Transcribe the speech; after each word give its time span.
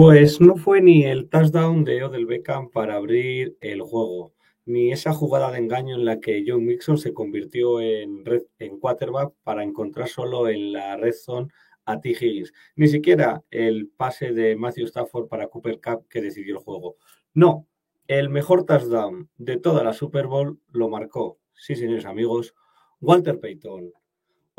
Pues 0.00 0.40
no 0.40 0.54
fue 0.54 0.80
ni 0.80 1.02
el 1.02 1.28
touchdown 1.28 1.82
de 1.82 2.04
Odell 2.04 2.24
Beckham 2.24 2.70
para 2.70 2.94
abrir 2.94 3.56
el 3.60 3.82
juego, 3.82 4.32
ni 4.64 4.92
esa 4.92 5.12
jugada 5.12 5.50
de 5.50 5.58
engaño 5.58 5.96
en 5.96 6.04
la 6.04 6.20
que 6.20 6.44
John 6.46 6.64
Mixon 6.64 6.98
se 6.98 7.12
convirtió 7.12 7.80
en, 7.80 8.24
red, 8.24 8.42
en 8.60 8.78
quarterback 8.78 9.32
para 9.42 9.64
encontrar 9.64 10.06
solo 10.06 10.48
en 10.48 10.70
la 10.70 10.96
red 10.96 11.12
zone 11.12 11.48
a 11.84 12.00
T. 12.00 12.10
Higgins, 12.10 12.52
ni 12.76 12.86
siquiera 12.86 13.42
el 13.50 13.88
pase 13.88 14.32
de 14.32 14.54
Matthew 14.54 14.86
Stafford 14.86 15.26
para 15.26 15.48
Cooper 15.48 15.80
Cup 15.80 16.06
que 16.08 16.22
decidió 16.22 16.58
el 16.58 16.62
juego. 16.62 16.94
No, 17.34 17.66
el 18.06 18.28
mejor 18.28 18.66
touchdown 18.66 19.28
de 19.36 19.56
toda 19.56 19.82
la 19.82 19.94
Super 19.94 20.28
Bowl 20.28 20.60
lo 20.70 20.88
marcó, 20.88 21.40
sí 21.54 21.74
señores 21.74 22.04
amigos, 22.04 22.54
Walter 23.00 23.40
Payton. 23.40 23.92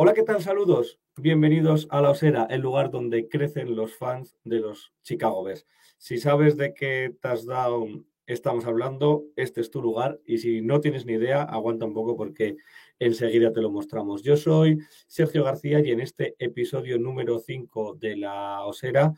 Hola, 0.01 0.13
¿qué 0.13 0.23
tal? 0.23 0.41
Saludos. 0.41 0.97
Bienvenidos 1.17 1.85
a 1.91 2.01
La 2.01 2.11
Osera, 2.11 2.47
el 2.49 2.61
lugar 2.61 2.89
donde 2.89 3.27
crecen 3.27 3.75
los 3.75 3.97
fans 3.97 4.37
de 4.45 4.61
los 4.61 4.93
Chicago 5.01 5.43
Bears. 5.43 5.67
Si 5.97 6.19
sabes 6.19 6.55
de 6.55 6.73
qué 6.73 7.13
touchdown 7.21 8.07
estamos 8.25 8.65
hablando, 8.65 9.25
este 9.35 9.59
es 9.59 9.69
tu 9.71 9.81
lugar 9.81 10.17
y 10.25 10.37
si 10.37 10.61
no 10.61 10.79
tienes 10.79 11.05
ni 11.05 11.15
idea, 11.15 11.43
aguanta 11.43 11.83
un 11.83 11.93
poco 11.93 12.15
porque 12.15 12.55
enseguida 12.97 13.51
te 13.51 13.59
lo 13.59 13.71
mostramos. 13.71 14.23
Yo 14.23 14.37
soy 14.37 14.79
Sergio 15.05 15.43
García 15.43 15.81
y 15.81 15.91
en 15.91 15.99
este 15.99 16.33
episodio 16.39 16.97
número 16.97 17.37
5 17.37 17.95
de 17.95 18.15
La 18.15 18.63
Osera 18.63 19.13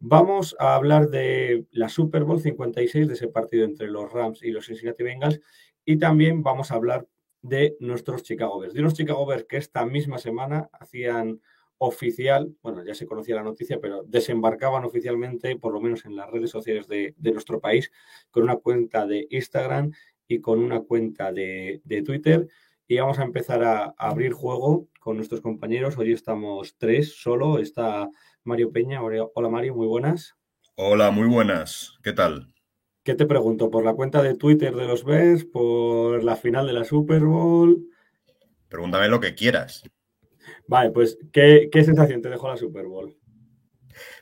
vamos 0.00 0.54
a 0.58 0.74
hablar 0.74 1.08
de 1.08 1.64
la 1.70 1.88
Super 1.88 2.24
Bowl 2.24 2.42
56, 2.42 3.08
de 3.08 3.14
ese 3.14 3.28
partido 3.28 3.64
entre 3.64 3.88
los 3.88 4.12
Rams 4.12 4.42
y 4.42 4.50
los 4.50 4.66
Cincinnati 4.66 5.02
Bengals 5.02 5.40
y 5.86 5.96
también 5.96 6.42
vamos 6.42 6.70
a 6.70 6.74
hablar 6.74 7.06
de 7.48 7.76
nuestros 7.80 8.22
Chicago 8.22 8.58
Bears. 8.58 8.74
De 8.74 8.80
unos 8.80 8.94
Chicago 8.94 9.24
Bears 9.26 9.44
que 9.44 9.56
esta 9.56 9.86
misma 9.86 10.18
semana 10.18 10.68
hacían 10.72 11.40
oficial, 11.78 12.54
bueno, 12.62 12.84
ya 12.84 12.94
se 12.94 13.06
conocía 13.06 13.36
la 13.36 13.42
noticia, 13.42 13.78
pero 13.80 14.02
desembarcaban 14.04 14.84
oficialmente, 14.84 15.56
por 15.56 15.72
lo 15.72 15.80
menos 15.80 16.04
en 16.04 16.16
las 16.16 16.30
redes 16.30 16.50
sociales 16.50 16.88
de, 16.88 17.14
de 17.16 17.32
nuestro 17.32 17.60
país, 17.60 17.92
con 18.30 18.44
una 18.44 18.56
cuenta 18.56 19.06
de 19.06 19.26
Instagram 19.30 19.92
y 20.26 20.40
con 20.40 20.58
una 20.60 20.80
cuenta 20.80 21.32
de, 21.32 21.80
de 21.84 22.02
Twitter. 22.02 22.48
Y 22.88 22.98
vamos 22.98 23.18
a 23.18 23.24
empezar 23.24 23.62
a, 23.62 23.84
a, 23.84 23.94
abrir 23.98 24.32
juego 24.32 24.88
con 25.00 25.16
nuestros 25.16 25.40
compañeros. 25.40 25.98
Hoy 25.98 26.12
estamos 26.12 26.76
tres 26.78 27.14
solo. 27.20 27.58
Está 27.58 28.08
Mario 28.44 28.70
Peña. 28.70 29.02
Hola 29.02 29.48
Mario, 29.48 29.74
muy 29.74 29.86
buenas. 29.86 30.36
Hola, 30.76 31.10
muy 31.10 31.26
buenas. 31.26 31.98
¿Qué 32.02 32.12
tal? 32.12 32.55
¿Qué 33.06 33.14
te 33.14 33.24
pregunto? 33.24 33.70
¿Por 33.70 33.84
la 33.84 33.94
cuenta 33.94 34.20
de 34.20 34.34
Twitter 34.34 34.74
de 34.74 34.84
los 34.84 35.04
Bears? 35.04 35.44
¿Por 35.44 36.24
la 36.24 36.34
final 36.34 36.66
de 36.66 36.72
la 36.72 36.82
Super 36.82 37.20
Bowl? 37.20 37.86
Pregúntame 38.68 39.06
lo 39.06 39.20
que 39.20 39.36
quieras. 39.36 39.84
Vale, 40.66 40.90
pues, 40.90 41.16
¿qué, 41.32 41.68
¿qué, 41.70 41.84
sensación 41.84 42.20
te 42.20 42.30
dejó 42.30 42.48
la 42.48 42.56
Super 42.56 42.86
Bowl? 42.86 43.16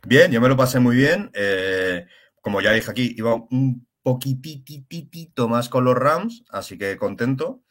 Bien, 0.06 0.30
yo 0.30 0.38
me 0.38 0.50
lo 0.50 0.56
pasé 0.58 0.80
muy 0.80 0.96
bien. 0.96 1.30
Eh, 1.32 2.04
como 2.42 2.60
ya 2.60 2.72
dije 2.72 2.90
aquí, 2.90 3.14
iba 3.16 3.34
un 3.34 3.88
poquititito 4.02 5.48
más 5.48 5.70
con 5.70 5.84
los 5.84 5.94
Rams, 5.94 6.44
así 6.50 6.76
que 6.76 6.98
contento. 6.98 7.62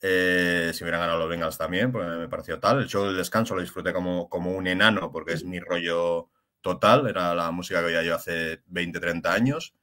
Eh, 0.00 0.70
si 0.72 0.84
hubieran 0.84 1.02
ganado 1.02 1.18
los 1.18 1.28
Bengals 1.28 1.58
también, 1.58 1.92
pues 1.92 2.08
me 2.16 2.28
pareció 2.30 2.58
tal. 2.60 2.80
El 2.80 2.88
show 2.88 3.04
del 3.04 3.18
descanso 3.18 3.54
lo 3.54 3.60
disfruté 3.60 3.92
como, 3.92 4.30
como 4.30 4.52
un 4.52 4.66
enano, 4.66 5.12
porque 5.12 5.34
es 5.34 5.44
mi 5.44 5.60
rollo 5.60 6.30
total. 6.62 7.08
Era 7.08 7.34
la 7.34 7.50
música 7.50 7.80
que 7.80 7.88
oía 7.88 8.02
yo 8.02 8.14
hace 8.14 8.62
20, 8.68 9.00
30 9.00 9.34
años 9.34 9.74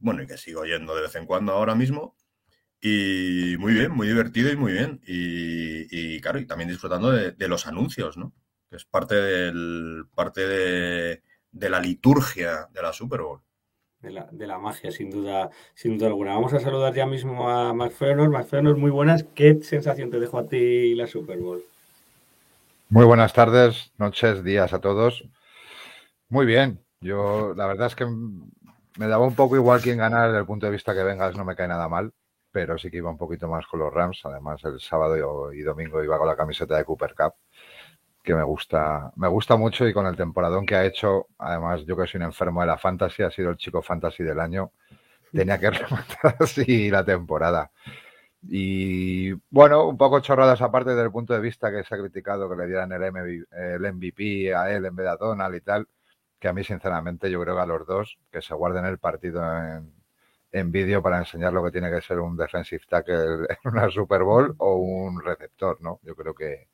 bueno, 0.00 0.22
y 0.22 0.26
que 0.26 0.36
sigo 0.36 0.62
oyendo 0.62 0.94
de 0.94 1.02
vez 1.02 1.14
en 1.14 1.26
cuando 1.26 1.52
ahora 1.52 1.74
mismo. 1.74 2.16
Y 2.80 3.56
muy 3.58 3.74
bien, 3.74 3.92
muy 3.92 4.08
divertido 4.08 4.50
y 4.50 4.56
muy 4.56 4.72
bien. 4.72 5.00
Y, 5.06 5.86
y 5.90 6.20
claro, 6.20 6.38
y 6.38 6.46
también 6.46 6.70
disfrutando 6.70 7.10
de, 7.10 7.32
de, 7.32 7.48
los 7.48 7.66
anuncios, 7.66 8.16
¿no? 8.16 8.32
Que 8.70 8.76
es 8.76 8.84
parte 8.84 9.14
del 9.14 10.06
parte 10.14 10.46
de, 10.46 11.22
de, 11.52 11.70
la 11.70 11.80
liturgia 11.80 12.68
de 12.72 12.82
la 12.82 12.92
Super 12.92 13.20
Bowl. 13.20 13.42
De 14.00 14.10
la, 14.10 14.28
de 14.32 14.46
la, 14.46 14.58
magia, 14.58 14.90
sin 14.90 15.10
duda, 15.10 15.50
sin 15.74 15.98
duda 15.98 16.08
alguna. 16.08 16.32
Vamos 16.32 16.54
a 16.54 16.60
saludar 16.60 16.94
ya 16.94 17.04
mismo 17.04 17.50
a 17.50 17.74
McFernos. 17.74 18.30
McFernos, 18.30 18.78
muy 18.78 18.90
buenas. 18.90 19.24
¿Qué 19.34 19.62
sensación 19.62 20.10
te 20.10 20.18
dejó 20.18 20.38
a 20.38 20.48
ti 20.48 20.94
la 20.94 21.06
Super 21.06 21.38
Bowl? 21.38 21.62
Muy 22.88 23.04
buenas 23.04 23.34
tardes, 23.34 23.92
noches, 23.98 24.42
días 24.42 24.72
a 24.72 24.80
todos. 24.80 25.28
Muy 26.30 26.46
bien. 26.46 26.82
Yo, 27.02 27.54
la 27.56 27.66
verdad 27.66 27.86
es 27.86 27.94
que 27.94 28.04
me 29.00 29.08
daba 29.08 29.24
un 29.26 29.34
poco 29.34 29.56
igual 29.56 29.80
quién 29.80 29.96
ganar 29.96 30.26
desde 30.26 30.40
el 30.40 30.44
punto 30.44 30.66
de 30.66 30.72
vista 30.72 30.92
que 30.92 31.02
vengas, 31.02 31.34
no 31.34 31.42
me 31.42 31.56
cae 31.56 31.66
nada 31.66 31.88
mal, 31.88 32.12
pero 32.52 32.76
sí 32.76 32.90
que 32.90 32.98
iba 32.98 33.08
un 33.10 33.16
poquito 33.16 33.48
más 33.48 33.66
con 33.66 33.80
los 33.80 33.90
Rams. 33.90 34.20
Además, 34.24 34.62
el 34.64 34.78
sábado 34.78 35.54
y 35.54 35.62
domingo 35.62 36.04
iba 36.04 36.18
con 36.18 36.26
la 36.26 36.36
camiseta 36.36 36.76
de 36.76 36.84
Cooper 36.84 37.14
Cup, 37.14 37.32
que 38.22 38.34
me 38.34 38.42
gusta, 38.42 39.10
me 39.16 39.26
gusta 39.28 39.56
mucho 39.56 39.88
y 39.88 39.94
con 39.94 40.04
el 40.06 40.16
temporadón 40.16 40.66
que 40.66 40.74
ha 40.74 40.84
hecho, 40.84 41.28
además 41.38 41.86
yo 41.86 41.96
que 41.96 42.06
soy 42.06 42.18
un 42.18 42.26
enfermo 42.26 42.60
de 42.60 42.66
la 42.66 42.76
fantasy, 42.76 43.22
ha 43.22 43.30
sido 43.30 43.48
el 43.48 43.56
chico 43.56 43.80
fantasy 43.80 44.22
del 44.22 44.38
año, 44.38 44.72
tenía 45.32 45.58
que 45.58 45.70
rematar 45.70 46.36
así 46.38 46.90
la 46.90 47.02
temporada. 47.02 47.70
Y 48.42 49.32
bueno, 49.48 49.88
un 49.88 49.96
poco 49.96 50.20
chorradas 50.20 50.60
aparte 50.60 50.90
desde 50.90 51.04
el 51.04 51.10
punto 51.10 51.32
de 51.32 51.40
vista 51.40 51.70
que 51.70 51.84
se 51.84 51.94
ha 51.94 51.98
criticado 51.98 52.50
que 52.50 52.56
le 52.56 52.66
dieran 52.66 52.92
el 52.92 53.94
MVP 53.94 54.54
a 54.54 54.70
él 54.70 54.84
en 54.84 54.94
vez 54.94 55.04
de 55.06 55.10
a 55.10 55.16
Donald 55.16 55.54
y 55.54 55.60
tal 55.62 55.88
que 56.40 56.48
a 56.48 56.52
mí 56.52 56.64
sinceramente 56.64 57.30
yo 57.30 57.40
creo 57.40 57.54
que 57.54 57.60
a 57.60 57.66
los 57.66 57.86
dos 57.86 58.18
que 58.32 58.40
se 58.42 58.54
guarden 58.54 58.86
el 58.86 58.98
partido 58.98 59.42
en, 59.42 59.92
en 60.52 60.72
vídeo 60.72 61.02
para 61.02 61.18
enseñar 61.18 61.52
lo 61.52 61.62
que 61.62 61.70
tiene 61.70 61.90
que 61.90 62.00
ser 62.00 62.18
un 62.18 62.36
defensive 62.36 62.82
tackle 62.88 63.46
en 63.48 63.58
una 63.64 63.90
Super 63.90 64.22
Bowl 64.22 64.54
o 64.58 64.76
un 64.76 65.22
receptor, 65.22 65.80
¿no? 65.80 66.00
Yo 66.02 66.16
creo 66.16 66.34
que, 66.34 66.68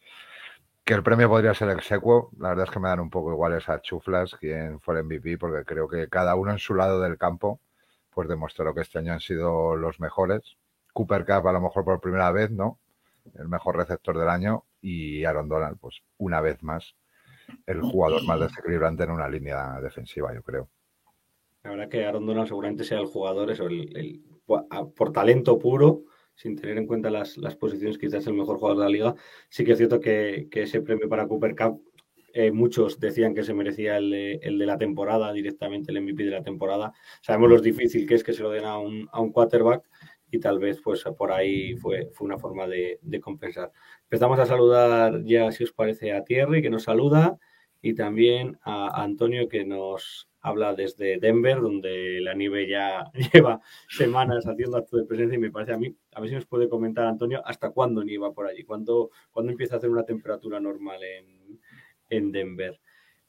que 0.85 0.95
el 0.95 1.03
premio 1.03 1.29
podría 1.29 1.53
ser 1.55 1.71
execuo. 1.71 2.31
La 2.39 2.51
verdad 2.51 2.67
es 2.67 2.71
que 2.71 2.81
me 2.81 2.89
dan 2.89 3.01
un 3.01 3.11
poco 3.11 3.33
igual 3.33 3.55
esas 3.55 3.83
chuflas 3.83 4.35
quién 4.39 4.81
fue 4.81 4.99
el 4.99 5.05
MVP 5.05 5.39
porque 5.39 5.65
creo 5.65 5.89
que 5.89 6.09
cada 6.09 6.37
uno 6.37 6.53
en 6.53 6.59
su 6.59 6.75
lado 6.75 7.01
del 7.01 7.19
campo 7.19 7.61
pues 8.15 8.29
demostró 8.29 8.75
que 8.75 8.81
este 8.83 8.99
año 9.01 9.13
han 9.13 9.21
sido 9.21 9.77
los 9.77 10.01
mejores. 10.01 10.57
Cooper 10.93 11.27
Cup 11.27 11.49
a 11.49 11.53
lo 11.53 11.61
mejor 11.61 11.85
por 11.85 12.01
primera 12.01 12.31
vez, 12.31 12.51
¿no? 12.51 12.79
El 13.35 13.49
mejor 13.49 13.77
receptor 13.77 14.17
del 14.17 14.29
año 14.29 14.65
y 14.81 15.25
Aaron 15.25 15.49
Donald 15.49 15.79
pues 15.81 16.03
una 16.19 16.41
vez 16.41 16.63
más 16.63 16.95
el 17.67 17.81
jugador 17.83 18.25
más 18.25 18.41
desequilibrante 18.41 19.05
en 19.05 19.11
una 19.11 19.29
línea 19.29 19.81
defensiva, 19.81 20.35
yo 20.35 20.43
creo. 20.43 20.69
La 21.63 21.71
verdad 21.71 21.89
que 21.89 22.05
Aaron 22.05 22.27
Donald 22.27 22.49
seguramente 22.49 22.85
sea 22.85 23.01
el 23.01 23.07
jugador, 23.07 23.51
eso, 23.51 23.67
el, 23.67 24.23
por 24.47 25.13
talento 25.13 25.59
puro, 25.59 26.05
sin 26.35 26.55
tener 26.55 26.79
en 26.79 26.87
cuenta 26.87 27.11
las, 27.11 27.37
las, 27.39 27.57
posiciones, 27.57 27.99
quizás 27.99 28.27
el 28.27 28.35
mejor 28.35 28.59
jugador 28.59 28.79
de 28.79 28.85
la 28.85 28.91
liga. 28.91 29.15
Sí 29.49 29.65
que 29.65 29.73
es 29.73 29.79
cierto 29.79 29.99
que, 29.99 30.49
que 30.51 30.63
ese 30.63 30.81
premio 30.83 31.09
para 31.09 31.27
Cooper 31.27 31.57
Cup, 31.57 31.83
eh, 32.35 32.53
muchos 32.53 33.01
decían 33.01 33.35
que 33.35 33.43
se 33.43 33.55
merecía 33.55 33.97
el 33.97 34.11
de, 34.11 34.35
el 34.43 34.59
de, 34.59 34.67
la 34.67 34.77
temporada, 34.77 35.33
directamente 35.33 35.91
el 35.91 36.03
MVP 36.03 36.25
de 36.25 36.31
la 36.31 36.43
temporada. 36.43 36.93
Sabemos 37.23 37.49
lo 37.49 37.61
difícil 37.61 38.07
que 38.07 38.15
es 38.15 38.23
que 38.23 38.35
se 38.35 38.43
lo 38.43 38.51
den 38.51 38.67
a 38.67 38.79
un, 38.79 39.09
a 39.11 39.23
un 39.23 39.33
quarterback 39.33 39.83
y 40.31 40.41
tal 40.41 40.59
vez 40.59 40.81
pues 40.83 41.05
por 41.17 41.33
ahí 41.33 41.77
fue, 41.77 42.11
fue 42.13 42.27
una 42.27 42.39
forma 42.39 42.67
de, 42.67 42.99
compensar. 43.21 43.73
Empezamos 44.03 44.39
a 44.39 44.47
saludar 44.47 45.23
ya, 45.25 45.51
si 45.53 45.65
os 45.65 45.73
parece, 45.73 46.13
a 46.13 46.25
Thierry, 46.25 46.63
que 46.63 46.71
nos 46.71 46.85
saluda, 46.85 47.39
y 47.83 47.95
también 47.95 48.59
a 48.63 49.03
Antonio, 49.03 49.49
que 49.49 49.65
nos 49.65 50.29
habla 50.41 50.75
desde 50.75 51.19
Denver, 51.19 51.61
donde 51.61 52.21
la 52.21 52.35
nieve 52.35 52.69
ya 52.69 53.11
lleva 53.33 53.61
semanas 53.89 54.47
haciendo 54.47 54.77
acto 54.77 54.97
de 54.97 55.05
presencia 55.05 55.37
y 55.37 55.41
me 55.41 55.51
parece 55.51 55.73
a 55.73 55.79
mí, 55.79 55.97
a 56.13 56.21
ver 56.21 56.29
si 56.29 56.35
nos 56.37 56.47
puede 56.47 56.69
comentar 56.69 57.07
Antonio, 57.07 57.43
hasta 57.45 57.71
cuándo 57.71 58.05
nieva 58.05 58.33
por 58.33 58.47
allí, 58.47 58.65
cuándo, 58.65 59.11
cuándo 59.33 59.53
empieza 59.53 59.75
a 59.75 59.79
hacer 59.79 59.91
una 59.91 60.05
temperatura 60.05 60.61
normal 60.61 61.01
en, 61.03 61.61
en 62.11 62.33
Denver. 62.33 62.81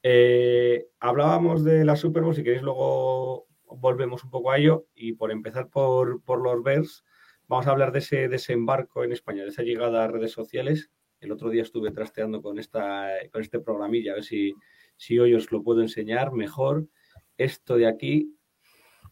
Eh, 0.03 0.87
hablábamos 0.99 1.63
de 1.63 1.83
la 1.83 1.95
Super 1.95 2.23
si 2.33 2.43
queréis 2.43 2.61
luego 2.61 3.46
volvemos 3.67 4.23
un 4.23 4.29
poco 4.29 4.51
a 4.51 4.57
ello 4.57 4.87
y 4.95 5.13
por 5.13 5.31
empezar 5.31 5.69
por, 5.69 6.23
por 6.23 6.41
los 6.41 6.63
Bears, 6.63 7.03
vamos 7.47 7.67
a 7.67 7.71
hablar 7.71 7.91
de 7.91 7.99
ese 7.99 8.27
desembarco 8.27 9.03
en 9.03 9.11
España, 9.11 9.43
de 9.43 9.49
esa 9.49 9.63
llegada 9.63 10.03
a 10.03 10.07
redes 10.07 10.31
sociales. 10.31 10.91
El 11.19 11.31
otro 11.31 11.49
día 11.49 11.63
estuve 11.63 11.91
trasteando 11.91 12.41
con, 12.41 12.59
esta, 12.59 13.09
con 13.31 13.41
este 13.41 13.59
programilla, 13.59 14.11
a 14.11 14.15
ver 14.15 14.23
si, 14.23 14.53
Si 14.95 15.19
hoy 15.19 15.33
os 15.33 15.51
lo 15.51 15.63
puedo 15.63 15.81
enseñar 15.81 16.31
mejor, 16.31 16.87
esto 17.37 17.75
de 17.75 17.87
aquí 17.87 18.35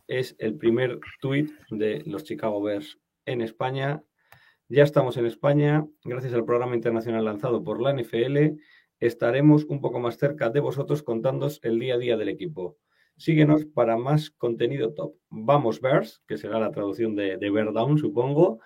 es 0.07 0.35
el 0.39 0.55
primer 0.55 0.99
tweet 1.19 1.49
de 1.69 2.03
los 2.05 2.23
Chicago 2.23 2.61
Bears 2.61 2.99
en 3.25 3.41
España. 3.41 4.03
Ya 4.67 4.83
estamos 4.83 5.17
en 5.17 5.25
España, 5.25 5.85
gracias 6.03 6.33
al 6.33 6.45
programa 6.45 6.75
internacional 6.75 7.25
lanzado 7.25 7.63
por 7.63 7.81
la 7.81 7.93
NFL. 7.93 8.57
Estaremos 8.99 9.65
un 9.65 9.81
poco 9.81 9.99
más 9.99 10.17
cerca 10.17 10.49
de 10.49 10.59
vosotros 10.59 11.03
contándos 11.03 11.59
el 11.63 11.79
día 11.79 11.95
a 11.95 11.97
día 11.97 12.17
del 12.17 12.29
equipo. 12.29 12.77
Síguenos 13.17 13.65
para 13.65 13.97
más 13.97 14.29
contenido 14.29 14.93
top. 14.93 15.13
Vamos 15.29 15.79
Bears, 15.81 16.21
que 16.27 16.37
será 16.37 16.59
la 16.59 16.71
traducción 16.71 17.15
de, 17.15 17.37
de 17.37 17.49
Bear 17.49 17.71
Down, 17.71 17.97
supongo, 17.97 18.59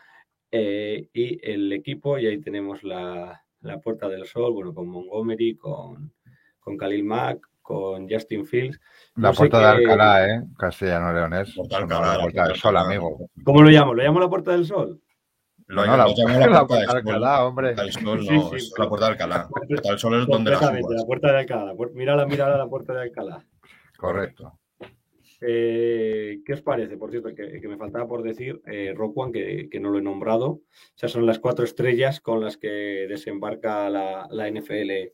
eh, 0.52 1.08
y 1.14 1.40
el 1.48 1.72
equipo, 1.72 2.18
y 2.18 2.26
ahí 2.28 2.40
tenemos 2.40 2.84
la, 2.84 3.44
la, 3.62 3.80
Puerta 3.80 4.10
del 4.10 4.26
Sol, 4.26 4.52
bueno, 4.54 4.74
con 4.74 4.88
Montgomery, 4.88 5.56
con, 5.56 6.14
con 6.60 6.78
Khalil 6.78 7.04
Mack, 7.04 7.40
con 7.62 8.10
Justin 8.10 8.46
Fields. 8.48 8.80
La 9.16 9.30
No 9.30 9.36
puerta 9.36 9.60
de 9.60 9.66
Alcalá, 9.66 10.28
¿eh? 10.28 10.42
Castellano 10.58 11.14
Leonés. 11.14 11.54
Puerta 11.56 11.78
de 11.78 11.84
Eso 11.86 11.88
no, 11.88 11.96
Alcalá, 11.96 12.16
la 12.18 12.22
puerta 12.24 12.48
del 12.48 12.56
sol, 12.58 12.78
amigo. 12.78 13.30
¿Cómo 13.44 13.62
lo 13.62 13.70
llamo? 13.70 13.94
¿Lo 13.94 14.02
llamo 14.04 14.20
la 14.20 14.30
Puerta 14.30 14.52
del 14.54 14.66
Sol? 14.66 15.00
Lo 15.68 15.86
No, 15.86 15.96
la- 15.96 16.08
lo 16.08 16.16
la 16.16 16.48
la, 16.48 16.66
puerta 16.66 16.94
de. 16.94 16.98
Alcalá, 16.98 17.46
hombre. 17.46 17.76
La 17.76 17.84
puerta 17.84 17.84
del 17.84 17.94
sol 17.94 18.20
Sí, 18.22 18.36
no, 18.36 18.50
sí, 18.50 18.56
es 18.56 18.66
sí. 18.70 18.74
la 18.80 18.90
puerta 18.90 19.06
de 19.06 19.12
Alcalá. 19.12 19.38
La 19.38 19.48
puerta 19.48 19.90
del 19.90 20.00
sol 20.00 20.20
es 20.20 20.26
donde 20.28 20.50
la 20.50 20.60
la 20.60 21.06
Puerta 21.06 21.32
de 21.32 21.38
Alcalá. 21.38 21.66
La 21.66 21.74
puer- 21.76 21.94
Mírala, 21.94 22.26
mírala, 22.26 22.58
la 22.58 22.68
Puerta 22.68 22.94
de 22.94 23.02
Alcalá. 23.04 23.46
Correcto. 24.00 24.58
Eh, 25.42 26.40
¿Qué 26.46 26.54
os 26.54 26.62
parece? 26.62 26.98
Por 26.98 27.12
cierto, 27.12 27.36
que, 27.36 27.60
que 27.60 27.68
me 27.68 27.78
faltaba 27.78 28.08
por 28.08 28.24
decir, 28.24 28.62
eh, 28.66 28.94
Rock 28.96 29.18
One, 29.18 29.32
que, 29.34 29.70
que 29.70 29.80
no 29.80 29.90
lo 29.90 30.00
he 30.00 30.02
nombrado. 30.02 30.48
O 30.50 30.62
sea, 30.96 31.10
son 31.10 31.26
las 31.26 31.40
cuatro 31.40 31.66
estrellas 31.66 32.22
con 32.22 32.42
las 32.42 32.58
que 32.58 33.08
desembarca 33.10 33.90
la, 33.90 34.28
la 34.32 34.50
NFL 34.50 35.12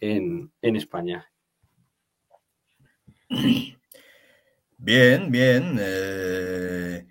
en, 0.00 0.52
en 0.62 0.76
España. 0.76 1.32
Bien, 4.78 5.30
bien. 5.30 5.76
eh, 5.80 7.06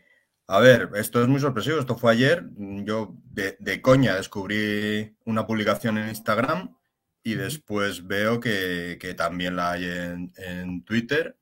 a 0.48 0.60
ver, 0.60 0.90
esto 0.96 1.22
es 1.22 1.28
muy 1.28 1.42
sorpresivo. 1.42 1.80
Esto 1.80 1.98
fue 1.98 2.14
ayer. 2.14 2.44
Yo 2.58 3.16
de, 3.26 3.58
de 3.60 3.82
coña 3.82 4.16
descubrí 4.16 5.14
una 5.26 5.46
publicación 5.46 5.98
en 5.98 6.10
Instagram 6.10 6.76
y 7.24 7.36
después 7.36 8.08
veo 8.08 8.40
que, 8.40 8.98
que 9.00 9.14
también 9.14 9.56
la 9.56 9.72
hay 9.72 9.86
en, 9.86 10.34
en 10.38 10.84
Twitter. 10.84 11.38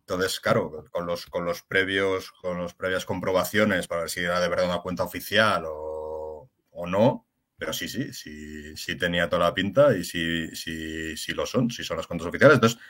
Entonces, 0.00 0.40
claro, 0.40 0.84
con 0.90 1.06
los, 1.06 1.26
con 1.26 1.44
los 1.44 1.62
previos, 1.62 2.32
con 2.32 2.62
las 2.62 2.74
previas 2.74 3.04
comprobaciones 3.04 3.86
para 3.88 4.02
ver 4.02 4.10
si 4.10 4.20
era 4.20 4.40
de 4.40 4.48
verdad 4.48 4.66
una 4.66 4.80
cuenta 4.80 5.04
oficial 5.04 5.64
o, 5.66 6.50
o 6.72 6.86
no. 6.86 7.26
Pero 7.56 7.72
sí, 7.72 7.88
sí, 7.88 8.12
sí, 8.12 8.76
sí 8.76 8.96
tenía 8.96 9.28
toda 9.28 9.46
la 9.46 9.54
pinta 9.54 9.96
y 9.96 10.02
sí, 10.04 10.48
sí, 10.56 11.16
sí 11.16 11.32
lo 11.32 11.46
son, 11.46 11.70
sí 11.70 11.84
son 11.84 11.98
las 11.98 12.06
cuentas 12.06 12.28
oficiales. 12.28 12.56
Entonces, 12.56 12.80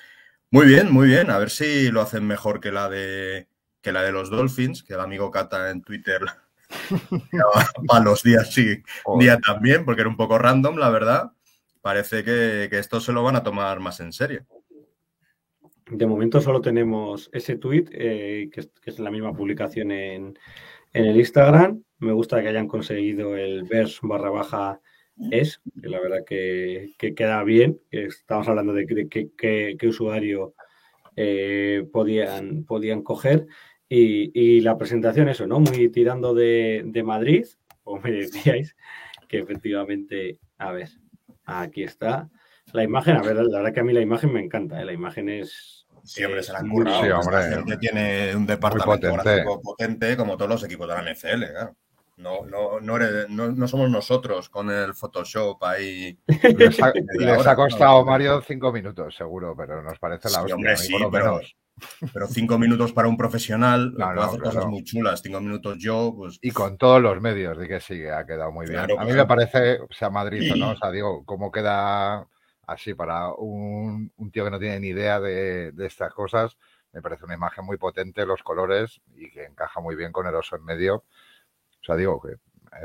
muy 0.50 0.66
bien, 0.66 0.92
muy 0.92 1.08
bien. 1.08 1.30
A 1.30 1.38
ver 1.38 1.50
si 1.50 1.90
lo 1.90 2.00
hacen 2.02 2.26
mejor 2.26 2.60
que 2.60 2.72
la 2.72 2.88
de 2.88 3.48
que 3.82 3.92
la 3.92 4.02
de 4.02 4.12
los 4.12 4.30
Dolphins, 4.30 4.82
que 4.82 4.94
el 4.94 5.00
amigo 5.00 5.30
Cata 5.30 5.70
en 5.70 5.82
Twitter 5.82 6.22
para 7.86 8.00
los 8.04 8.22
días 8.22 8.52
sí, 8.52 8.82
Joder. 9.04 9.20
día 9.24 9.38
también, 9.40 9.84
porque 9.84 10.02
era 10.02 10.10
un 10.10 10.16
poco 10.16 10.38
random, 10.38 10.76
la 10.76 10.90
verdad. 10.90 11.32
Parece 11.81 12.23
que, 12.25 12.69
que 12.71 12.79
esto 12.79 13.00
se 13.00 13.12
lo 13.12 13.23
van 13.23 13.37
a 13.37 13.43
tomar 13.43 13.81
más 13.81 14.00
en 14.00 14.12
serio. 14.12 14.47
De 15.91 16.06
momento 16.06 16.41
solo 16.41 16.61
tenemos 16.61 17.31
ese 17.32 17.56
tweet, 17.56 17.87
eh, 17.93 18.49
que, 18.53 18.61
es, 18.61 18.71
que 18.81 18.91
es 18.91 18.99
la 18.99 19.11
misma 19.11 19.35
publicación 19.35 19.91
en, 19.91 20.38
en 20.93 21.05
el 21.05 21.17
Instagram. 21.17 21.82
Me 21.99 22.12
gusta 22.12 22.41
que 22.41 22.49
hayan 22.49 22.69
conseguido 22.69 23.37
el 23.37 23.65
vers 23.65 23.99
barra 24.03 24.31
baja 24.31 24.81
es, 25.31 25.61
que 25.82 25.88
la 25.88 26.00
verdad 26.00 26.25
que, 26.25 26.93
que 26.99 27.15
queda 27.15 27.43
bien. 27.44 27.81
Estamos 27.91 28.49
hablando 28.49 28.73
de 28.73 28.87
qué 29.37 29.88
usuario 29.88 30.55
eh, 31.17 31.85
podían, 31.93 32.65
podían 32.65 33.03
coger. 33.03 33.47
Y, 33.88 34.31
y 34.38 34.61
la 34.61 34.79
presentación, 34.79 35.29
eso, 35.29 35.49
¿no? 35.49 35.59
Muy 35.59 35.88
tirando 35.88 36.32
de, 36.32 36.82
de 36.85 37.03
Madrid, 37.03 37.44
como 37.82 38.00
me 38.00 38.12
decíais, 38.12 38.77
que 39.29 39.38
efectivamente, 39.38 40.38
a 40.59 40.71
ver, 40.71 40.91
aquí 41.50 41.82
está. 41.85 42.29
La 42.73 42.82
imagen, 42.85 43.17
a 43.17 43.23
ver, 43.23 43.37
la 43.37 43.58
verdad 43.58 43.75
que 43.75 43.81
a 43.81 43.85
mí 43.85 43.93
la 43.93 44.00
imagen 44.00 44.32
me 44.32 44.41
encanta, 44.41 44.81
¿eh? 44.81 44.85
la 44.85 44.93
imagen 44.93 45.29
es... 45.29 45.87
Siempre 46.05 46.43
se 46.43 46.52
la 46.52 46.61
han 46.61 46.69
currado. 46.70 47.02
Sí, 47.02 47.11
hombre. 47.11 47.43
gente 47.56 47.76
tiene 47.76 48.35
un 48.35 48.47
departamento 48.47 48.87
potente. 49.11 49.31
gráfico 49.31 49.61
potente 49.61 50.17
como 50.17 50.37
todos 50.37 50.49
los 50.50 50.64
equipos 50.64 50.88
de 50.88 50.94
la 50.94 51.02
NFL. 51.12 51.44
claro. 51.52 51.76
No, 52.17 52.44
no, 52.44 52.81
no, 52.81 52.97
eres- 52.97 53.29
no- 53.31 53.50
no 53.50 53.67
somos 53.69 53.88
nosotros 53.91 54.49
con 54.50 54.70
el 54.70 54.94
Photoshop 54.94 55.62
ahí. 55.64 56.19
Les 56.58 56.82
ha, 56.82 56.93
les 56.94 57.55
costado. 57.55 58.05
Mario 58.05 58.43
cinco 58.46 58.70
minutos, 58.73 59.14
seguro, 59.17 59.55
pero 59.56 59.82
nos 59.82 59.99
parece 59.99 60.29
la 60.29 60.35
Sí, 60.35 60.38
hostia. 60.41 60.55
hombre, 60.55 60.76
sí, 60.76 60.93
por 60.93 61.00
lo 61.00 61.11
pero- 61.11 61.25
menos. 61.37 61.56
Pero 62.12 62.27
cinco 62.27 62.59
minutos 62.59 62.93
para 62.93 63.09
un 63.09 63.17
profesional 63.17 63.93
No, 63.93 64.06
puede 64.06 64.15
no, 64.17 64.23
hacer 64.23 64.41
claro. 64.41 64.56
cosas 64.56 64.71
muy 64.71 64.85
chulas. 64.85 65.23
Cinco 65.23 65.41
minutos 65.41 65.77
yo, 65.79 66.15
pues. 66.17 66.38
Y 66.43 66.50
con 66.50 66.77
todos 66.79 67.00
los 67.00 67.21
medios, 67.21 67.59
de 67.59 67.69
que 67.69 67.81
sí, 67.81 67.99
que 67.99 68.11
ha 68.11 68.25
quedado 68.27 68.53
muy 68.53 68.67
bien. 68.67 68.85
Claro, 68.85 69.00
a 69.00 69.05
mí 69.05 69.12
me 69.12 69.27
parece, 69.27 69.81
o 69.81 69.93
sea, 69.93 70.11
Madrid 70.11 70.53
o 70.53 70.56
no, 70.56 70.71
o 70.71 70.77
sea, 70.77 70.91
digo, 70.91 71.25
cómo 71.25 71.50
queda 71.50 72.27
así 72.67 72.94
para 72.94 73.32
un, 73.32 74.12
un 74.17 74.31
tío 74.31 74.44
que 74.44 74.50
no 74.50 74.59
tiene 74.59 74.81
ni 74.81 74.88
idea 74.88 75.19
de, 75.21 75.73
de 75.73 75.87
estas 75.87 76.15
cosas, 76.15 76.56
me 76.93 77.03
parece 77.03 77.25
una 77.25 77.35
imagen 77.35 77.65
muy 77.65 77.77
potente, 77.77 78.25
los 78.27 78.43
colores, 78.43 79.00
y 79.17 79.31
que 79.31 79.44
encaja 79.44 79.81
muy 79.81 79.97
bien 79.97 80.12
con 80.12 80.27
el 80.27 80.35
oso 80.35 80.56
en 80.56 80.65
medio. 80.65 80.97
O 80.97 81.85
sea, 81.85 81.97
digo 81.97 82.21
que 82.21 82.37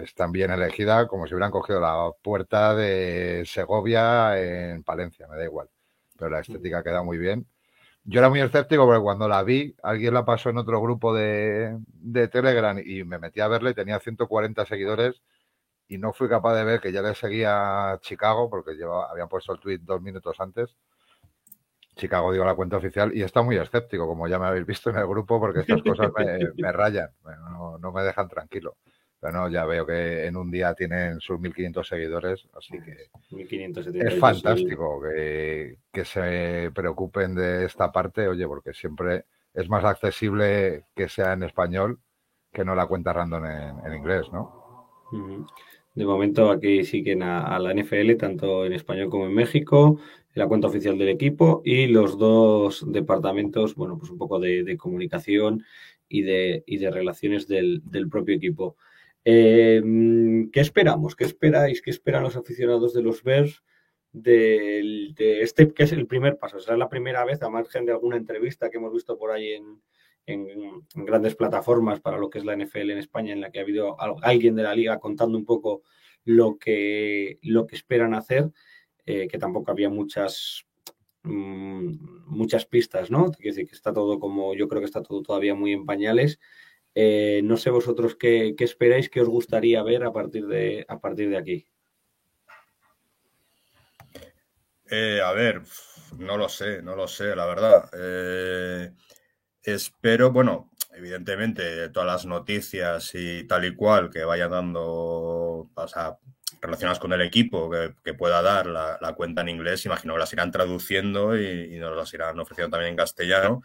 es 0.02 0.14
tan 0.16 0.32
bien 0.32 0.52
elegida 0.52 1.08
como 1.08 1.28
si 1.28 1.34
hubieran 1.34 1.52
cogido 1.52 1.80
la 1.80 2.10
puerta 2.22 2.76
de 2.76 3.44
Segovia 3.46 4.40
en 4.42 4.84
Palencia, 4.84 5.28
me 5.28 5.38
da 5.38 5.44
igual. 5.44 5.70
Pero 6.18 6.32
la 6.32 6.40
estética 6.40 6.82
queda 6.82 7.04
muy 7.04 7.18
bien. 7.18 7.46
Yo 8.06 8.19
era 8.19 8.30
muy 8.30 8.40
escéptico 8.40 8.86
porque 8.86 9.02
cuando 9.02 9.28
la 9.28 9.42
vi, 9.44 9.75
alguien 9.81 10.13
la 10.13 10.25
pasó 10.25 10.50
en 10.50 10.57
otro 10.57 10.80
grupo 10.80 11.13
de, 11.13 11.75
de 11.88 12.28
Telegram 12.28 12.78
y 12.84 13.04
me 13.04 13.18
metí 13.18 13.40
a 13.40 13.48
verla 13.48 13.72
y 13.72 13.74
tenía 13.74 14.00
140 14.00 14.66
seguidores 14.66 15.22
y 15.88 15.98
no 15.98 16.13
fui 16.13 16.30
capaz 16.30 16.56
de 16.56 16.63
ver 16.63 16.80
que 16.80 16.92
ya 16.92 17.02
le 17.02 17.16
seguía 17.16 17.94
a 17.94 18.00
Chicago 18.00 18.50
porque 18.50 18.74
llevaba, 18.74 19.10
habían 19.10 19.28
puesto 19.28 19.54
el 19.54 19.60
tweet 19.60 19.80
dos 19.81 20.02
minutos 20.02 20.40
antes. 20.40 20.75
Chicago, 21.96 22.31
digo, 22.31 22.44
la 22.44 22.56
cuenta 22.56 22.78
oficial, 22.78 23.16
y 23.16 23.22
está 23.22 23.42
muy 23.42 23.56
escéptico, 23.56 24.06
como 24.06 24.28
ya 24.28 24.38
me 24.38 24.48
habéis 24.48 24.66
visto 24.66 24.90
en 24.90 24.98
el 24.98 25.08
grupo, 25.08 25.40
porque 25.40 25.62
estas 25.62 25.81
cosas 25.81 26.12
me, 26.58 26.72
rayan, 26.74 27.10
no 27.80 27.92
me 27.94 28.04
dejan 28.04 28.28
tranquilo. 28.28 28.75
Pero 29.25 29.39
no, 29.39 29.50
ya 29.50 29.66
veo 29.66 29.88
que 29.88 30.27
en 30.27 30.38
un 30.38 30.51
día 30.51 30.75
tienen 30.75 31.19
sus 31.19 31.39
1.500 31.39 31.83
seguidores, 31.83 32.48
así 32.56 32.74
que 32.74 33.10
1570. 33.36 34.07
es 34.07 34.19
fantástico 34.19 35.01
que, 35.01 35.80
que 35.92 36.06
se 36.06 36.69
preocupen 36.75 37.33
de 37.33 37.66
esta 37.66 37.92
parte, 37.92 38.27
oye, 38.27 38.45
porque 38.45 38.72
siempre 38.74 39.25
es 39.51 39.68
más 39.68 39.83
accesible 39.83 40.86
que 40.96 41.10
sea 41.10 41.34
en 41.34 41.41
español 41.41 41.98
que 42.53 42.63
no 42.63 42.75
la 42.75 42.86
cuenta 42.86 43.13
random 43.13 43.46
en, 43.46 43.86
en 43.88 43.96
inglés, 43.96 44.27
¿no? 44.32 44.91
De 45.96 46.05
momento 46.05 46.51
aquí 46.51 46.84
siguen 46.84 47.24
a, 47.24 47.48
a 47.48 47.58
la 47.58 47.74
NFL, 47.74 48.17
tanto 48.17 48.63
en 48.63 48.74
español 48.74 49.10
como 49.10 49.25
en 49.25 49.34
México, 49.34 50.00
la 50.36 50.48
cuenta 50.48 50.67
oficial 50.67 51.00
del 51.00 51.10
equipo 51.10 51.63
y 51.65 51.88
los 51.88 52.20
dos 52.20 52.86
departamentos, 52.91 53.74
bueno, 53.74 53.98
pues 53.98 54.12
un 54.12 54.20
poco 54.20 54.39
de, 54.39 54.63
de 54.63 54.77
comunicación 54.77 55.63
y 56.08 56.22
de, 56.22 56.63
y 56.67 56.77
de 56.77 56.91
relaciones 56.91 57.48
del, 57.48 57.82
del 57.86 58.08
propio 58.08 58.36
equipo. 58.36 58.77
Eh, 59.25 59.82
¿Qué 60.53 60.60
esperamos? 60.60 61.15
¿Qué 61.15 61.24
esperáis? 61.25 61.82
¿Qué 61.82 61.89
esperan 61.89 62.24
los 62.24 62.36
aficionados 62.36 62.94
de 62.94 63.01
los 63.01 63.24
Bears 63.24 63.63
de 64.13 65.13
este 65.41 65.74
que 65.74 65.84
es 65.84 65.91
el 65.91 66.08
primer 66.08 66.38
paso? 66.38 66.60
Será 66.60 66.77
la 66.77 66.89
primera 66.89 67.25
vez, 67.25 67.41
a 67.41 67.50
margen 67.50 67.86
de 67.86 67.91
alguna 67.91 68.17
entrevista 68.17 68.70
que 68.70 68.77
hemos 68.77 68.94
visto 68.94 69.17
por 69.17 69.32
ahí 69.32 69.53
en, 69.53 69.82
grandes 70.96 71.36
plataformas 71.36 72.00
para 72.01 72.17
lo 72.17 72.29
que 72.29 72.39
es 72.39 72.46
la 72.46 72.53
NFL 72.53 72.91
en 72.91 72.98
España, 73.00 73.34
en 73.34 73.41
la 73.41 73.51
que 73.51 73.60
ha 73.60 73.63
habido 73.63 74.00
al- 74.00 74.15
alguien 74.24 74.55
de 74.55 74.63
la 74.63 74.74
liga 74.75 75.00
contando 75.00 75.38
un 75.38 75.46
poco 75.46 75.84
lo 76.24 76.58
que, 76.58 77.38
lo 77.44 77.67
que 77.67 77.75
esperan 77.75 78.13
hacer, 78.15 78.51
eh, 79.05 79.27
que 79.27 79.38
tampoco 79.38 79.72
había 79.72 79.89
muchas 79.89 80.65
mm, 81.24 82.25
muchas 82.27 82.65
pistas, 82.65 83.12
¿no? 83.12 83.32
Quiero 83.32 83.51
decir 83.55 83.67
que 83.67 83.75
está 83.75 83.94
todo 83.94 84.20
como, 84.20 84.55
yo 84.55 84.67
creo 84.67 84.82
que 84.82 84.86
está 84.86 85.01
todo 85.03 85.22
todavía 85.22 85.55
muy 85.55 85.74
en 85.74 85.86
pañales. 85.86 86.39
Eh, 86.98 87.42
no 87.44 87.58
sé 87.58 87.70
vosotros 87.70 88.16
qué, 88.16 88.56
qué 88.58 88.64
esperáis, 88.64 89.10
qué 89.10 89.20
os 89.20 89.28
gustaría 89.28 89.84
ver 89.84 90.06
a 90.06 90.14
partir 90.14 90.48
de, 90.48 90.86
a 90.88 90.98
partir 90.98 91.30
de 91.30 91.38
aquí. 91.38 91.68
Eh, 94.90 95.20
a 95.22 95.34
ver, 95.34 95.62
no 96.18 96.38
lo 96.38 96.48
sé, 96.48 96.82
no 96.82 96.96
lo 96.96 97.08
sé, 97.08 97.36
la 97.36 97.46
verdad. 97.48 97.90
Eh, 97.98 98.92
espero, 99.64 100.32
bueno, 100.32 100.72
evidentemente, 100.94 101.90
todas 101.90 102.08
las 102.08 102.25
noticias 102.25 103.12
y 103.14 103.46
tal 103.46 103.66
y 103.66 103.75
cual 103.75 104.10
que 104.10 104.24
vayan 104.24 104.52
dando, 104.52 105.70
o 105.74 105.88
sea, 105.88 106.18
relacionadas 106.62 107.00
con 107.00 107.12
el 107.12 107.22
equipo 107.22 107.70
que, 107.70 107.94
que 108.04 108.14
pueda 108.14 108.42
dar 108.42 108.68
la, 108.68 108.98
la 109.02 109.14
cuenta 109.16 109.42
en 109.42 109.50
inglés, 109.50 109.86
imagino 109.86 110.14
que 110.14 110.20
las 110.20 110.34
irán 110.34 110.52
traduciendo 110.52 111.38
y, 111.38 111.75
y 111.75 111.80
nos 111.80 111.98
las 111.98 112.14
irán 112.14 112.40
ofreciendo 112.40 112.72
también 112.72 112.92
en 112.92 112.98
castellano. 112.98 113.64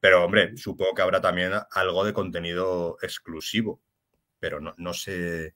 Pero, 0.00 0.24
hombre, 0.24 0.56
supongo 0.56 0.94
que 0.94 1.02
habrá 1.02 1.20
también 1.20 1.52
algo 1.70 2.04
de 2.04 2.12
contenido 2.12 2.96
exclusivo. 3.02 3.80
Pero 4.38 4.60
no, 4.60 4.74
no 4.78 4.94
sé, 4.94 5.54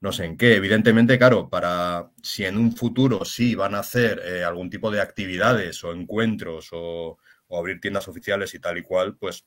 no 0.00 0.12
sé 0.12 0.24
en 0.24 0.36
qué. 0.36 0.54
Evidentemente, 0.54 1.18
claro, 1.18 1.48
para 1.50 2.10
si 2.22 2.44
en 2.44 2.56
un 2.56 2.76
futuro 2.76 3.24
sí 3.24 3.54
van 3.54 3.74
a 3.74 3.80
hacer 3.80 4.20
eh, 4.24 4.44
algún 4.44 4.70
tipo 4.70 4.90
de 4.90 5.00
actividades 5.00 5.82
o 5.84 5.92
encuentros 5.92 6.68
o, 6.72 7.18
o, 7.48 7.58
abrir 7.58 7.80
tiendas 7.80 8.06
oficiales 8.08 8.54
y 8.54 8.60
tal 8.60 8.78
y 8.78 8.82
cual, 8.82 9.16
pues 9.16 9.46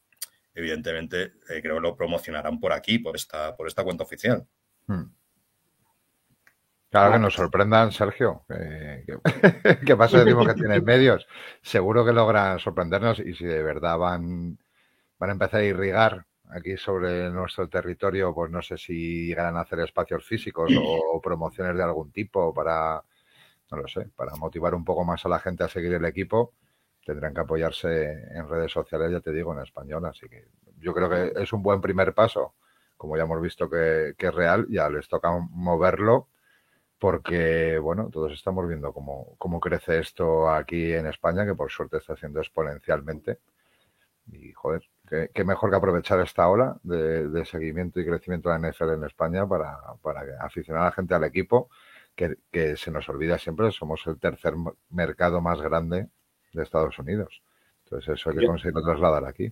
evidentemente 0.54 1.34
eh, 1.50 1.62
creo 1.62 1.76
que 1.76 1.82
lo 1.82 1.96
promocionarán 1.96 2.60
por 2.60 2.74
aquí, 2.74 3.00
por 3.00 3.16
esta, 3.16 3.56
por 3.56 3.68
esta 3.68 3.84
cuenta 3.84 4.04
oficial. 4.04 4.46
Hmm. 4.88 5.06
Claro 6.94 7.14
que 7.14 7.20
nos 7.20 7.34
sorprendan, 7.34 7.92
Sergio. 7.92 8.46
Eh, 8.50 9.04
que, 9.04 9.80
que 9.84 9.98
pasa 9.98 10.20
decimos 10.20 10.48
que 10.48 10.54
tienen 10.54 10.86
medios. 10.86 11.26
Seguro 11.64 12.06
que 12.06 12.14
logran 12.14 12.60
sorprendernos 12.60 13.18
y 13.18 13.34
si 13.34 13.46
de 13.46 13.64
verdad 13.64 13.98
van, 13.98 14.60
van 15.18 15.30
a 15.32 15.34
empezar 15.34 15.62
a 15.62 15.64
irrigar 15.64 16.28
aquí 16.52 16.78
sobre 16.78 17.32
nuestro 17.32 17.68
territorio, 17.68 18.32
pues 18.36 18.52
no 18.52 18.62
sé 18.62 18.78
si 18.78 19.26
llegarán 19.26 19.58
a 19.58 19.62
hacer 19.62 19.80
espacios 19.80 20.24
físicos 20.24 20.72
o, 20.80 21.20
promociones 21.20 21.76
de 21.76 21.82
algún 21.82 22.12
tipo 22.12 22.54
para, 22.54 23.02
no 23.72 23.78
lo 23.78 23.88
sé, 23.88 24.10
para 24.16 24.36
motivar 24.36 24.76
un 24.76 24.86
poco 24.86 25.04
más 25.04 25.26
a 25.26 25.30
la 25.30 25.40
gente 25.40 25.64
a 25.64 25.70
seguir 25.70 25.96
el 25.96 26.06
equipo, 26.06 26.54
tendrán 27.04 27.34
que 27.34 27.42
apoyarse 27.42 28.12
en 28.36 28.48
redes 28.48 28.72
sociales, 28.72 29.12
ya 29.12 29.20
te 29.20 29.32
digo, 29.32 29.52
en 29.52 29.64
español. 29.64 30.06
Así 30.06 30.30
que 30.30 30.46
yo 30.78 30.94
creo 30.94 31.10
que 31.10 31.42
es 31.42 31.54
un 31.54 31.64
buen 31.64 31.82
primer 31.82 32.14
paso, 32.14 32.54
como 32.98 33.18
ya 33.18 33.24
hemos 33.24 33.42
visto 33.42 33.68
que, 33.68 34.14
que 34.16 34.28
es 34.28 34.36
real, 34.36 34.68
ya 34.70 34.88
les 34.92 35.08
toca 35.08 35.32
moverlo 35.50 36.28
porque, 37.04 37.78
bueno, 37.80 38.10
todos 38.10 38.32
estamos 38.32 38.66
viendo 38.66 38.94
cómo, 38.94 39.36
cómo 39.38 39.60
crece 39.60 40.00
esto 40.00 40.50
aquí 40.50 40.94
en 40.94 41.06
España, 41.08 41.46
que 41.46 41.54
por 41.54 41.70
suerte 41.70 41.98
está 41.98 42.14
haciendo 42.14 42.40
exponencialmente. 42.40 43.40
Y, 44.28 44.54
joder, 44.54 44.84
qué, 45.34 45.44
mejor 45.44 45.70
que 45.70 45.76
aprovechar 45.76 46.22
esta 46.22 46.48
ola 46.48 46.80
de, 46.82 47.44
seguimiento 47.44 48.00
y 48.00 48.06
crecimiento 48.06 48.50
de 48.50 48.58
la 48.58 48.70
NFL 48.70 48.92
en 48.92 49.04
España 49.04 49.46
para, 49.46 49.80
aficionar 50.40 50.84
a 50.84 50.86
la 50.86 50.92
gente 50.94 51.14
al 51.14 51.26
equipo, 51.26 51.70
que, 52.16 52.78
se 52.78 52.90
nos 52.90 53.10
olvida 53.10 53.38
siempre, 53.38 53.70
somos 53.74 54.08
el 54.08 54.18
tercer 54.18 54.54
mercado 54.90 55.42
más 55.42 55.60
grande 55.60 56.08
de 56.54 56.64
Estados 56.64 56.98
Unidos. 57.00 57.44
Entonces 57.84 58.18
eso 58.18 58.30
hay 58.30 58.38
que 58.38 58.48
conseguirlo 58.48 58.82
trasladar 58.82 59.26
aquí. 59.26 59.52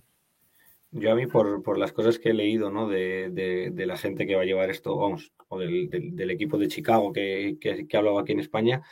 Yo 0.92 1.10
a 1.10 1.14
mí, 1.14 1.26
por, 1.26 1.78
las 1.78 1.92
cosas 1.92 2.18
que 2.18 2.30
he 2.30 2.34
leído, 2.34 2.70
¿no? 2.70 2.88
De, 2.88 3.72
la 3.74 3.96
gente 3.96 4.26
que 4.26 4.36
va 4.36 4.42
a 4.42 4.44
llevar 4.44 4.70
esto, 4.70 4.96
vamos, 4.96 5.32
o 5.48 5.58
del, 5.58 6.30
equipo 6.30 6.58
de 6.58 6.68
Chicago 6.68 7.12
que, 7.12 7.56
que, 7.60 7.86
que 7.88 7.96
ha 7.96 8.00
hablado 8.00 8.18
aquí 8.18 8.32
en 8.32 8.40
España, 8.40 8.82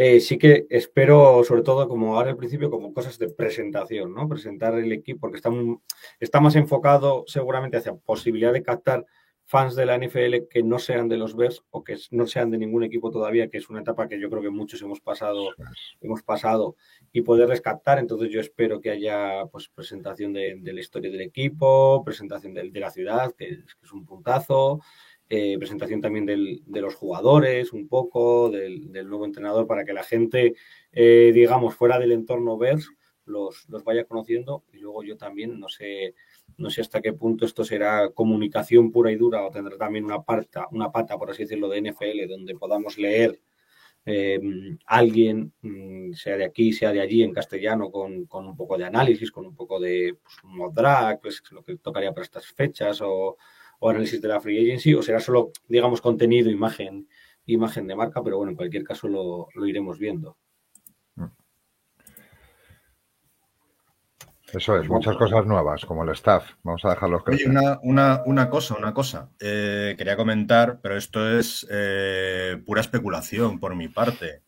eh, 0.00 0.20
sí 0.20 0.38
que 0.38 0.68
espero, 0.70 1.42
sobre 1.42 1.62
todo, 1.62 1.88
como 1.88 2.16
ahora 2.16 2.30
al 2.30 2.36
principio, 2.36 2.70
como 2.70 2.94
cosas 2.94 3.18
de 3.18 3.30
presentación, 3.30 4.14
¿no? 4.14 4.28
Presentar 4.28 4.78
el 4.78 4.92
equipo, 4.92 5.22
porque 5.22 5.38
está, 5.38 5.50
está 6.20 6.38
más 6.40 6.54
enfocado 6.54 7.24
seguramente 7.26 7.78
hacia 7.78 7.96
posibilidad 7.96 8.52
de 8.52 8.62
captar 8.62 9.06
fans 9.48 9.74
de 9.74 9.86
la 9.86 9.96
NFL 9.96 10.48
que 10.50 10.62
no 10.62 10.78
sean 10.78 11.08
de 11.08 11.16
los 11.16 11.34
Bears 11.34 11.64
o 11.70 11.82
que 11.82 11.96
no 12.10 12.26
sean 12.26 12.50
de 12.50 12.58
ningún 12.58 12.84
equipo 12.84 13.10
todavía, 13.10 13.48
que 13.48 13.56
es 13.56 13.70
una 13.70 13.80
etapa 13.80 14.06
que 14.06 14.20
yo 14.20 14.28
creo 14.28 14.42
que 14.42 14.50
muchos 14.50 14.82
hemos 14.82 15.00
pasado, 15.00 15.48
hemos 16.02 16.22
pasado 16.22 16.76
y 17.12 17.22
poder 17.22 17.48
rescatar. 17.48 17.98
Entonces 17.98 18.30
yo 18.30 18.40
espero 18.40 18.78
que 18.78 18.90
haya 18.90 19.46
pues 19.50 19.70
presentación 19.70 20.34
de, 20.34 20.60
la 20.62 20.80
historia 20.80 21.10
del 21.10 21.22
equipo, 21.22 22.04
presentación 22.04 22.52
de, 22.52 22.70
la 22.78 22.90
ciudad, 22.90 23.34
que 23.34 23.48
es, 23.82 23.92
un 23.92 24.04
puntazo, 24.04 24.82
eh, 25.30 25.56
presentación 25.56 26.02
también 26.02 26.26
de 26.26 26.80
los 26.82 26.94
jugadores, 26.94 27.72
un 27.72 27.88
poco, 27.88 28.50
del, 28.50 28.92
nuevo 28.92 29.24
entrenador, 29.24 29.66
para 29.66 29.86
que 29.86 29.94
la 29.94 30.02
gente, 30.02 30.56
eh, 30.92 31.32
digamos, 31.32 31.74
fuera 31.74 31.98
del 31.98 32.12
entorno 32.12 32.58
Bears, 32.58 32.90
los, 33.24 33.66
los 33.70 33.82
vaya 33.82 34.04
conociendo. 34.04 34.64
Y 34.74 34.78
luego 34.80 35.02
yo 35.04 35.16
también, 35.16 35.58
no 35.58 35.70
sé 35.70 36.14
no 36.58 36.70
sé 36.70 36.80
hasta 36.82 37.00
qué 37.00 37.12
punto 37.12 37.46
esto 37.46 37.64
será 37.64 38.10
comunicación 38.10 38.90
pura 38.92 39.10
y 39.12 39.16
dura 39.16 39.46
o 39.46 39.50
tendrá 39.50 39.76
también 39.78 40.04
una, 40.04 40.22
pata, 40.22 40.66
una 40.72 40.90
pata, 40.92 41.16
por 41.16 41.30
así 41.30 41.44
decirlo, 41.44 41.68
de 41.68 41.80
NFL, 41.80 42.28
donde 42.28 42.54
podamos 42.56 42.98
leer 42.98 43.40
eh, 44.04 44.40
alguien, 44.86 45.52
mm, 45.62 46.12
sea 46.14 46.36
de 46.36 46.44
aquí, 46.44 46.72
sea 46.72 46.92
de 46.92 47.00
allí, 47.00 47.22
en 47.22 47.32
castellano, 47.32 47.90
con, 47.90 48.26
un 48.30 48.56
poco 48.56 48.78
de 48.78 48.84
análisis, 48.86 49.30
con 49.30 49.46
un 49.46 49.54
poco 49.54 49.78
de 49.80 50.16
pues, 50.22 50.36
mod 50.44 50.72
drag, 50.72 51.20
pues, 51.20 51.42
lo 51.50 51.62
que 51.62 51.76
tocaría 51.76 52.12
para 52.12 52.24
estas 52.24 52.46
fechas, 52.46 53.00
o, 53.02 53.36
análisis 53.82 54.20
de 54.20 54.28
la 54.28 54.40
free 54.40 54.58
agency, 54.58 54.94
o 54.94 55.02
será 55.02 55.20
solo, 55.20 55.52
digamos, 55.68 56.00
contenido, 56.00 56.50
imagen, 56.50 57.08
imagen 57.46 57.86
de 57.86 57.96
marca, 57.96 58.22
pero 58.22 58.38
bueno, 58.38 58.50
en 58.52 58.56
cualquier 58.56 58.84
caso 58.84 59.08
lo 59.08 59.66
iremos 59.66 59.98
viendo. 59.98 60.36
Eso 64.52 64.76
es, 64.76 64.88
muchas 64.88 65.16
cosas 65.16 65.44
nuevas, 65.44 65.84
como 65.84 66.04
el 66.04 66.10
staff. 66.10 66.52
Vamos 66.62 66.84
a 66.84 66.90
dejarlos 66.90 67.22
crecer. 67.22 67.48
Oye, 67.48 67.78
una, 67.82 68.22
una, 68.24 68.48
cosa, 68.48 68.76
una 68.76 68.94
cosa. 68.94 69.30
Eh, 69.40 69.94
quería 69.98 70.16
comentar, 70.16 70.80
pero 70.80 70.96
esto 70.96 71.38
es 71.38 71.66
eh, 71.70 72.62
pura 72.64 72.80
especulación 72.80 73.60
por 73.60 73.76
mi 73.76 73.88
parte. 73.88 74.42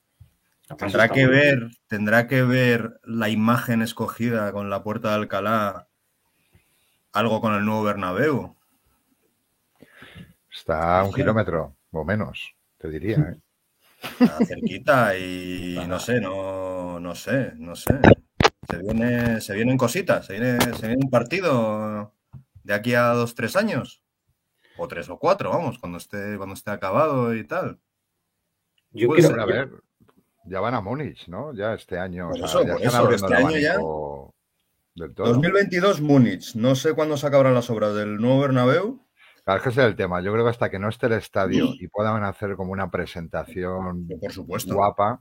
Tendrá 0.79 1.09
que 1.09 1.27
ver, 1.27 1.69
tendrá 1.89 2.27
que 2.29 2.43
ver 2.43 3.01
la 3.05 3.29
imagen 3.29 3.83
escogida 3.83 4.53
con 4.53 4.71
la 4.71 4.83
puerta 4.83 5.09
de 5.11 5.15
Alcalá 5.17 5.89
algo 7.13 7.41
con 7.41 7.55
el 7.55 7.65
nuevo 7.65 7.83
Bernabéu. 7.83 8.57
Está 10.51 11.01
a 11.01 11.05
un 11.05 11.13
kilómetro 11.13 11.77
o 11.91 12.05
menos, 12.05 12.55
te 12.79 12.89
diría. 12.89 13.17
¿eh? 13.17 13.37
Está 14.21 14.45
cerquita 14.47 15.17
y 15.17 15.79
no 15.87 15.99
sé, 15.99 16.21
no, 16.21 17.01
no 17.01 17.15
sé, 17.15 17.53
no 17.57 17.75
sé. 17.77 18.01
Se, 18.71 18.79
viene, 18.79 19.41
se 19.41 19.55
vienen 19.55 19.77
cositas, 19.77 20.27
se 20.27 20.35
viene, 20.35 20.59
se 20.61 20.87
viene 20.87 21.05
un 21.05 21.11
partido 21.11 22.15
de 22.63 22.75
aquí 22.75 22.95
a 22.95 23.09
dos, 23.09 23.35
tres 23.35 23.57
años. 23.57 24.03
O 24.77 24.89
tres 24.89 25.11
o 25.11 25.19
cuatro, 25.19 25.51
vamos, 25.51 25.79
cuando 25.79 25.99
esté, 25.99 26.37
cuando 26.37 26.55
esté 26.55 26.71
acabado 26.71 27.35
y 27.35 27.47
tal. 27.47 27.81
Yo 28.93 29.09
quiero 29.11 29.41
a 29.41 29.45
ver, 29.45 29.71
ya 30.45 30.61
van 30.61 30.75
a 30.75 30.81
Múnich, 30.81 31.29
¿no? 31.29 31.55
Ya 31.55 31.75
este 31.75 31.99
año. 31.99 32.31
ya 32.35 32.45
están 32.47 33.13
este 33.13 33.35
año 33.35 33.59
ya. 33.59 33.77
2022 34.95 36.01
Múnich. 36.01 36.55
No 36.55 36.75
sé 36.75 36.95
cuándo 36.95 37.17
se 37.17 37.27
acabarán 37.27 37.55
las 37.55 37.71
obras 37.71 37.95
del 37.95 38.17
nuevo 38.17 38.41
Bernabéu. 38.41 39.07
Claro, 39.45 39.59
es 39.59 39.63
que 39.63 39.69
ese 39.71 39.81
es 39.83 39.87
el 39.87 39.97
tema. 39.97 40.21
Yo 40.21 40.33
creo 40.33 40.45
que 40.45 40.51
hasta 40.51 40.71
que 40.71 40.79
no 40.79 40.89
esté 40.89 41.07
el 41.07 41.13
estadio 41.15 41.67
y 41.79 41.89
puedan 41.89 42.23
hacer 42.25 42.57
como 42.57 42.73
una 42.73 42.91
presentación 42.91 44.07
por 44.21 44.33
supuesto. 44.33 44.75
guapa, 44.75 45.21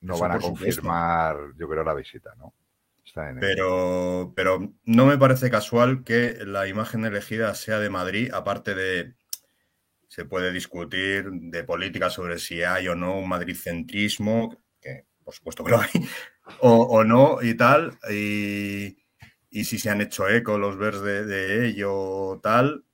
no 0.00 0.18
van 0.18 0.32
a 0.32 0.38
confirmar, 0.38 1.36
yo 1.56 1.68
creo, 1.68 1.84
la 1.84 1.94
visita, 1.94 2.34
¿no? 2.36 2.54
pero, 3.40 4.32
pero 4.36 4.72
no 4.84 5.06
me 5.06 5.18
parece 5.18 5.50
casual 5.50 6.04
que 6.04 6.38
la 6.44 6.68
imagen 6.68 7.04
elegida 7.04 7.54
sea 7.54 7.78
de 7.78 7.90
Madrid, 7.90 8.30
aparte 8.32 8.74
de, 8.74 9.14
se 10.08 10.24
puede 10.24 10.52
discutir 10.52 11.30
de 11.30 11.64
política 11.64 12.10
sobre 12.10 12.38
si 12.38 12.62
hay 12.62 12.88
o 12.88 12.94
no 12.94 13.18
un 13.18 13.28
madridcentrismo, 13.28 14.56
que 14.80 15.06
por 15.24 15.34
supuesto 15.34 15.64
que 15.64 15.70
lo 15.70 15.80
hay, 15.80 15.90
o, 16.60 17.04
no 17.04 17.42
y 17.42 17.54
tal, 17.54 17.98
y, 18.10 18.96
si 19.50 19.78
se 19.78 19.90
han 19.90 20.00
hecho 20.00 20.28
eco 20.28 20.58
los 20.58 20.76
vers 20.76 21.00
de, 21.00 21.24
de 21.24 21.66
ello 21.66 22.38
tal, 22.42 22.84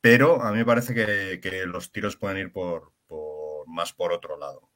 pero 0.00 0.42
a 0.42 0.50
mí 0.50 0.58
me 0.58 0.66
parece 0.66 0.94
que, 0.94 1.66
los 1.66 1.90
tiros 1.90 2.16
pueden 2.16 2.38
ir 2.38 2.52
por, 2.52 2.92
por 3.06 3.66
más 3.66 3.92
por 3.92 4.12
otro 4.12 4.38
lado. 4.38 4.70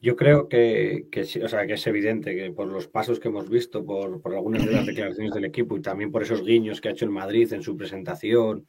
Yo 0.00 0.16
creo 0.16 0.48
que, 0.48 1.06
que, 1.10 1.22
o 1.22 1.48
sea, 1.48 1.66
que 1.66 1.74
es 1.74 1.86
evidente 1.86 2.34
que 2.34 2.50
por 2.52 2.68
los 2.68 2.88
pasos 2.88 3.20
que 3.20 3.28
hemos 3.28 3.48
visto, 3.48 3.84
por, 3.84 4.20
algunas 4.34 4.64
de 4.64 4.72
las 4.72 4.86
declaraciones 4.86 5.32
del 5.34 5.44
equipo 5.44 5.76
y 5.76 5.82
también 5.82 6.10
por 6.10 6.22
esos 6.22 6.44
guiños 6.44 6.80
que 6.80 6.88
ha 6.88 6.92
hecho 6.92 7.04
el 7.04 7.10
Madrid 7.10 7.52
en 7.52 7.62
su 7.62 7.76
presentación, 7.76 8.66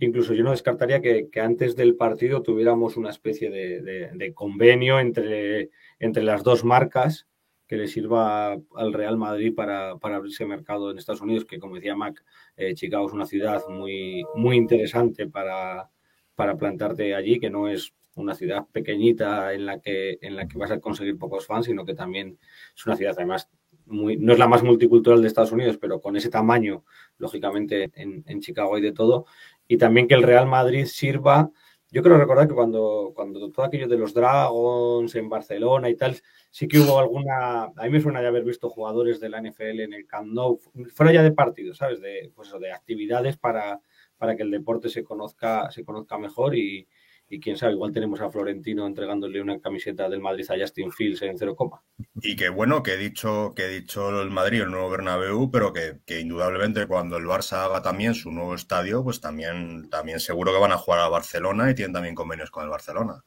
incluso 0.00 0.34
yo 0.34 0.44
no 0.44 0.50
descartaría 0.50 1.00
que, 1.00 1.28
antes 1.40 1.76
del 1.76 1.96
partido 1.96 2.42
tuviéramos 2.42 2.96
una 2.96 3.10
especie 3.10 3.50
de, 3.50 4.32
convenio 4.34 5.00
entre, 5.00 5.70
entre 5.98 6.22
las 6.22 6.42
dos 6.42 6.64
marcas 6.64 7.26
que 7.66 7.76
le 7.76 7.88
sirva 7.88 8.52
al 8.52 8.92
Real 8.92 9.16
Madrid 9.16 9.54
para, 9.54 9.96
para 9.96 10.16
abrirse 10.16 10.44
mercado 10.44 10.90
en 10.90 10.98
Estados 10.98 11.22
Unidos, 11.22 11.46
que 11.46 11.58
como 11.58 11.76
decía 11.76 11.96
Mac, 11.96 12.22
eh, 12.56 12.74
Chicago 12.74 13.06
es 13.06 13.14
una 13.14 13.24
ciudad 13.24 13.62
muy, 13.68 14.24
muy 14.34 14.56
interesante 14.56 15.26
para, 15.26 15.90
para 16.34 16.56
plantarte 16.56 17.14
allí, 17.14 17.38
que 17.38 17.50
no 17.50 17.68
es 17.68 17.92
una 18.14 18.34
ciudad 18.34 18.66
pequeñita 18.72 19.52
en 19.54 19.66
la 19.66 19.80
que 19.80 20.18
en 20.20 20.36
la 20.36 20.46
que 20.46 20.58
vas 20.58 20.70
a 20.70 20.80
conseguir 20.80 21.18
pocos 21.18 21.46
fans, 21.46 21.66
sino 21.66 21.84
que 21.84 21.94
también 21.94 22.38
es 22.76 22.86
una 22.86 22.96
ciudad 22.96 23.14
además 23.16 23.48
muy, 23.86 24.16
no 24.16 24.32
es 24.32 24.38
la 24.38 24.48
más 24.48 24.62
multicultural 24.62 25.20
de 25.20 25.28
Estados 25.28 25.52
Unidos, 25.52 25.78
pero 25.78 26.00
con 26.00 26.16
ese 26.16 26.30
tamaño, 26.30 26.84
lógicamente 27.18 27.90
en, 27.94 28.22
en 28.26 28.40
Chicago 28.40 28.76
hay 28.76 28.82
de 28.82 28.92
todo, 28.92 29.26
y 29.66 29.76
también 29.76 30.08
que 30.08 30.14
el 30.14 30.22
Real 30.22 30.46
Madrid 30.46 30.86
sirva. 30.86 31.50
Yo 31.90 32.02
creo 32.02 32.16
recordar 32.16 32.48
que 32.48 32.54
cuando, 32.54 33.12
cuando 33.14 33.50
todo 33.50 33.66
aquello 33.66 33.86
de 33.86 33.98
los 33.98 34.14
Dragons 34.14 35.14
en 35.14 35.28
Barcelona 35.28 35.90
y 35.90 35.94
tal, 35.94 36.18
sí 36.50 36.66
que 36.66 36.78
hubo 36.78 36.98
alguna. 36.98 37.64
A 37.64 37.84
mí 37.84 37.90
me 37.90 38.00
suena 38.00 38.22
ya 38.22 38.28
haber 38.28 38.44
visto 38.44 38.70
jugadores 38.70 39.20
de 39.20 39.28
la 39.28 39.42
NFL 39.42 39.80
en 39.80 39.92
el 39.92 40.06
Camp 40.06 40.32
Nou, 40.32 40.58
fuera 40.94 41.12
ya 41.12 41.22
de 41.22 41.32
partidos, 41.32 41.76
¿sabes? 41.76 42.00
De, 42.00 42.32
pues 42.34 42.50
de 42.58 42.72
actividades 42.72 43.36
para, 43.36 43.82
para 44.22 44.36
que 44.36 44.44
el 44.44 44.52
deporte 44.52 44.88
se 44.88 45.02
conozca, 45.02 45.68
se 45.72 45.84
conozca 45.84 46.16
mejor 46.16 46.54
y, 46.54 46.86
y 47.28 47.40
quién 47.40 47.56
sabe, 47.56 47.72
igual 47.72 47.90
tenemos 47.90 48.20
a 48.20 48.30
Florentino 48.30 48.86
entregándole 48.86 49.42
una 49.42 49.58
camiseta 49.58 50.08
del 50.08 50.20
Madrid 50.20 50.48
a 50.48 50.54
Justin 50.56 50.92
Fields 50.92 51.22
en 51.22 51.36
cero 51.36 51.56
coma. 51.56 51.82
Y 52.20 52.36
que 52.36 52.48
bueno, 52.48 52.84
que 52.84 52.92
he 52.92 52.96
dicho, 52.98 53.52
que 53.56 53.64
he 53.64 53.80
dicho 53.80 54.22
el 54.22 54.30
Madrid, 54.30 54.60
el 54.60 54.70
nuevo 54.70 54.90
Bernabéu, 54.90 55.50
pero 55.50 55.72
que, 55.72 55.98
que, 56.06 56.20
indudablemente 56.20 56.86
cuando 56.86 57.16
el 57.16 57.24
Barça 57.24 57.64
haga 57.64 57.82
también 57.82 58.14
su 58.14 58.30
nuevo 58.30 58.54
estadio, 58.54 59.02
pues 59.02 59.20
también, 59.20 59.90
también 59.90 60.20
seguro 60.20 60.52
que 60.52 60.60
van 60.60 60.70
a 60.70 60.78
jugar 60.78 61.00
a 61.00 61.08
Barcelona 61.08 61.68
y 61.68 61.74
tienen 61.74 61.92
también 61.92 62.14
convenios 62.14 62.52
con 62.52 62.62
el 62.62 62.70
Barcelona. 62.70 63.24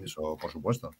Eso, 0.00 0.36
por 0.40 0.52
supuesto. 0.52 0.92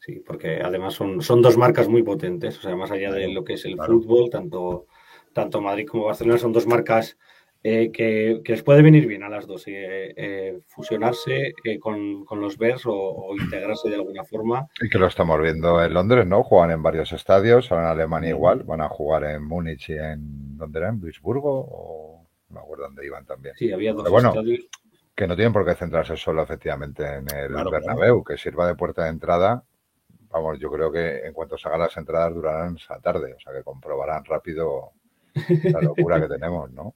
Sí, 0.00 0.20
porque 0.26 0.62
además 0.64 0.94
son, 0.94 1.22
son 1.22 1.42
dos 1.42 1.56
marcas 1.56 1.86
muy 1.86 2.02
potentes, 2.02 2.58
o 2.58 2.62
sea, 2.62 2.74
más 2.74 2.90
allá 2.90 3.12
de 3.12 3.28
lo 3.28 3.44
que 3.44 3.52
es 3.52 3.64
el 3.66 3.76
claro. 3.76 4.00
fútbol, 4.00 4.30
tanto, 4.30 4.86
tanto 5.32 5.60
Madrid 5.60 5.86
como 5.86 6.06
Barcelona 6.06 6.40
son 6.40 6.52
dos 6.52 6.66
marcas 6.66 7.16
eh, 7.64 7.92
que, 7.92 8.40
que, 8.44 8.52
les 8.52 8.62
puede 8.64 8.82
venir 8.82 9.06
bien 9.06 9.22
a 9.22 9.28
las 9.28 9.46
dos, 9.46 9.68
eh, 9.68 10.12
eh, 10.16 10.60
fusionarse 10.66 11.54
con, 11.80 12.24
con, 12.24 12.40
los 12.40 12.58
Bears 12.58 12.86
o, 12.86 12.92
o, 12.92 13.36
integrarse 13.36 13.88
de 13.88 13.94
alguna 13.94 14.24
forma. 14.24 14.66
Y 14.80 14.88
que 14.88 14.98
lo 14.98 15.06
estamos 15.06 15.40
viendo 15.40 15.80
en 15.80 15.94
Londres, 15.94 16.26
¿no? 16.26 16.42
Juegan 16.42 16.72
en 16.72 16.82
varios 16.82 17.12
estadios, 17.12 17.70
ahora 17.70 17.84
en 17.84 17.90
Alemania 17.90 18.30
igual, 18.30 18.64
van 18.64 18.80
a 18.80 18.88
jugar 18.88 19.22
en 19.24 19.44
Múnich 19.44 19.90
y 19.90 19.92
en, 19.92 20.58
¿dónde 20.58 20.80
era? 20.80 20.88
¿En 20.88 21.00
Duisburgo? 21.00 21.68
O 21.70 22.26
no 22.48 22.54
me 22.54 22.60
acuerdo 22.60 22.84
dónde 22.84 23.06
iban 23.06 23.24
también. 23.24 23.54
Sí, 23.56 23.72
había 23.72 23.92
dos 23.92 24.02
Pero 24.02 24.12
bueno, 24.12 24.28
estadios. 24.30 24.68
Que 25.14 25.26
no 25.28 25.36
tienen 25.36 25.52
por 25.52 25.64
qué 25.64 25.74
centrarse 25.74 26.16
solo 26.16 26.42
efectivamente 26.42 27.04
en 27.04 27.26
el 27.36 27.48
Claro, 27.48 27.70
Bernabéu, 27.70 28.24
que 28.24 28.36
sirva 28.38 28.66
de 28.66 28.74
puerta 28.74 29.04
de 29.04 29.10
entrada. 29.10 29.62
Vamos, 30.30 30.58
yo 30.58 30.68
creo 30.72 30.90
que 30.90 31.26
en 31.26 31.32
cuanto 31.32 31.56
se 31.56 31.68
hagan 31.68 31.80
las 31.80 31.96
entradas 31.96 32.34
durarán 32.34 32.76
esa 32.76 32.98
tarde, 32.98 33.34
o 33.34 33.38
sea 33.38 33.52
que 33.52 33.62
comprobarán 33.62 34.24
rápido 34.24 34.92
la 35.64 35.80
locura 35.80 36.20
que 36.20 36.28
tenemos, 36.34 36.72
¿no? 36.72 36.94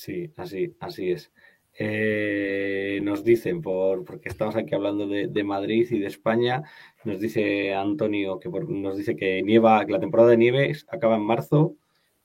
Sí, 0.00 0.32
así, 0.38 0.74
así 0.80 1.10
es. 1.10 1.30
Eh, 1.78 3.00
nos 3.02 3.22
dicen, 3.22 3.60
por, 3.60 4.02
porque 4.06 4.30
estamos 4.30 4.56
aquí 4.56 4.74
hablando 4.74 5.06
de, 5.06 5.26
de, 5.28 5.44
Madrid 5.44 5.86
y 5.90 5.98
de 5.98 6.06
España, 6.06 6.62
nos 7.04 7.20
dice 7.20 7.74
Antonio 7.74 8.40
que 8.40 8.48
por, 8.48 8.66
nos 8.70 8.96
dice 8.96 9.14
que 9.14 9.42
nieva, 9.42 9.84
que 9.84 9.92
la 9.92 10.00
temporada 10.00 10.30
de 10.30 10.38
nieve 10.38 10.72
acaba 10.88 11.16
en 11.16 11.22
marzo, 11.22 11.76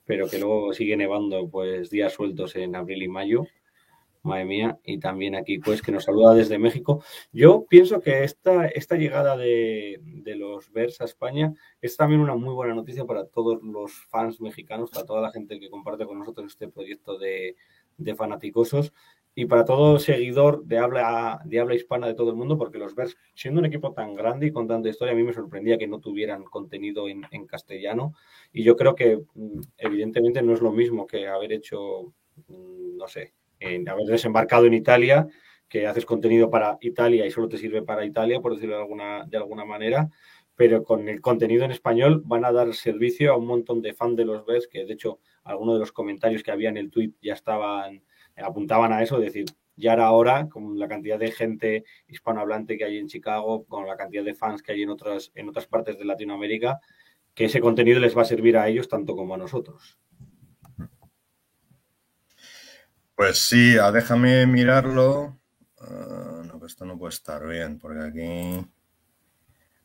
pero 0.06 0.30
que 0.30 0.40
luego 0.40 0.72
sigue 0.72 0.96
nevando 0.96 1.50
pues 1.50 1.90
días 1.90 2.14
sueltos 2.14 2.56
en 2.56 2.78
abril 2.78 3.04
y 3.04 3.08
mayo. 3.10 3.44
Madre 4.26 4.46
mía, 4.46 4.80
y 4.84 5.00
también 5.00 5.36
aquí 5.36 5.60
pues 5.60 5.82
que 5.82 5.92
nos 5.92 6.04
saluda 6.04 6.34
desde 6.34 6.58
México. 6.58 7.04
Yo 7.32 7.66
pienso 7.70 8.02
que 8.02 8.24
esta, 8.24 8.68
esta 8.68 8.96
llegada 8.96 9.38
de, 9.38 10.00
de 10.04 10.36
los 10.36 10.72
Bears 10.72 11.00
a 11.02 11.06
España 11.06 11.54
es 11.82 11.96
también 11.96 12.22
una 12.22 12.36
muy 12.36 12.54
buena 12.54 12.74
noticia 12.74 13.06
para 13.06 13.26
todos 13.26 13.62
los 13.64 13.94
fans 14.10 14.42
mexicanos, 14.42 14.90
para 14.92 15.06
toda 15.06 15.22
la 15.22 15.32
gente 15.32 15.60
que 15.60 15.70
comparte 15.70 16.06
con 16.06 16.20
nosotros 16.20 16.48
este 16.52 16.68
proyecto 16.68 17.18
de, 17.18 17.56
de 17.98 18.16
fanaticosos 18.16 18.94
y 19.38 19.46
para 19.46 19.66
todo 19.66 20.00
seguidor 20.00 20.64
de 20.64 20.78
habla, 20.78 21.42
de 21.44 21.60
habla 21.60 21.76
hispana 21.76 22.08
de 22.08 22.14
todo 22.14 22.30
el 22.30 22.38
mundo, 22.38 22.58
porque 22.58 22.78
los 22.78 22.96
Bears, 22.96 23.18
siendo 23.34 23.60
un 23.60 23.66
equipo 23.66 23.92
tan 23.92 24.16
grande 24.16 24.48
y 24.48 24.52
con 24.52 24.66
tanta 24.66 24.88
historia, 24.88 25.14
a 25.14 25.16
mí 25.16 25.24
me 25.24 25.34
sorprendía 25.34 25.78
que 25.78 25.88
no 25.88 26.00
tuvieran 26.00 26.46
contenido 26.46 27.10
en, 27.10 27.24
en 27.32 27.46
castellano. 27.46 28.14
Y 28.54 28.64
yo 28.64 28.78
creo 28.78 28.96
que, 28.96 29.18
mm, 29.36 29.60
evidentemente, 29.78 30.42
no 30.42 30.54
es 30.54 30.62
lo 30.62 30.72
mismo 30.72 31.06
que 31.06 31.28
haber 31.28 31.52
hecho, 31.52 32.14
mm, 32.48 32.96
no 32.96 33.08
sé, 33.10 33.34
en 33.60 33.88
haber 33.90 34.06
desembarcado 34.08 34.66
en 34.66 34.74
Italia, 34.74 35.28
que 35.68 35.88
haces 35.88 36.06
contenido 36.06 36.50
para 36.50 36.78
Italia 36.82 37.26
y 37.26 37.32
solo 37.32 37.50
te 37.50 37.58
sirve 37.58 37.82
para 37.82 38.06
Italia, 38.06 38.40
por 38.40 38.54
decirlo 38.54 38.76
de 38.76 38.82
alguna, 38.82 39.26
de 39.26 39.38
alguna 39.38 39.66
manera, 39.66 40.10
pero 40.56 40.84
con 40.84 41.10
el 41.10 41.22
contenido 41.22 41.66
en 41.66 41.72
español 41.72 42.22
van 42.26 42.46
a 42.46 42.52
dar 42.52 42.74
servicio 42.74 43.34
a 43.34 43.38
un 43.38 43.48
montón 43.48 43.82
de 43.82 43.94
fans 43.94 44.16
de 44.16 44.26
los 44.26 44.46
Bears, 44.46 44.68
que 44.68 44.86
de 44.86 44.94
hecho 44.94 45.20
algunos 45.44 45.76
de 45.76 45.80
los 45.80 45.92
comentarios 45.92 46.44
que 46.44 46.52
había 46.52 46.70
en 46.70 46.78
el 46.78 46.92
tweet 46.92 47.12
ya 47.22 47.34
estaban, 47.34 48.04
apuntaban 48.38 48.94
a 48.94 49.04
eso, 49.04 49.18
es 49.18 49.26
decir, 49.26 49.46
ya 49.76 49.94
era 49.94 50.12
hora, 50.12 50.48
con 50.50 50.80
la 50.80 50.88
cantidad 50.88 51.20
de 51.20 51.32
gente 51.32 51.84
hispanohablante 52.08 52.78
que 52.78 52.86
hay 52.86 52.98
en 52.98 53.08
Chicago, 53.08 53.66
con 53.66 53.86
la 53.86 53.98
cantidad 53.98 54.24
de 54.24 54.34
fans 54.34 54.62
que 54.62 54.72
hay 54.72 54.84
en 54.84 54.90
otras, 54.90 55.32
en 55.36 55.50
otras 55.50 55.68
partes 55.68 55.98
de 56.00 56.06
Latinoamérica, 56.06 56.80
que 57.34 57.46
ese 57.46 57.60
contenido 57.60 58.00
les 58.00 58.18
va 58.18 58.22
a 58.22 58.26
servir 58.26 58.58
a 58.58 58.70
ellos 58.70 58.88
tanto 58.88 59.16
como 59.16 59.36
a 59.36 59.38
nosotros. 59.38 60.00
Pues 63.16 63.48
sí, 63.48 63.78
ah, 63.78 63.92
déjame 63.92 64.46
mirarlo. 64.46 65.40
Uh, 65.80 66.44
no, 66.46 66.60
que 66.60 66.66
esto 66.66 66.86
no 66.86 66.98
puede 66.98 67.14
estar 67.14 67.46
bien, 67.48 67.80
porque 67.80 68.00
aquí. 68.02 68.68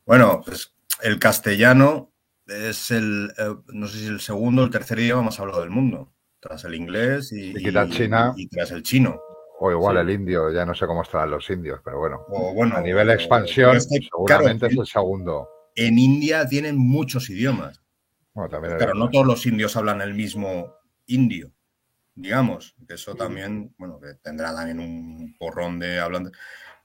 Bueno, 0.07 0.43
pues 0.45 0.75
el 1.03 1.19
castellano 1.19 2.13
es 2.47 2.91
el, 2.91 3.33
eh, 3.39 3.55
no 3.69 3.87
sé 3.87 3.99
si 3.99 4.07
el 4.07 4.21
segundo 4.21 4.63
o 4.63 4.65
el 4.65 4.71
tercer 4.71 4.99
idioma 4.99 5.23
más 5.23 5.39
hablado 5.39 5.61
del 5.61 5.71
mundo, 5.71 6.13
tras 6.41 6.65
el 6.65 6.75
inglés 6.75 7.33
y, 7.33 7.51
Y 7.57 7.71
tras 7.73 7.91
China. 7.91 8.33
y 8.37 8.49
tras 8.49 8.71
el 8.73 8.83
chino. 8.83 9.21
O 9.61 9.71
igual 9.71 9.97
Sí. 9.97 10.01
el 10.01 10.11
indio, 10.11 10.51
ya 10.53 10.65
no 10.65 10.75
sé 10.75 10.87
cómo 10.87 11.03
estarán 11.03 11.31
los 11.31 11.49
indios, 11.51 11.81
pero 11.85 11.99
bueno. 11.99 12.25
O 12.31 12.55
bueno, 12.55 12.77
A 12.77 12.81
nivel 12.81 13.07
de 13.09 13.15
expansión, 13.15 13.79
seguramente 13.81 14.67
claro, 14.69 14.73
es 14.73 14.79
el 14.79 14.87
segundo. 14.87 15.49
en 15.77 15.99
India 15.99 16.49
tienen 16.49 16.77
muchos 16.79 17.29
idiomas. 17.31 17.81
Bueno, 18.33 18.49
también 18.49 18.77
Claro, 18.79 18.95
el- 18.95 18.99
no 18.99 19.11
todos 19.11 19.27
los 19.27 19.45
indios 19.47 19.77
hablan 19.77 20.01
el 20.01 20.15
mismo 20.15 20.75
indio, 21.07 21.53
digamos, 22.15 22.75
que 22.87 22.95
eso 22.95 23.15
también, 23.15 23.75
bueno, 23.79 24.01
que 24.01 24.15
tendrá 24.23 24.55
también 24.55 24.81
un 24.81 25.37
porrón 25.39 25.79
de 25.79 26.01
hablantes. 26.01 26.33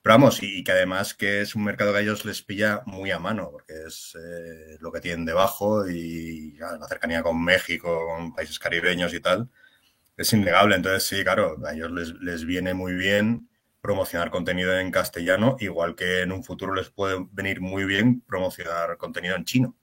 Pero 0.02 0.16
vamos, 0.16 0.44
y 0.44 0.64
que 0.64 0.72
además 0.72 1.14
que 1.16 1.42
es 1.42 1.56
un 1.56 1.64
mercado 1.64 1.92
que 1.92 2.00
a 2.00 2.02
ellos 2.02 2.26
les 2.26 2.42
pilla 2.44 2.82
muy 2.86 3.12
a 3.12 3.20
mano, 3.20 3.50
porque 3.52 3.74
es 3.88 4.16
eh, 4.16 4.78
lo 4.80 4.92
que 4.92 5.02
tienen 5.02 5.26
debajo 5.26 5.90
y 5.90 6.56
ya, 6.58 6.78
la 6.78 6.88
cercanía 6.88 7.24
con 7.24 7.44
México, 7.44 8.06
con 8.08 8.34
países 8.36 8.60
caribeños 8.60 9.14
y 9.14 9.20
tal, 9.20 9.50
es 10.18 10.34
innegable. 10.34 10.76
Entonces, 10.76 11.04
sí, 11.08 11.24
claro, 11.24 11.58
a 11.66 11.74
ellos 11.74 11.92
les, 11.92 12.14
les 12.22 12.46
viene 12.46 12.74
muy 12.74 12.94
bien 12.94 13.50
promocionar 13.82 14.32
contenido 14.32 14.78
en 14.80 14.92
castellano, 14.92 15.58
igual 15.60 15.96
que 15.96 16.22
en 16.22 16.32
un 16.32 16.44
futuro 16.44 16.74
les 16.76 16.90
puede 16.90 17.28
venir 17.32 17.62
muy 17.62 17.86
bien 17.86 18.22
promocionar 18.22 18.98
contenido 18.98 19.36
en 19.36 19.46
chino. 19.46 19.76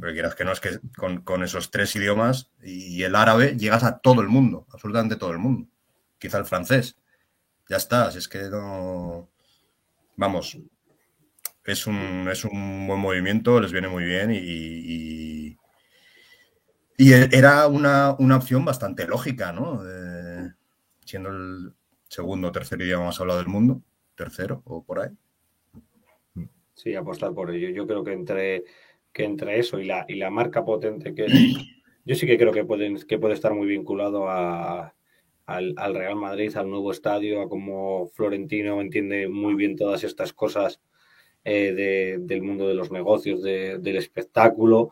Pero 0.00 0.12
quieras 0.12 0.34
que 0.34 0.44
no, 0.44 0.52
es 0.52 0.60
que 0.60 0.78
con, 1.24 1.42
esos 1.42 1.70
tres 1.70 1.94
idiomas 1.96 2.50
y 2.62 3.02
el 3.02 3.14
árabe 3.14 3.56
llegas 3.56 3.84
a 3.84 3.98
todo 3.98 4.20
el 4.20 4.28
mundo, 4.28 4.66
absolutamente 4.72 5.16
todo 5.16 5.30
el 5.30 5.38
mundo. 5.38 5.68
Quizá 6.18 6.38
el 6.38 6.44
francés. 6.44 6.96
Ya 7.68 7.76
está, 7.76 8.10
si 8.10 8.18
es 8.18 8.28
que 8.28 8.48
no. 8.50 9.28
Vamos, 10.16 10.58
es 11.64 11.86
un, 11.86 12.28
es 12.30 12.44
un 12.44 12.86
buen 12.86 13.00
movimiento, 13.00 13.60
les 13.60 13.72
viene 13.72 13.88
muy 13.88 14.04
bien 14.04 14.30
y. 14.32 15.58
y, 16.96 17.12
era 17.12 17.66
una, 17.66 18.14
una 18.18 18.36
opción 18.36 18.64
bastante 18.64 19.06
lógica, 19.06 19.52
¿no? 19.52 19.82
Siendo 21.04 21.28
el 21.30 21.74
segundo 22.08 22.48
o 22.48 22.52
tercer 22.52 22.80
idioma 22.80 23.06
más 23.06 23.20
hablado 23.20 23.40
del 23.40 23.48
mundo, 23.48 23.82
tercero 24.14 24.62
o 24.64 24.84
por 24.84 25.00
ahí. 25.00 25.10
Sí, 26.76 26.94
apostar 26.94 27.32
por 27.32 27.50
ello. 27.50 27.70
Yo 27.70 27.86
creo 27.86 28.04
que 28.04 28.12
entre, 28.12 28.64
que 29.16 29.24
entre 29.24 29.58
eso 29.58 29.80
y 29.80 29.86
la, 29.86 30.04
y 30.06 30.16
la 30.16 30.28
marca 30.28 30.62
potente 30.62 31.14
que 31.14 31.24
es, 31.24 31.32
yo 32.04 32.14
sí 32.14 32.26
que 32.26 32.36
creo 32.36 32.52
que, 32.52 32.66
pueden, 32.66 32.98
que 32.98 33.18
puede 33.18 33.32
estar 33.32 33.54
muy 33.54 33.66
vinculado 33.66 34.28
a, 34.28 34.94
al, 35.46 35.72
al 35.78 35.94
Real 35.94 36.16
Madrid, 36.16 36.54
al 36.54 36.68
nuevo 36.68 36.92
estadio, 36.92 37.40
a 37.40 37.48
cómo 37.48 38.08
Florentino 38.12 38.78
entiende 38.82 39.26
muy 39.26 39.54
bien 39.54 39.74
todas 39.74 40.04
estas 40.04 40.34
cosas 40.34 40.82
eh, 41.44 41.72
de, 41.72 42.18
del 42.20 42.42
mundo 42.42 42.68
de 42.68 42.74
los 42.74 42.92
negocios, 42.92 43.42
de, 43.42 43.78
del 43.78 43.96
espectáculo. 43.96 44.90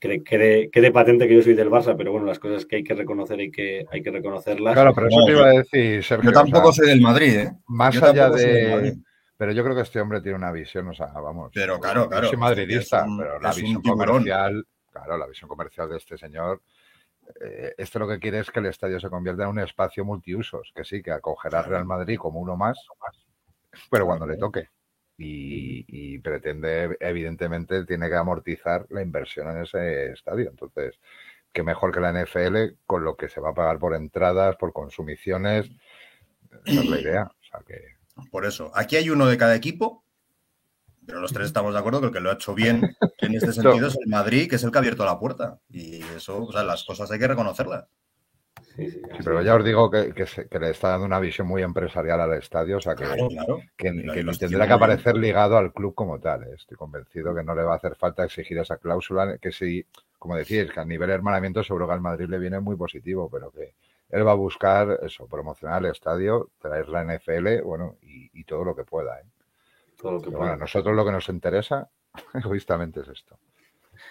Que, 0.00 0.20
que, 0.24 0.68
que 0.72 0.80
de 0.80 0.90
patente 0.90 1.28
que 1.28 1.36
yo 1.36 1.42
soy 1.42 1.54
del 1.54 1.70
Barça, 1.70 1.94
pero 1.96 2.10
bueno, 2.10 2.26
las 2.26 2.40
cosas 2.40 2.66
que 2.66 2.74
hay 2.74 2.82
que 2.82 2.94
reconocer 2.94 3.38
hay 3.38 3.52
que, 3.52 3.86
hay 3.88 4.02
que 4.02 4.10
reconocerlas. 4.10 4.74
Claro, 4.74 4.92
pero 4.96 5.06
eso 5.06 5.20
No, 5.20 5.26
te 5.26 5.32
iba 5.32 5.46
a 5.46 5.52
decir, 5.52 6.02
Sergio. 6.02 6.30
Yo 6.30 6.34
tampoco 6.34 6.70
o 6.70 6.72
sea, 6.72 6.82
soy 6.82 6.92
del 6.92 7.00
Madrid, 7.00 7.36
¿eh? 7.36 7.52
más 7.68 7.94
Yo 7.94 8.04
allá 8.04 8.22
tampoco 8.22 8.38
soy 8.40 8.50
del 8.50 8.82
de. 8.82 9.11
Pero 9.42 9.50
yo 9.54 9.64
creo 9.64 9.74
que 9.74 9.82
este 9.82 10.00
hombre 10.00 10.20
tiene 10.20 10.36
una 10.38 10.52
visión, 10.52 10.86
o 10.86 10.94
sea, 10.94 11.06
vamos. 11.06 11.50
Pero 11.52 11.80
claro, 11.80 12.08
claro, 12.08 12.28
soy 12.28 12.36
madridista, 12.38 13.00
es 13.00 13.06
un- 13.08 13.18
pero 13.18 13.40
la 13.40 13.48
visión 13.52 13.82
comercial, 13.82 14.66
claro, 14.92 15.18
la 15.18 15.26
visión 15.26 15.48
comercial 15.48 15.88
de 15.90 15.96
este 15.96 16.16
señor. 16.16 16.62
eh, 17.40 17.74
esto 17.76 17.98
lo 17.98 18.06
que 18.06 18.20
quiere 18.20 18.38
es 18.38 18.52
que 18.52 18.60
el 18.60 18.66
estadio 18.66 19.00
se 19.00 19.10
convierta 19.10 19.42
en 19.42 19.48
un 19.48 19.58
espacio 19.58 20.04
multiusos, 20.04 20.70
que 20.76 20.84
sí, 20.84 21.02
que 21.02 21.10
acogerá 21.10 21.58
al 21.58 21.64
Real 21.64 21.84
Madrid 21.84 22.18
como 22.18 22.38
uno 22.38 22.56
más, 22.56 22.78
pero 23.90 24.06
cuando 24.06 24.26
le 24.28 24.36
toque. 24.36 24.68
Y, 25.18 25.84
y 25.88 26.18
pretende, 26.20 26.96
evidentemente, 27.00 27.84
tiene 27.84 28.08
que 28.08 28.14
amortizar 28.14 28.86
la 28.90 29.02
inversión 29.02 29.50
en 29.50 29.62
ese 29.64 30.12
estadio. 30.12 30.50
Entonces, 30.50 31.00
qué 31.52 31.64
mejor 31.64 31.92
que 31.92 31.98
la 31.98 32.12
NFL 32.12 32.76
con 32.86 33.02
lo 33.02 33.16
que 33.16 33.28
se 33.28 33.40
va 33.40 33.50
a 33.50 33.54
pagar 33.54 33.80
por 33.80 33.96
entradas, 33.96 34.54
por 34.54 34.72
consumiciones. 34.72 35.68
Esa 36.64 36.80
es 36.80 36.86
la 36.88 37.00
idea. 37.00 37.22
O 37.24 37.44
sea 37.44 37.60
que 37.66 37.96
Por 38.30 38.44
eso, 38.46 38.70
aquí 38.74 38.96
hay 38.96 39.10
uno 39.10 39.26
de 39.26 39.36
cada 39.38 39.54
equipo, 39.54 40.04
pero 41.06 41.20
los 41.20 41.32
tres 41.32 41.46
estamos 41.46 41.72
de 41.72 41.80
acuerdo 41.80 42.00
que 42.00 42.06
el 42.06 42.12
que 42.12 42.20
lo 42.20 42.30
ha 42.30 42.34
hecho 42.34 42.54
bien 42.54 42.96
en 43.18 43.34
este 43.34 43.52
sentido 43.52 43.88
es 43.88 43.96
el 44.02 44.08
Madrid, 44.08 44.48
que 44.48 44.56
es 44.56 44.64
el 44.64 44.70
que 44.70 44.78
ha 44.78 44.80
abierto 44.80 45.04
la 45.04 45.18
puerta. 45.18 45.58
Y 45.70 46.00
eso, 46.16 46.44
o 46.44 46.52
sea, 46.52 46.62
las 46.62 46.84
cosas 46.84 47.10
hay 47.10 47.18
que 47.18 47.28
reconocerlas. 47.28 47.86
Sí, 48.76 48.90
sí, 48.90 48.98
Sí, 49.00 49.02
así 49.12 49.22
pero 49.24 49.42
ya 49.42 49.54
os 49.56 49.64
digo 49.64 49.90
que, 49.90 50.14
que 50.14 50.26
se- 50.26 50.48
que 50.48 50.58
le 50.58 50.70
está 50.70 50.90
dando 50.90 51.04
una 51.04 51.18
visión 51.20 51.46
muy 51.46 51.62
empresarial 51.62 52.20
al 52.20 52.32
estadio, 52.34 52.78
o 52.78 52.80
sea 52.80 52.94
que, 52.94 53.04
Claro, 53.04 53.28
claro. 53.28 53.60
ni 53.92 54.38
tendrá 54.38 54.66
que 54.66 54.72
aparecer 54.72 55.16
ligado 55.16 55.58
al 55.58 55.72
club 55.74 55.94
como 55.94 56.18
tal. 56.20 56.44
¿eh? 56.44 56.54
Estoy 56.56 56.76
convencido 56.78 57.34
que 57.34 57.42
no 57.42 57.54
le 57.54 57.64
va 57.64 57.74
a 57.74 57.76
hacer 57.76 57.96
falta 57.96 58.24
exigir 58.24 58.56
esa 58.58 58.78
cláusula, 58.78 59.36
que 59.38 59.52
sí, 59.52 59.84
como 60.18 60.36
decís, 60.36 60.70
que 60.72 60.80
a 60.80 60.84
nivel 60.86 61.10
hermanamiento 61.10 61.62
seguro 61.62 61.86
que 61.86 61.92
al 61.94 62.00
Madrid 62.00 62.28
le 62.28 62.38
viene 62.38 62.60
muy 62.60 62.76
positivo, 62.76 63.28
pero 63.30 63.50
que 63.50 63.74
él 64.12 64.26
va 64.26 64.32
a 64.32 64.36
buscar 64.36 65.00
eso, 65.02 65.26
promocionar 65.26 65.84
el 65.84 65.90
estadio, 65.90 66.50
traer 66.60 66.88
la 66.88 67.02
NFL, 67.02 67.62
bueno, 67.64 67.96
y, 68.02 68.30
y 68.38 68.44
todo 68.44 68.62
lo 68.64 68.76
que 68.76 68.84
pueda. 68.84 69.18
¿eh? 69.18 69.24
Todo 70.00 70.12
lo 70.12 70.18
que 70.22 70.26
Pero 70.26 70.38
pueda. 70.38 70.50
bueno, 70.50 70.52
a 70.52 70.64
nosotros 70.64 70.94
lo 70.94 71.04
que 71.04 71.12
nos 71.12 71.28
interesa, 71.28 71.90
egoístamente, 72.34 73.00
es 73.00 73.08
esto. 73.08 73.38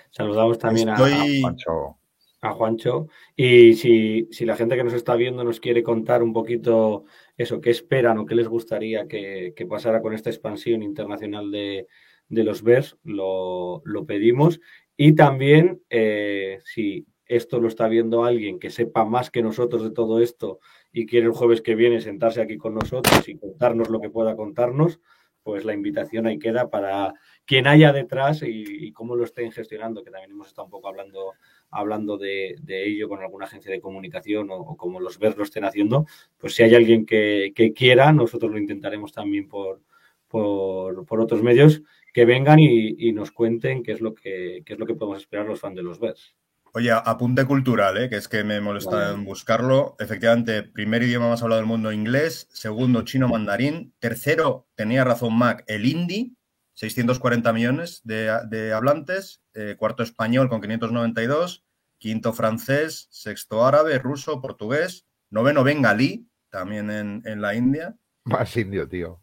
Saludamos 0.10 0.58
también 0.58 0.90
a, 0.90 0.98
Juancho, 0.98 1.98
a 2.42 2.52
Juancho. 2.52 3.08
Y 3.36 3.74
si, 3.74 4.28
si 4.32 4.46
la 4.46 4.56
gente 4.56 4.76
que 4.76 4.84
nos 4.84 4.94
está 4.94 5.16
viendo 5.16 5.44
nos 5.44 5.60
quiere 5.60 5.84
contar 5.84 6.24
un 6.24 6.34
poquito 6.34 7.06
eso, 7.38 7.62
qué 7.62 7.70
esperan 7.70 8.18
o 8.18 8.26
qué 8.26 8.36
les 8.36 8.48
gustaría 8.48 9.08
que, 9.08 9.54
que 9.56 9.66
pasara 9.66 10.02
con 10.02 10.14
esta 10.14 10.30
expansión 10.30 10.82
internacional 10.82 11.52
de, 11.52 11.88
de 12.30 12.44
los 12.44 12.64
Bears, 12.64 12.98
lo, 13.04 13.82
lo 13.86 14.06
pedimos. 14.06 14.60
Y 14.98 15.14
también, 15.14 15.82
eh, 15.90 16.60
si 16.64 17.06
esto 17.36 17.60
lo 17.62 17.68
está 17.70 17.88
viendo 17.88 18.26
alguien 18.26 18.60
que 18.60 18.70
sepa 18.70 19.06
más 19.06 19.32
que 19.32 19.42
nosotros 19.42 19.84
de 19.84 19.92
todo 19.92 20.20
esto 20.22 20.60
y 20.92 21.06
quiere 21.06 21.28
el 21.28 21.32
jueves 21.32 21.62
que 21.62 21.76
viene 21.76 22.02
sentarse 22.02 22.42
aquí 22.42 22.58
con 22.58 22.76
nosotros 22.76 23.28
y 23.30 23.38
contarnos 23.38 23.90
lo 23.90 24.02
que 24.02 24.10
pueda 24.10 24.36
contarnos, 24.36 25.00
pues 25.42 25.64
la 25.64 25.74
invitación 25.74 26.28
ahí 26.28 26.38
queda 26.38 26.70
para 26.70 27.14
quien 27.46 27.68
haya 27.68 27.94
detrás 27.94 28.44
y, 28.44 28.92
cómo 28.92 29.16
lo 29.16 29.24
estén 29.24 29.52
gestionando, 29.52 30.04
que 30.04 30.12
también 30.12 30.32
hemos 30.32 30.48
estado 30.48 30.66
un 30.66 30.72
poco 30.72 30.90
hablando 30.90 31.34
hablando 31.70 32.18
de, 32.18 32.58
ello 32.68 33.08
con 33.08 33.22
alguna 33.22 33.46
agencia 33.46 33.72
de 33.72 33.80
comunicación 33.80 34.52
o, 34.52 34.58
o 34.58 34.76
como 34.76 35.00
los 35.00 35.18
ver 35.18 35.38
lo 35.38 35.44
estén 35.44 35.64
haciendo, 35.64 36.06
pues 36.38 36.54
si 36.56 36.64
hay 36.64 36.76
alguien 36.76 37.06
que, 37.06 37.54
quiera, 37.76 38.12
nosotros 38.12 38.52
lo 38.52 38.58
intentaremos 38.58 39.14
también 39.14 39.48
por, 39.48 39.82
por, 40.28 41.22
otros 41.22 41.42
medios, 41.42 41.82
que 42.14 42.26
vengan 42.26 42.60
y, 42.60 43.12
nos 43.14 43.32
cuenten 43.32 43.84
qué 43.84 43.94
es 43.94 44.02
lo 44.02 44.14
que 44.14 44.64
qué 44.66 44.74
es 44.74 44.80
lo 44.80 44.86
que 44.86 44.96
podemos 44.96 45.22
esperar 45.22 45.46
los 45.46 45.62
fans 45.62 45.78
de 45.78 45.84
los 45.84 46.00
Bears. 46.00 46.36
Oye, 46.74 46.92
apunte 46.92 47.44
cultural, 47.46 47.98
¿eh? 47.98 48.10
que 48.10 48.16
es 48.16 48.28
que 48.30 48.44
me 48.46 48.62
molesta 48.62 48.96
Vale. 48.96 49.14
en 49.14 49.26
buscarlo. 49.26 49.96
Efectivamente, 50.00 50.64
primer 50.64 51.04
idioma 51.04 51.28
más 51.28 51.44
hablado 51.44 51.60
del 51.60 51.68
mundo, 51.68 51.92
inglés. 51.92 52.48
Segundo, 52.54 53.02
chino 53.04 53.28
mandarín. 53.28 53.94
Tercero, 54.00 54.68
tenía 54.76 55.04
razón 55.04 55.38
Mac, 55.38 55.66
el 55.68 55.86
hindi, 55.86 56.38
640 56.74 57.52
millones 57.52 58.02
de, 58.06 58.32
de 58.50 58.72
hablantes. 58.72 59.42
Eh, 59.54 59.76
cuarto, 59.78 60.02
español 60.02 60.48
con 60.48 60.62
592. 60.62 61.66
Quinto, 61.98 62.32
francés. 62.32 63.08
Sexto, 63.12 63.66
árabe, 63.66 64.00
ruso, 64.00 64.42
portugués. 64.42 65.06
Noveno, 65.30 65.64
bengalí, 65.66 66.30
también 66.50 66.90
en, 66.90 67.22
en 67.26 67.42
la 67.42 67.54
India. 67.54 67.96
más 68.24 68.56
indio, 68.56 68.88
tío. 68.88 69.22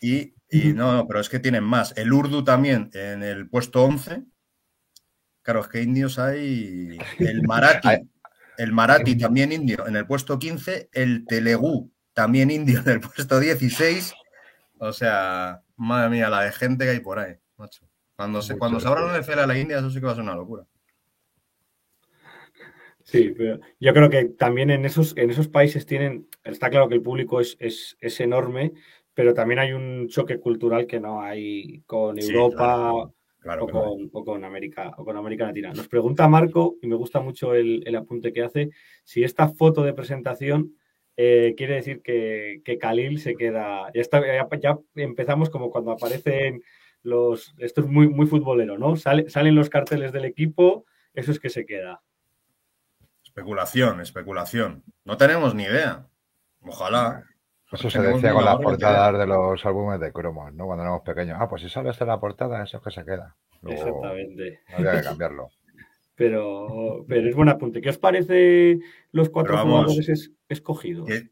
Y, 0.00 0.34
y 0.48 0.72
no, 0.72 0.94
no, 0.94 1.06
pero 1.06 1.20
es 1.20 1.28
que 1.28 1.40
tienen 1.40 1.64
más. 1.64 1.92
El 1.96 2.12
urdu 2.12 2.42
también 2.42 2.90
en 2.94 3.22
el 3.22 3.48
puesto 3.50 3.82
11. 3.84 4.24
Claro, 5.46 5.60
es 5.60 5.68
que 5.68 5.80
indios 5.80 6.18
hay. 6.18 6.98
El 7.20 7.42
marathi. 7.44 7.88
El 8.58 8.72
marathi 8.72 9.16
también 9.16 9.52
indio 9.52 9.86
en 9.86 9.94
el 9.94 10.04
puesto 10.04 10.40
15. 10.40 10.88
El 10.92 11.24
telegú 11.24 11.92
también 12.14 12.50
indio 12.50 12.80
en 12.80 12.88
el 12.88 13.00
puesto 13.00 13.38
16. 13.38 14.12
O 14.78 14.92
sea, 14.92 15.62
madre 15.76 16.10
mía, 16.10 16.28
la 16.30 16.42
de 16.42 16.50
gente 16.50 16.84
que 16.84 16.90
hay 16.90 17.00
por 17.00 17.20
ahí, 17.20 17.36
macho. 17.58 17.88
Cuando 18.16 18.42
se, 18.42 18.54
Mucho 18.54 18.58
cuando 18.58 18.80
se 18.80 18.88
de 18.88 18.88
abra 18.88 19.02
todo. 19.02 19.10
una 19.10 19.20
NFL 19.20 19.38
a 19.38 19.46
la 19.46 19.56
India, 19.56 19.78
eso 19.78 19.88
sí 19.90 20.00
que 20.00 20.06
va 20.06 20.12
a 20.12 20.14
ser 20.16 20.24
una 20.24 20.34
locura. 20.34 20.66
Sí, 23.04 23.32
pero 23.36 23.60
yo 23.78 23.94
creo 23.94 24.10
que 24.10 24.24
también 24.24 24.70
en 24.70 24.84
esos, 24.84 25.16
en 25.16 25.30
esos 25.30 25.46
países 25.46 25.86
tienen, 25.86 26.28
está 26.42 26.70
claro 26.70 26.88
que 26.88 26.96
el 26.96 27.02
público 27.02 27.40
es, 27.40 27.56
es, 27.60 27.96
es 28.00 28.18
enorme, 28.18 28.72
pero 29.14 29.32
también 29.32 29.60
hay 29.60 29.72
un 29.72 30.08
choque 30.08 30.40
cultural 30.40 30.88
que 30.88 30.98
no 30.98 31.22
hay 31.22 31.82
con 31.86 32.20
Sí, 32.20 32.32
Europa, 32.32 32.56
claro, 32.56 33.14
Claro 33.46 33.64
o 33.64 33.68
no. 33.68 33.72
con, 33.72 34.10
o 34.12 34.24
con 34.24 34.44
América 34.44 34.92
o 34.98 35.04
con 35.04 35.16
América 35.16 35.46
Latina. 35.46 35.72
Nos 35.72 35.86
pregunta 35.86 36.26
Marco, 36.26 36.76
y 36.82 36.88
me 36.88 36.96
gusta 36.96 37.20
mucho 37.20 37.54
el, 37.54 37.84
el 37.86 37.94
apunte 37.94 38.32
que 38.32 38.42
hace, 38.42 38.70
si 39.04 39.22
esta 39.22 39.48
foto 39.48 39.84
de 39.84 39.94
presentación 39.94 40.74
eh, 41.16 41.54
quiere 41.56 41.76
decir 41.76 42.02
que, 42.02 42.60
que 42.64 42.76
Khalil 42.76 43.20
se 43.20 43.36
queda. 43.36 43.90
Ya, 43.94 44.00
está, 44.00 44.20
ya, 44.26 44.48
ya 44.60 44.78
empezamos 44.96 45.48
como 45.48 45.70
cuando 45.70 45.92
aparecen 45.92 46.60
los. 47.02 47.54
Esto 47.58 47.82
es 47.82 47.86
muy, 47.86 48.08
muy 48.08 48.26
futbolero, 48.26 48.76
¿no? 48.78 48.96
Sale- 48.96 49.30
salen 49.30 49.54
los 49.54 49.70
carteles 49.70 50.10
del 50.10 50.24
equipo, 50.24 50.84
eso 51.14 51.30
es 51.30 51.38
que 51.38 51.48
se 51.48 51.64
queda. 51.64 52.02
Especulación, 53.24 54.00
especulación. 54.00 54.82
No 55.04 55.16
tenemos 55.16 55.54
ni 55.54 55.62
idea. 55.62 56.06
Ojalá. 56.62 57.24
Eso 57.72 57.90
se 57.90 58.00
decía 58.00 58.32
con 58.32 58.44
la 58.44 58.52
las 58.54 58.60
portadas 58.62 59.18
de 59.18 59.26
los 59.26 59.66
álbumes 59.66 59.98
de 60.00 60.12
cromos, 60.12 60.52
¿no? 60.54 60.66
Cuando 60.66 60.84
éramos 60.84 61.02
pequeños. 61.02 61.36
Ah, 61.40 61.48
pues 61.48 61.62
si 61.62 61.68
sale 61.68 61.90
esta 61.90 62.04
la 62.04 62.20
portada, 62.20 62.62
eso 62.62 62.76
es 62.76 62.82
que 62.82 62.90
se 62.90 63.04
queda. 63.04 63.34
Luego 63.62 63.82
Exactamente. 63.86 64.60
habría 64.72 64.92
que 64.92 65.02
cambiarlo. 65.02 65.50
Pero, 66.18 67.04
pero 67.06 67.28
es 67.28 67.36
buen 67.36 67.50
apunte. 67.50 67.82
¿Qué 67.82 67.90
os 67.90 67.98
parece 67.98 68.78
los 69.12 69.28
cuatro 69.28 69.58
jugadores 69.58 70.08
es- 70.08 70.32
escogidos? 70.48 71.06
Que 71.06 71.28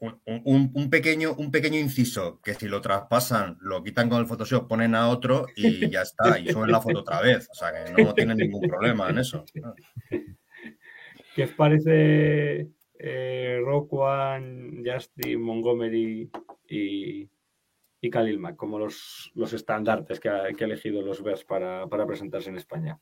un, 0.00 0.20
un- 0.26 0.70
un 0.74 0.90
pequeño, 0.90 1.34
un 1.34 1.52
pequeño 1.52 1.78
inciso, 1.78 2.40
que 2.42 2.54
si 2.54 2.66
lo 2.66 2.80
traspasan, 2.80 3.58
lo 3.60 3.84
quitan 3.84 4.08
con 4.08 4.18
el 4.18 4.26
Photoshop, 4.26 4.66
ponen 4.66 4.96
a 4.96 5.08
otro 5.08 5.46
y 5.54 5.88
ya 5.88 6.02
está, 6.02 6.36
y 6.40 6.48
suben 6.48 6.72
la 6.72 6.80
foto 6.80 6.98
otra 6.98 7.20
vez. 7.20 7.48
O 7.48 7.54
sea 7.54 7.72
que 7.72 8.02
no 8.02 8.12
tienen 8.12 8.38
ningún 8.38 8.62
problema 8.68 9.08
en 9.08 9.18
eso. 9.18 9.44
¿Qué 11.36 11.44
os 11.44 11.50
parece 11.52 12.70
eh, 12.98 13.60
Roquan, 13.64 14.82
Justin, 14.84 15.40
Montgomery 15.42 16.30
y, 16.68 17.28
y 18.00 18.10
Khalil 18.10 18.38
Mack 18.38 18.56
como 18.56 18.78
los, 18.78 19.30
los 19.34 19.52
estandartes 19.52 20.20
que 20.20 20.28
ha, 20.28 20.52
que 20.52 20.64
ha 20.64 20.66
elegido 20.66 21.02
los 21.02 21.22
Bears 21.22 21.44
para, 21.44 21.86
para 21.88 22.06
presentarse 22.06 22.50
en 22.50 22.56
España? 22.56 22.98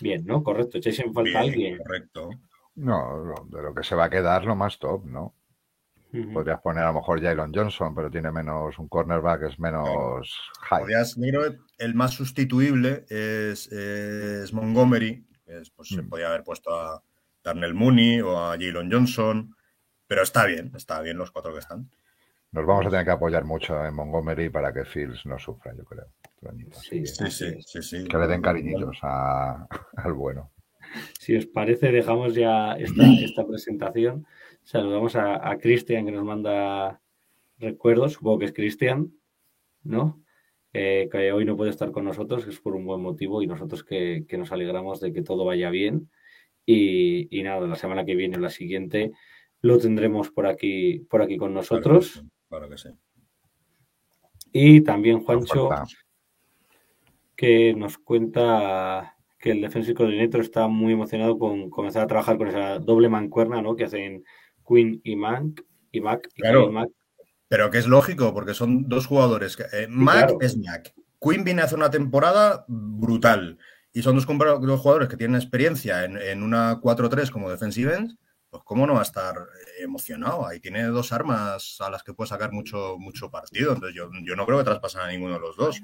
Bien, 0.00 0.24
¿no? 0.24 0.42
Correcto. 0.42 0.78
¿Echáis 0.78 0.98
en 1.00 1.12
falta 1.12 1.40
Bien, 1.40 1.50
alguien? 1.52 1.78
correcto. 1.78 2.30
No, 2.76 3.34
de 3.50 3.62
lo 3.62 3.74
que 3.74 3.82
se 3.84 3.94
va 3.94 4.04
a 4.04 4.10
quedar 4.10 4.44
lo 4.44 4.56
más 4.56 4.78
top, 4.78 5.04
¿no? 5.04 5.34
Podrías 6.32 6.60
poner 6.60 6.84
a 6.84 6.88
lo 6.92 6.94
mejor 7.00 7.20
Jalen 7.20 7.52
Johnson, 7.52 7.92
pero 7.92 8.08
tiene 8.08 8.30
menos, 8.30 8.78
un 8.78 8.86
cornerback 8.88 9.42
es 9.50 9.58
menos 9.58 10.30
high. 10.60 10.82
Podrías- 10.82 11.18
el 11.78 11.94
más 11.96 12.12
sustituible 12.14 13.04
es, 13.08 13.66
es 13.72 14.52
Montgomery, 14.52 15.26
que 15.44 15.58
es, 15.58 15.70
pues, 15.70 15.88
se 15.88 16.02
Mm. 16.02 16.08
podía 16.08 16.28
haber 16.28 16.44
puesto 16.44 16.72
a 16.72 17.02
Darnell 17.44 17.74
Mooney 17.74 18.20
o 18.22 18.38
a 18.38 18.52
Jalen 18.52 18.90
Johnson, 18.90 19.54
pero 20.06 20.22
está 20.22 20.46
bien, 20.46 20.72
está 20.74 21.00
bien 21.02 21.18
los 21.18 21.30
cuatro 21.30 21.52
que 21.52 21.58
están. 21.60 21.90
Nos 22.52 22.66
vamos 22.66 22.86
a 22.86 22.90
tener 22.90 23.04
que 23.04 23.10
apoyar 23.10 23.44
mucho 23.44 23.84
en 23.84 23.94
Montgomery 23.94 24.48
para 24.48 24.72
que 24.72 24.84
Fields 24.84 25.26
no 25.26 25.38
sufra, 25.38 25.74
yo 25.76 25.84
creo. 25.84 26.06
Sí, 26.72 27.04
Sí, 27.06 27.26
sí, 27.30 27.54
sí, 27.62 27.82
sí. 27.82 28.04
Que 28.08 28.16
le 28.18 28.26
den 28.26 28.42
cariñitos 28.42 28.98
a- 29.02 29.66
al 29.96 30.12
bueno. 30.12 30.50
Si 31.18 31.34
os 31.36 31.46
parece, 31.46 31.90
dejamos 31.90 32.34
ya 32.34 32.72
esta, 32.74 33.02
esta 33.24 33.46
presentación. 33.46 34.26
Saludamos 34.62 35.16
a, 35.16 35.48
a 35.50 35.58
Cristian 35.58 36.06
que 36.06 36.12
nos 36.12 36.24
manda 36.24 37.00
recuerdos, 37.58 38.12
supongo 38.14 38.38
que 38.40 38.44
es 38.46 38.52
Cristian, 38.52 39.12
¿no? 39.82 40.20
Eh, 40.72 41.08
que 41.10 41.32
hoy 41.32 41.44
no 41.44 41.56
puede 41.56 41.70
estar 41.70 41.90
con 41.92 42.04
nosotros, 42.04 42.46
es 42.46 42.60
por 42.60 42.74
un 42.74 42.84
buen 42.84 43.00
motivo 43.00 43.42
y 43.42 43.46
nosotros 43.46 43.84
que, 43.84 44.24
que 44.28 44.38
nos 44.38 44.52
alegramos 44.52 45.00
de 45.00 45.12
que 45.12 45.22
todo 45.22 45.44
vaya 45.44 45.70
bien. 45.70 46.08
Y, 46.66 47.38
y 47.38 47.42
nada, 47.42 47.66
la 47.66 47.76
semana 47.76 48.04
que 48.04 48.14
viene 48.14 48.36
o 48.36 48.40
la 48.40 48.50
siguiente 48.50 49.12
lo 49.60 49.78
tendremos 49.78 50.30
por 50.30 50.46
aquí, 50.46 51.00
por 51.10 51.22
aquí 51.22 51.36
con 51.36 51.54
nosotros. 51.54 52.24
Claro 52.48 52.68
que 52.68 52.78
sí. 52.78 52.90
Y 54.52 54.82
también 54.82 55.20
Juancho, 55.20 55.68
que 57.36 57.74
nos 57.74 57.98
cuenta 57.98 59.16
que 59.38 59.50
el 59.50 59.60
Defensive 59.60 59.94
Coordinator 59.94 60.40
está 60.40 60.68
muy 60.68 60.92
emocionado 60.92 61.38
con 61.38 61.68
comenzar 61.70 62.02
a 62.04 62.06
trabajar 62.06 62.38
con 62.38 62.48
esa 62.48 62.78
doble 62.78 63.08
mancuerna 63.08 63.60
¿no? 63.60 63.74
que 63.76 63.84
hacen 63.84 64.24
Quinn 64.66 65.00
y 65.04 65.16
Mac 65.16 65.64
y 65.92 66.00
Mac 66.00 66.28
y 66.34 66.40
Claro. 66.42 66.70
Pero 67.48 67.70
que 67.70 67.78
es 67.78 67.86
lógico, 67.86 68.32
porque 68.32 68.54
son 68.54 68.88
dos 68.88 69.06
jugadores. 69.06 69.56
que- 69.56 69.64
eh, 69.64 69.86
Mac 69.88 70.26
claro. 70.28 70.38
es 70.40 70.56
Mac. 70.56 70.94
Quinn 71.20 71.44
viene 71.44 71.62
a 71.62 71.64
hacer 71.64 71.78
una 71.78 71.90
temporada 71.90 72.64
brutal. 72.68 73.58
Y 73.94 74.02
son 74.02 74.16
dos, 74.16 74.26
jugadores 74.26 75.08
que 75.08 75.16
tienen 75.16 75.36
experiencia 75.36 76.04
en, 76.04 76.18
en 76.18 76.42
una 76.42 76.78
4-3 76.80 77.30
como 77.30 77.50
defensive. 77.50 78.08
Pues 78.50 78.62
cómo 78.64 78.86
no 78.86 78.92
va 78.92 79.00
a 79.00 79.04
estar 79.04 79.34
emocionado. 79.80 80.46
Ahí 80.46 80.60
tiene 80.60 80.84
dos 80.84 81.12
armas 81.12 81.78
a 81.80 81.88
las 81.88 82.02
que 82.02 82.12
puede 82.12 82.28
sacar 82.28 82.52
mucho, 82.52 82.96
mucho 82.98 83.30
partido. 83.30 83.72
Entonces 83.72 83.96
yo, 83.96 84.10
yo 84.22 84.36
no 84.36 84.44
creo 84.44 84.58
que 84.58 84.64
traspasen 84.64 85.00
a 85.00 85.08
ninguno 85.08 85.34
de 85.34 85.40
los 85.40 85.56
dos. 85.56 85.80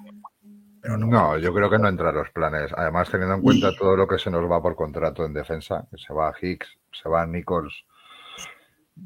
Pero 0.83 0.99
no. 0.99 1.07
No, 1.07 1.38
yo 1.38 1.55
creo 1.55 1.70
que 1.70 1.79
no 1.79 1.88
entra 1.88 2.11
en 2.11 2.16
los 2.16 2.31
planes. 2.31 2.70
Además, 2.77 3.11
teniendo 3.11 3.37
en 3.37 3.42
cuenta 3.42 3.75
todo 3.75 3.96
lo 3.96 4.07
que 4.07 4.18
se 4.18 4.31
nos 4.31 4.51
va 4.51 4.61
por 4.61 4.77
contrato 4.77 5.25
en 5.25 5.33
defensa, 5.33 5.87
que 5.90 5.96
se 5.99 6.12
va 6.12 6.29
a 6.29 6.35
Hicks, 6.38 6.68
se 6.92 7.09
va 7.09 7.23
a 7.23 7.27
Nichols 7.27 7.85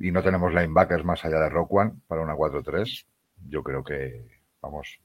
y 0.01 0.11
no 0.11 0.23
tenemos 0.23 0.53
linebackers 0.53 1.05
más 1.05 1.25
allá 1.25 1.41
de 1.41 1.49
Rock 1.49 1.73
One 1.73 1.93
para 2.07 2.23
una 2.23 2.35
4-3, 2.35 3.07
yo 3.49 3.63
creo 3.63 3.85
que, 3.85 4.27
vamos, 4.61 4.99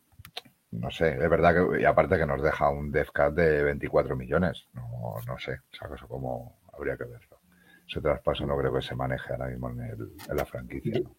no 0.71 0.91
sé, 0.91 1.09
es 1.13 1.29
verdad 1.29 1.53
que, 1.55 1.81
y 1.81 1.85
aparte 1.85 2.17
que 2.17 2.25
nos 2.25 2.41
deja 2.41 2.69
un 2.69 2.91
dev 2.91 3.11
cap 3.11 3.33
de 3.33 3.63
24 3.63 4.15
millones, 4.15 4.67
no, 4.73 5.15
no 5.27 5.37
sé, 5.39 5.53
o 5.53 5.75
sea, 5.75 5.89
eso 5.95 6.07
como 6.07 6.59
habría 6.73 6.97
que 6.97 7.05
verlo. 7.05 7.39
Ese 7.87 8.01
traspaso 8.01 8.45
no 8.45 8.57
creo 8.57 8.73
que 8.73 8.81
se 8.81 8.95
maneje 8.95 9.33
ahora 9.33 9.47
mismo 9.47 9.69
en, 9.71 9.81
el- 9.81 10.11
en 10.29 10.35
la 10.37 10.45
franquicia. 10.45 10.99
¿no? 11.03 11.15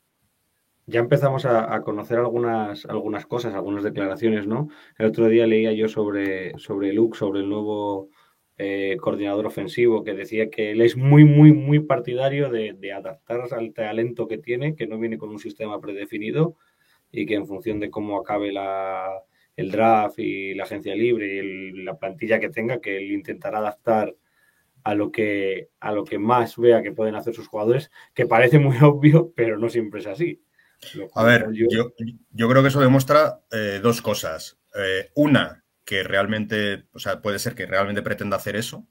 Ya 0.86 1.00
empezamos 1.00 1.44
a, 1.46 1.72
a 1.74 1.82
conocer 1.82 2.18
algunas, 2.18 2.84
algunas 2.86 3.26
cosas, 3.26 3.54
algunas 3.54 3.84
declaraciones, 3.84 4.46
¿no? 4.46 4.68
El 4.98 5.06
otro 5.06 5.28
día 5.28 5.46
leía 5.46 5.72
yo 5.72 5.88
sobre, 5.88 6.58
sobre 6.58 6.92
Luke, 6.92 7.16
sobre 7.16 7.40
el 7.40 7.48
nuevo 7.48 8.08
eh, 8.58 8.96
coordinador 9.00 9.46
ofensivo, 9.46 10.02
que 10.02 10.14
decía 10.14 10.50
que 10.50 10.72
él 10.72 10.80
es 10.80 10.96
muy, 10.96 11.24
muy, 11.24 11.52
muy 11.52 11.78
partidario 11.80 12.50
de, 12.50 12.72
de 12.72 12.92
adaptarse 12.92 13.54
al 13.54 13.72
talento 13.72 14.26
que 14.26 14.38
tiene, 14.38 14.74
que 14.74 14.86
no 14.88 14.98
viene 14.98 15.18
con 15.18 15.30
un 15.30 15.38
sistema 15.38 15.80
predefinido 15.80 16.56
y 17.12 17.26
que 17.26 17.34
en 17.34 17.46
función 17.46 17.80
de 17.80 17.90
cómo 17.90 18.18
acabe 18.18 18.52
la, 18.52 19.22
el 19.56 19.70
draft 19.70 20.18
y 20.18 20.54
la 20.54 20.64
agencia 20.64 20.94
libre 20.94 21.34
y 21.34 21.38
el- 21.38 21.84
la 21.84 21.98
plantilla 21.98 22.40
que 22.40 22.50
tenga, 22.50 22.80
que 22.80 22.96
él 22.98 23.12
intentará 23.12 23.58
adaptar 23.58 24.14
a 24.84 24.94
lo 24.94 25.12
que 25.12 25.70
a 25.80 25.92
lo 25.92 26.04
que 26.04 26.18
más 26.18 26.56
vea 26.56 26.82
que 26.82 26.92
pueden 26.92 27.14
hacer 27.14 27.34
sus 27.34 27.48
jugadores, 27.48 27.90
que 28.14 28.26
parece 28.26 28.58
muy 28.58 28.76
obvio, 28.82 29.32
pero 29.36 29.58
no 29.58 29.68
siempre 29.68 30.00
es 30.00 30.06
así. 30.06 30.42
A 31.14 31.24
ver, 31.24 31.48
yo, 31.52 31.92
yo 32.30 32.48
creo 32.48 32.62
que 32.62 32.68
eso 32.68 32.80
demuestra 32.80 33.40
eh, 33.52 33.80
dos 33.82 34.00
cosas. 34.00 34.58
Eh, 34.74 35.10
una, 35.14 35.64
que 35.84 36.02
realmente, 36.02 36.84
o 36.92 36.98
sea, 36.98 37.20
puede 37.20 37.38
ser 37.38 37.54
que 37.54 37.66
realmente 37.66 38.02
pretenda 38.02 38.36
hacer 38.36 38.56
eso. 38.56 38.86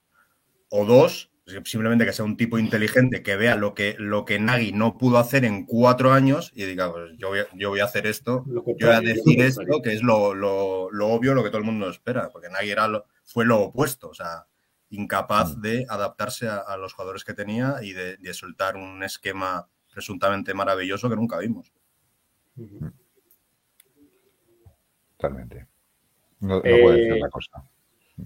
O 0.69 0.85
dos, 0.85 1.31
simplemente 1.65 2.05
que 2.05 2.13
sea 2.13 2.25
un 2.25 2.37
tipo 2.37 2.57
inteligente 2.57 3.23
que 3.23 3.35
vea 3.35 3.55
lo 3.55 3.73
que, 3.73 3.95
lo 3.99 4.25
que 4.25 4.39
Nagy 4.39 4.71
no 4.71 4.97
pudo 4.97 5.17
hacer 5.17 5.45
en 5.45 5.65
cuatro 5.65 6.11
años 6.13 6.51
y 6.55 6.65
diga, 6.65 6.91
pues 6.91 7.11
yo 7.17 7.29
voy 7.29 7.39
a, 7.39 7.47
yo 7.55 7.69
voy 7.69 7.79
a 7.79 7.85
hacer 7.85 8.07
esto, 8.07 8.43
yo 8.47 8.87
voy 8.87 8.95
a 8.95 9.01
decir 9.01 9.41
esto, 9.41 9.61
que 9.83 9.93
es 9.93 10.03
lo, 10.03 10.33
lo- 10.33 10.89
lo 10.91 11.07
obvio, 11.09 11.33
lo 11.33 11.43
que 11.43 11.49
todo 11.49 11.59
el 11.59 11.65
mundo 11.65 11.89
espera, 11.89 12.29
porque 12.29 12.49
Nagy 12.49 12.69
era 12.71 12.87
lo- 12.87 13.05
fue 13.25 13.45
lo 13.45 13.59
opuesto, 13.61 14.09
o 14.09 14.13
sea, 14.13 14.45
incapaz 14.91 15.61
de 15.61 15.85
adaptarse 15.89 16.47
a, 16.47 16.57
a 16.57 16.75
los 16.77 16.93
jugadores 16.93 17.23
que 17.23 17.33
tenía 17.33 17.75
y 17.81 17.93
de, 17.93 18.17
de 18.17 18.33
soltar 18.33 18.75
un 18.75 19.03
esquema 19.03 19.67
presuntamente 19.91 20.53
maravilloso 20.53 21.09
que 21.09 21.15
nunca 21.15 21.37
vimos. 21.39 21.71
Ujú. 22.57 22.91
Totalmente. 25.17 25.67
No, 26.39 26.55
no 26.57 26.61
Eh, 26.63 26.81
puede 26.81 27.05
ser 27.07 27.17
la 27.19 27.29
cosa. 27.29 27.68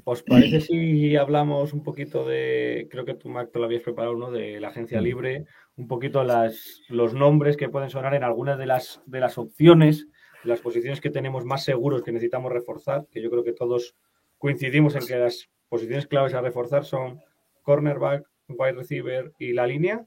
¿Os 0.04 0.24
parece 0.24 0.62
si 0.62 1.16
hablamos 1.16 1.74
un 1.74 1.84
poquito 1.84 2.26
de, 2.26 2.88
creo 2.90 3.06
que 3.06 3.14
tú, 3.14 3.30
Mac, 3.30 3.52
te 3.52 3.60
lo 3.60 3.66
habías 3.66 3.84
preparado, 3.84 4.16
¿no? 4.16 4.32
De 4.32 4.60
la 4.60 4.70
agencia 4.70 5.02
libre, 5.02 5.46
un 5.76 5.88
poquito 5.88 6.24
las, 6.24 6.82
los 6.90 7.14
nombres 7.14 7.58
que 7.58 7.70
pueden 7.70 7.90
sonar 7.90 8.14
en 8.14 8.24
algunas 8.24 8.58
de 8.58 8.66
las, 8.66 9.02
de 9.06 9.20
las 9.20 9.38
opciones, 9.38 10.08
las 10.44 10.62
posiciones 10.62 11.02
que 11.02 11.10
tenemos 11.10 11.46
más 11.46 11.64
seguros 11.64 12.04
que 12.04 12.12
necesitamos 12.12 12.52
reforzar, 12.52 13.06
que 13.12 13.22
yo 13.22 13.30
creo 13.30 13.44
que 13.44 13.54
todos 13.54 13.96
coincidimos 14.38 14.96
en 14.96 15.08
que 15.08 15.16
las 15.16 15.50
posiciones 15.70 16.08
claves 16.08 16.34
a 16.34 16.42
reforzar 16.42 16.84
son 16.86 17.22
cornerback, 17.62 18.28
wide 18.50 18.74
receiver 18.74 19.32
y 19.40 19.54
la 19.54 19.66
línea. 19.68 20.06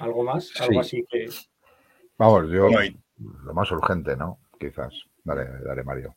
¿Algo 0.00 0.24
más? 0.24 0.52
Algo 0.60 0.72
Sí. 0.72 0.78
así 0.78 1.06
que... 1.08 1.28
Vamos, 2.18 2.50
yo 2.50 2.68
lo 3.44 3.54
más 3.54 3.70
urgente, 3.70 4.16
¿no? 4.16 4.38
Quizás. 4.58 4.92
Dale, 5.22 5.46
dale, 5.64 5.84
Mario. 5.84 6.16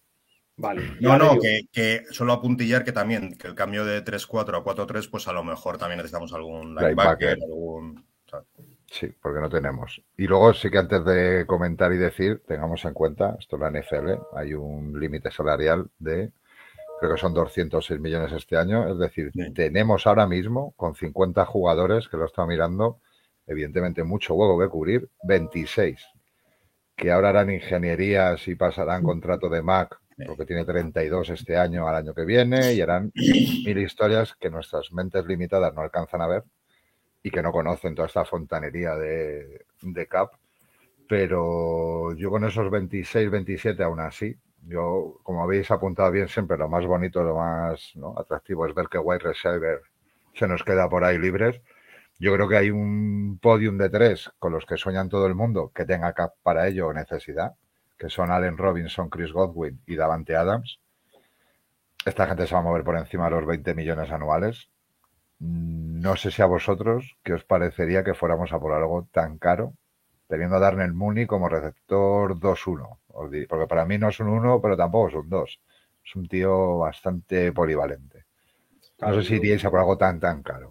Vale. 0.62 0.98
No, 1.00 1.18
no, 1.18 1.40
que, 1.40 1.62
que 1.72 2.04
solo 2.12 2.34
apuntillar 2.34 2.84
que 2.84 2.92
también, 2.92 3.36
que 3.38 3.48
el 3.48 3.56
cambio 3.56 3.84
de 3.86 4.04
3-4 4.04 4.58
a 4.58 4.64
4-3, 4.64 5.10
pues 5.10 5.28
a 5.28 5.34
lo 5.34 5.44
mejor 5.44 5.78
también 5.78 5.98
necesitamos 5.98 6.34
algún 6.34 6.76
linebacker, 6.76 7.38
algún... 7.44 8.06
Sí, 8.86 9.08
porque 9.22 9.40
no 9.40 9.50
tenemos. 9.50 10.02
Y 10.18 10.28
luego 10.28 10.54
sí 10.54 10.70
que 10.70 10.78
antes 10.78 11.04
de 11.06 11.46
comentar 11.48 11.94
y 11.94 11.98
decir, 11.98 12.44
tengamos 12.46 12.84
en 12.86 12.94
cuenta, 12.94 13.38
esto 13.40 13.56
es 13.56 13.62
la 13.62 13.72
NFL, 13.72 14.12
hay 14.36 14.54
un 14.54 15.00
límite 15.00 15.32
salarial 15.32 15.90
de, 15.98 16.32
creo 17.00 17.14
que 17.16 17.20
son 17.20 17.34
206 17.34 18.00
millones 18.02 18.32
este 18.34 18.58
año, 18.58 18.90
es 18.92 18.98
decir, 19.00 19.32
Sí. 19.34 19.52
tenemos 19.54 20.06
ahora 20.08 20.28
mismo 20.28 20.74
con 20.76 20.94
50 20.96 21.46
jugadores, 21.46 22.10
que 22.10 22.18
lo 22.18 22.24
he 22.24 22.28
estado 22.28 22.48
mirando, 22.50 23.00
evidentemente 23.48 24.04
mucho 24.04 24.34
huevo 24.36 24.60
que 24.60 24.68
cubrir, 24.68 25.10
26, 25.24 26.06
que 26.98 27.12
ahora 27.12 27.30
harán 27.30 27.50
ingenierías 27.50 28.46
y 28.50 28.56
pasarán 28.56 29.04
contrato 29.04 29.50
de 29.50 29.62
Mac, 29.62 30.00
porque 30.26 30.46
tiene 30.46 30.66
32 30.66 31.30
este 31.30 31.58
año 31.58 31.88
al 31.88 31.96
año 31.96 32.14
que 32.14 32.26
viene, 32.26 32.74
y 32.74 32.82
harán 32.82 33.12
mil 33.16 33.78
historias 33.78 34.36
que 34.36 34.50
nuestras 34.50 34.92
mentes 34.92 35.26
limitadas 35.26 35.74
no 35.74 35.82
alcanzan 35.82 36.22
a 36.22 36.28
ver 36.28 36.44
y 37.24 37.30
que 37.30 37.42
no 37.42 37.52
conocen 37.52 37.96
toda 37.96 38.08
esta 38.08 38.26
fontanería 38.26 38.96
de, 38.96 39.66
de 39.82 40.08
Cap. 40.08 40.32
Pero 41.08 42.14
yo 42.16 42.30
con 42.30 42.46
esos 42.46 42.70
26, 42.72 43.30
27 43.30 43.84
aún 43.84 44.00
así, 44.00 44.36
yo, 44.68 45.20
como 45.24 45.44
habéis 45.44 45.70
apuntado 45.72 46.12
bien 46.12 46.28
siempre, 46.28 46.58
lo 46.58 46.70
más 46.70 46.86
bonito, 46.86 47.24
lo 47.24 47.36
más 47.36 47.92
¿no? 47.96 48.18
atractivo 48.18 48.66
es 48.68 48.76
ver 48.76 48.88
que 48.88 48.98
White 48.98 49.26
Receiver 49.26 49.82
se 50.34 50.48
nos 50.48 50.64
queda 50.64 50.90
por 50.90 51.04
ahí 51.04 51.18
libres. 51.18 51.62
Yo 52.20 52.34
creo 52.34 52.48
que 52.48 52.58
hay 52.58 52.70
un 52.70 53.40
podium 53.42 53.78
de 53.78 53.90
tres 53.90 54.32
con 54.38 54.54
los 54.54 54.66
que 54.66 54.78
sueñan 54.78 55.10
todo 55.10 55.26
el 55.26 55.36
mundo 55.36 55.72
que 55.74 55.86
tenga 55.86 56.14
cap 56.14 56.34
para 56.44 56.68
ello 56.68 56.94
necesidad, 56.94 57.56
que 58.02 58.10
son 58.16 58.28
Allen 58.36 58.58
Robinson, 58.66 59.10
Chris 59.14 59.32
Godwin 59.40 59.76
y 59.92 59.96
Davante 60.02 60.36
Adams. 60.44 60.70
Esta 62.06 62.28
gente 62.28 62.46
se 62.48 62.54
va 62.54 62.60
a 62.62 62.64
mover 62.64 62.84
por 62.84 62.96
encima 62.98 63.26
de 63.26 63.32
los 63.32 63.46
20 63.46 63.74
millones 63.74 64.12
anuales. 64.12 64.56
Mm, 65.40 66.02
No 66.02 66.16
sé 66.22 66.32
si 66.32 66.42
a 66.44 66.48
vosotros, 66.56 67.18
¿qué 67.24 67.34
os 67.34 67.46
parecería 67.54 68.04
que 68.06 68.14
fuéramos 68.22 68.54
a 68.54 68.60
por 68.64 68.74
algo 68.74 69.08
tan 69.12 69.38
caro, 69.40 69.66
teniendo 70.30 70.56
a 70.58 70.60
Darnell 70.66 70.94
Mooney 70.94 71.28
como 71.28 71.50
receptor 71.50 72.40
2-1? 72.40 73.00
Os 73.10 73.32
di- 73.32 73.48
Porque 73.48 73.68
para 73.72 73.86
mí 73.86 73.98
no 74.00 74.10
es 74.10 74.20
un 74.22 74.30
1, 74.30 74.62
pero 74.62 74.78
tampoco 74.78 75.10
es 75.10 75.16
un 75.16 75.30
2. 75.30 75.52
Es 76.06 76.16
un 76.16 76.28
tío 76.28 76.80
bastante 76.80 77.52
polivalente. 77.54 78.26
No 79.02 79.14
sé 79.16 79.24
si 79.24 79.36
iríais 79.40 79.66
a 79.66 79.72
por 79.72 79.80
algo 79.82 79.98
tan, 80.04 80.20
tan 80.26 80.44
caro. 80.44 80.70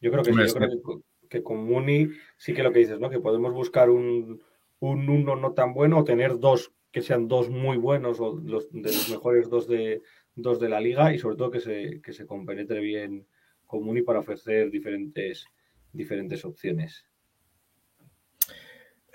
Yo 0.00 0.10
creo 0.12 0.24
que 0.24 0.32
sí, 0.32 0.46
yo 0.46 0.54
creo 0.54 0.70
que, 0.70 0.82
co- 0.82 1.02
que 1.30 1.42
con 1.42 1.58
Muni 1.64 2.08
sí 2.36 2.54
que 2.54 2.62
lo 2.62 2.72
que 2.72 2.80
dices, 2.80 3.00
¿no? 3.00 3.10
Que 3.10 3.20
podemos 3.20 3.52
buscar 3.52 3.90
un, 3.90 4.40
un 4.80 5.08
uno 5.08 5.36
no 5.36 5.52
tan 5.54 5.74
bueno 5.74 5.98
o 5.98 6.04
tener 6.04 6.38
dos 6.38 6.72
que 6.92 7.02
sean 7.02 7.28
dos 7.28 7.50
muy 7.50 7.76
buenos 7.76 8.20
o 8.20 8.36
los, 8.44 8.68
de 8.72 8.92
los 8.92 9.08
mejores 9.08 9.48
dos 9.50 9.66
de, 9.68 10.02
dos 10.34 10.60
de 10.60 10.68
la 10.68 10.80
liga 10.80 11.12
y 11.14 11.18
sobre 11.18 11.36
todo 11.36 11.50
que 11.50 11.60
se, 11.60 12.00
que 12.02 12.12
se 12.12 12.26
compenetre 12.26 12.80
bien 12.80 13.26
con 13.66 13.82
Muni 13.84 14.02
para 14.02 14.20
ofrecer 14.20 14.70
diferentes, 14.70 15.46
diferentes 15.92 16.44
opciones. 16.44 17.06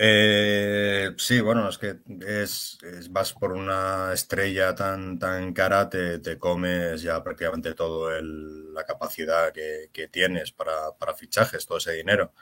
Eh, 0.02 1.12
sí, 1.18 1.42
bueno, 1.42 1.68
es 1.70 1.78
que 1.78 1.98
es, 2.26 2.78
es- 2.84 3.12
vas 3.12 3.34
por 3.34 3.52
una 3.52 4.14
estrella 4.14 4.74
tan, 4.74 5.20
tan 5.20 5.54
cara, 5.54 5.90
te, 5.90 6.20
te 6.20 6.38
comes 6.38 7.02
ya 7.02 7.22
prácticamente 7.24 7.74
todo 7.76 8.16
el- 8.16 8.74
la 8.74 8.86
capacidad 8.86 9.52
que, 9.52 9.90
que 9.92 10.08
tienes 10.08 10.52
para, 10.54 10.94
para 10.98 11.14
fichajes, 11.16 11.66
todo 11.66 11.78
ese 11.80 11.94
dinero. 11.94 12.34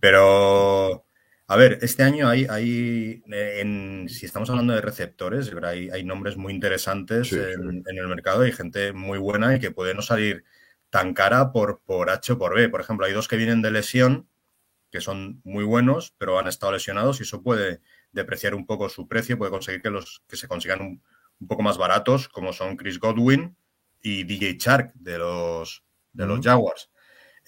Pero, 0.00 1.06
a 1.48 1.56
ver, 1.56 1.78
este 1.82 2.02
año 2.02 2.28
hay, 2.28 2.46
hay 2.48 3.22
eh, 3.32 3.60
en- 3.60 4.08
si 4.08 4.26
estamos 4.26 4.50
hablando 4.50 4.74
de 4.74 4.80
receptores, 4.82 5.50
hay, 5.64 5.90
hay 5.90 6.04
nombres 6.04 6.36
muy 6.36 6.52
interesantes 6.52 7.28
Sí, 7.28 7.36
sí. 7.36 7.40
en, 7.42 7.98
el 7.98 8.08
mercado, 8.08 8.42
hay 8.42 8.52
gente 8.52 8.92
muy 8.92 9.18
buena 9.18 9.56
y 9.56 9.60
que 9.60 9.70
puede 9.70 9.94
no 9.94 10.02
salir 10.02 10.44
tan 10.90 11.14
cara 11.14 11.52
por, 11.52 11.80
por 11.84 12.10
H 12.10 12.32
o 12.34 12.38
por 12.38 12.54
B. 12.54 12.68
Por 12.68 12.80
ejemplo, 12.82 13.06
hay 13.06 13.12
dos 13.14 13.28
que 13.28 13.36
vienen 13.36 13.62
de 13.62 13.70
lesión, 13.70 14.28
que 14.90 15.00
son 15.00 15.40
muy 15.44 15.64
buenos, 15.64 16.14
pero 16.18 16.38
han 16.38 16.48
estado 16.48 16.72
lesionados 16.72 17.20
y 17.20 17.24
eso 17.24 17.42
puede 17.42 17.80
depreciar 18.12 18.54
un 18.54 18.66
poco 18.66 18.88
su 18.88 19.08
precio, 19.08 19.38
puede 19.38 19.50
conseguir 19.50 19.82
que, 19.82 19.90
los, 19.90 20.22
que 20.28 20.36
se 20.36 20.48
consigan 20.48 20.80
un, 20.82 21.02
un 21.40 21.48
poco 21.48 21.62
más 21.62 21.78
baratos, 21.78 22.28
como 22.28 22.52
son 22.52 22.76
Chris 22.76 22.98
Godwin 23.00 23.56
y 24.02 24.24
DJ 24.24 24.56
Chark 24.58 24.94
de 24.94 25.18
los, 25.18 25.84
de 26.12 26.26
los. 26.26 26.40
Jaguars. 26.44 26.90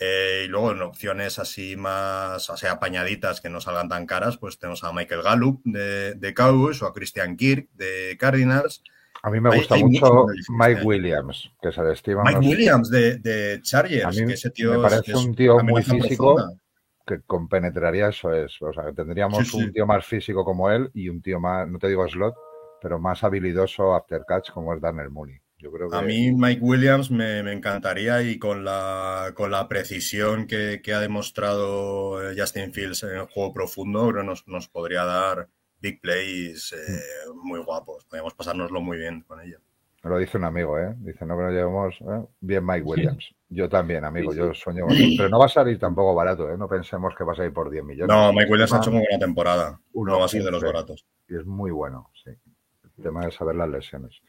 Eh, 0.02 0.44
y 0.46 0.48
luego 0.48 0.72
en 0.72 0.80
opciones 0.80 1.38
así 1.38 1.76
más, 1.76 2.48
o 2.48 2.56
sea, 2.56 2.72
apañaditas 2.72 3.42
que 3.42 3.50
no 3.50 3.60
salgan 3.60 3.88
tan 3.90 4.06
caras, 4.06 4.38
pues 4.38 4.58
tenemos 4.58 4.82
a 4.82 4.92
Michael 4.94 5.22
Gallup 5.22 5.60
de, 5.64 6.14
de 6.14 6.34
Cowboys 6.34 6.80
o 6.82 6.86
a 6.86 6.94
Christian 6.94 7.36
Kirk 7.36 7.68
de 7.74 8.16
Cardinals. 8.18 8.82
A 9.22 9.28
mí 9.30 9.38
me 9.40 9.50
Hay- 9.50 9.58
gusta 9.58 9.74
hay 9.74 9.84
mucho 9.84 10.06
mucho 10.06 10.26
Mike. 10.58 10.80
Williams, 10.82 11.52
que 11.60 11.70
se 11.70 11.82
le 11.82 11.92
estima 11.92 12.22
Mike 12.24 12.38
Williams 12.38 12.88
de, 12.90 13.18
de 13.18 13.60
Chargers, 13.60 14.16
que 14.16 14.32
ese 14.32 14.48
tío 14.50 14.72
me 14.72 14.78
parece 14.88 15.12
es 15.12 15.18
un 15.18 15.34
tío 15.34 15.58
muy 15.58 15.82
físico. 15.82 16.34
profunda. 16.36 16.60
que 17.06 17.20
compenetraría 17.26 18.08
eso 18.08 18.32
es. 18.32 18.56
O 18.62 18.72
sea, 18.72 18.84
que 18.86 18.92
tendríamos 18.94 19.38
Sí, 19.46 19.58
sí. 19.58 19.64
un 19.64 19.72
tío 19.72 19.84
más 19.86 20.06
físico 20.06 20.44
como 20.46 20.70
él 20.70 20.90
y 20.94 21.10
un 21.10 21.20
tío 21.20 21.38
más, 21.40 21.68
no 21.68 21.78
te 21.78 21.88
digo 21.88 22.08
slot, 22.08 22.34
pero 22.80 22.98
más 22.98 23.22
habilidoso 23.22 23.94
after 23.94 24.22
catch 24.26 24.50
como 24.52 24.72
es 24.72 24.80
Daniel 24.80 25.10
Mooney. 25.10 25.36
Yo 25.60 25.70
creo 25.70 25.90
que 25.90 25.96
A 25.96 26.02
mí 26.02 26.32
Mike 26.32 26.60
Williams 26.62 27.10
me, 27.10 27.42
me 27.42 27.52
encantaría 27.52 28.22
y 28.22 28.38
con 28.38 28.64
la, 28.64 29.32
con 29.34 29.50
la 29.50 29.68
precisión 29.68 30.46
que, 30.46 30.80
que 30.82 30.94
ha 30.94 31.00
demostrado 31.00 32.22
eh, 32.22 32.34
Justin 32.36 32.72
Fields 32.72 33.02
en 33.02 33.10
el 33.10 33.26
juego 33.26 33.52
profundo, 33.52 34.08
creo 34.08 34.22
que 34.22 34.26
nos, 34.26 34.48
nos 34.48 34.68
podría 34.68 35.04
dar 35.04 35.48
big 35.80 36.00
plays 36.00 36.72
eh, 36.72 37.30
muy 37.34 37.60
guapos. 37.60 38.04
Podríamos 38.04 38.34
pasárnoslo 38.34 38.80
muy 38.80 38.96
bien 38.96 39.22
con 39.22 39.40
ello. 39.40 39.58
me 40.02 40.10
lo 40.10 40.18
dice 40.18 40.38
un 40.38 40.44
amigo, 40.44 40.78
¿eh? 40.78 40.94
Dice, 40.98 41.26
no 41.26 41.36
que 41.36 41.42
nos 41.42 41.52
llevemos 41.52 41.94
¿eh? 42.00 42.26
bien 42.40 42.64
Mike 42.64 42.82
Williams. 42.82 43.34
Yo 43.48 43.68
también, 43.68 44.04
amigo, 44.04 44.32
Sí, 44.32 44.38
yo 44.38 44.54
sueño 44.54 44.86
con 44.86 44.96
él. 44.96 45.14
Pero 45.16 45.28
no 45.28 45.38
va 45.38 45.46
a 45.46 45.48
salir 45.48 45.78
tampoco 45.78 46.14
barato, 46.14 46.50
¿eh? 46.50 46.56
No 46.56 46.68
pensemos 46.68 47.14
que 47.16 47.24
va 47.24 47.32
a 47.32 47.36
salir 47.36 47.52
por 47.52 47.68
10 47.68 47.84
millones. 47.84 48.14
No, 48.16 48.32
Mike 48.32 48.50
Williams 48.50 48.72
ha 48.72 48.78
hecho 48.78 48.92
muy 48.92 49.00
buena 49.00 49.18
temporada. 49.18 49.80
uno 49.92 50.12
No 50.12 50.18
va 50.20 50.24
a 50.24 50.28
ser 50.28 50.44
de 50.44 50.50
los 50.50 50.62
baratos. 50.62 51.04
Y 51.28 51.36
es 51.36 51.44
muy 51.44 51.70
bueno, 51.70 52.10
sí. 52.24 52.30
El 52.30 53.02
tema 53.02 53.24
de 53.24 53.32
saber 53.32 53.56
las 53.56 53.68
lesiones. 53.68 54.20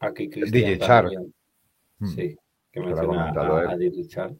Aquí 0.00 0.28
Cristian 0.30 0.64
DJ 0.64 0.78
Chark. 0.78 1.08
también, 1.10 1.34
Mm. 2.00 2.06
Sí, 2.06 2.38
que 2.70 2.80
menciona 2.80 3.06
comentado 3.08 3.56
a, 3.56 3.72
a 3.72 3.76
DJ 3.76 4.06
Chark. 4.06 4.34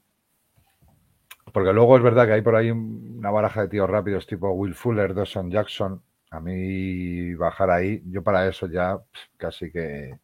Porque 1.52 1.72
luego 1.72 1.96
es 1.96 2.02
verdad 2.02 2.26
que 2.26 2.32
hay 2.34 2.42
por 2.42 2.54
ahí 2.54 2.70
un- 2.70 3.16
una 3.18 3.30
baraja 3.30 3.62
de 3.62 3.68
tíos 3.68 3.88
rápidos 3.90 4.26
tipo 4.26 4.50
Will 4.52 4.74
Fuller, 4.74 5.14
Dawson 5.14 5.50
Jackson. 5.50 6.00
A 6.30 6.40
mí 6.40 7.34
bajar 7.34 7.70
ahí, 7.70 8.02
yo 8.06 8.22
para 8.22 8.46
eso 8.46 8.66
ya 8.68 9.00
casi 9.36 9.72
que, 9.72 10.18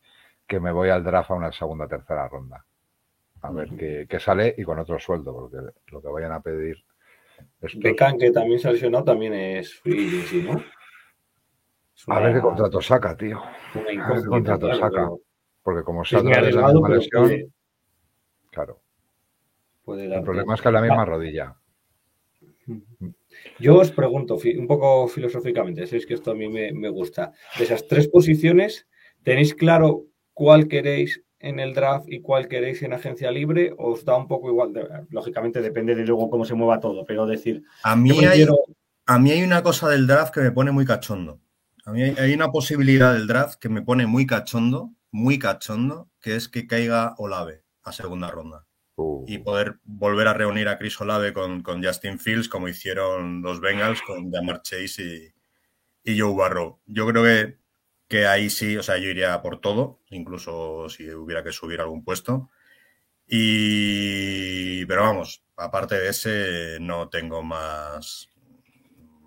que 0.46 0.60
me 0.60 0.70
voy 0.70 0.90
al 0.90 1.02
draft 1.02 1.30
a 1.30 1.34
una 1.34 1.50
segunda 1.50 1.88
tercera 1.88 2.28
ronda. 2.28 2.64
a 3.42 3.50
ver 3.50 3.68
qué, 3.76 4.06
qué 4.08 4.20
sale 4.20 4.54
y 4.56 4.62
con 4.64 4.78
otro 4.78 4.98
sueldo, 4.98 5.32
porque 5.34 5.56
lo 5.88 6.00
que 6.00 6.08
vayan 6.08 6.32
a 6.32 6.40
pedir. 6.40 6.82
estos- 7.60 7.80
Beckham, 7.82 8.16
que 8.18 8.30
también 8.30 8.58
se 8.60 8.68
ha 8.68 8.72
lesionado, 8.72 9.04
también 9.04 9.34
es 9.34 9.74
free 9.80 10.44
¿no? 10.46 10.62
A 12.14 12.20
ver 12.20 12.34
qué 12.34 12.40
contrato 12.40 12.80
saca, 12.80 13.16
tío. 13.16 13.40
una 13.74 13.84
qué 13.86 13.92
incógnita, 13.94 14.28
contrato 14.28 14.74
saca. 14.74 15.10
Porque 15.64 15.82
como 15.82 16.02
Es 16.02 16.10
saldrá 16.10 16.40
de 16.42 16.52
la 16.52 16.88
lesión, 16.88 17.10
puede, 17.10 17.48
claro. 18.52 18.80
puede 19.84 20.14
El 20.14 20.22
problema 20.22 20.54
es 20.54 20.60
que 20.62 20.68
es 20.68 20.74
la 20.74 20.82
misma 20.82 21.04
rodilla. 21.04 21.56
Yo 23.58 23.78
os 23.78 23.90
pregunto, 23.90 24.38
un 24.58 24.66
poco 24.66 25.08
filosóficamente, 25.08 25.86
sabéis 25.86 26.06
que 26.06 26.14
esto 26.14 26.30
a 26.30 26.34
mí 26.34 26.48
me, 26.48 26.72
me 26.72 26.88
gusta. 26.88 27.32
De 27.58 27.64
esas 27.64 27.86
tres 27.88 28.08
posiciones, 28.08 28.86
¿tenéis 29.22 29.54
claro 29.54 30.04
cuál 30.32 30.68
queréis 30.68 31.22
en 31.40 31.58
el 31.60 31.74
draft 31.74 32.06
y 32.08 32.20
cuál 32.20 32.46
queréis 32.48 32.82
en 32.82 32.92
agencia 32.92 33.30
libre? 33.30 33.74
¿O 33.76 33.92
os 33.92 34.04
da 34.04 34.16
un 34.16 34.28
poco 34.28 34.48
igual? 34.48 34.72
De- 34.72 34.86
lógicamente 35.10 35.60
depende 35.60 35.94
de 35.94 36.04
luego 36.04 36.30
cómo 36.30 36.44
se 36.44 36.54
mueva 36.54 36.78
todo, 36.80 37.04
pero 37.04 37.26
decir, 37.26 37.64
A 37.82 37.96
mí, 37.96 38.10
hay, 38.10 38.18
prefiero... 38.26 38.56
a 39.06 39.18
mí 39.18 39.30
hay 39.30 39.42
una 39.42 39.62
cosa 39.62 39.88
del 39.88 40.06
draft 40.06 40.32
que 40.32 40.40
me 40.40 40.52
pone 40.52 40.70
muy 40.70 40.84
cachondo. 40.84 41.40
A 41.86 41.92
mí 41.92 42.02
hay, 42.02 42.14
hay 42.18 42.32
una 42.34 42.50
posibilidad 42.50 43.12
del 43.12 43.26
draft 43.26 43.58
que 43.58 43.68
me 43.68 43.82
pone 43.82 44.06
muy 44.06 44.26
cachondo, 44.26 44.90
muy 45.14 45.38
cachondo, 45.38 46.10
que 46.20 46.34
es 46.34 46.48
que 46.48 46.66
caiga 46.66 47.14
Olave 47.18 47.62
a 47.84 47.92
segunda 47.92 48.32
ronda. 48.32 48.66
Uh, 48.96 49.24
y 49.28 49.38
poder 49.38 49.78
volver 49.84 50.26
a 50.26 50.34
reunir 50.34 50.66
a 50.68 50.76
Chris 50.76 51.00
Olave 51.00 51.32
con, 51.32 51.62
con 51.62 51.84
Justin 51.84 52.18
Fields 52.18 52.48
como 52.48 52.66
hicieron 52.66 53.40
los 53.40 53.60
Bengals 53.60 54.02
con 54.02 54.32
Jamar 54.32 54.62
Chase 54.62 55.32
y, 56.02 56.12
y 56.12 56.20
Joe 56.20 56.34
Barrow. 56.34 56.80
Yo 56.86 57.06
creo 57.06 57.22
que, 57.22 57.58
que 58.08 58.26
ahí 58.26 58.50
sí, 58.50 58.76
o 58.76 58.82
sea, 58.82 58.98
yo 58.98 59.08
iría 59.08 59.40
por 59.40 59.60
todo, 59.60 60.00
incluso 60.10 60.88
si 60.88 61.08
hubiera 61.12 61.44
que 61.44 61.52
subir 61.52 61.80
algún 61.80 62.02
puesto. 62.02 62.50
Y, 63.24 64.84
pero 64.86 65.02
vamos, 65.02 65.44
aparte 65.56 65.94
de 65.94 66.08
ese, 66.08 66.78
no 66.80 67.08
tengo 67.08 67.44
más 67.44 68.30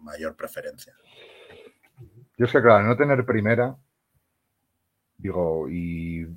mayor 0.01 0.35
preferencia. 0.35 0.93
Yo 2.37 2.45
es 2.45 2.51
que, 2.51 2.61
claro, 2.61 2.85
no 2.85 2.97
tener 2.97 3.25
primera, 3.25 3.77
digo, 5.17 5.69
y 5.69 6.27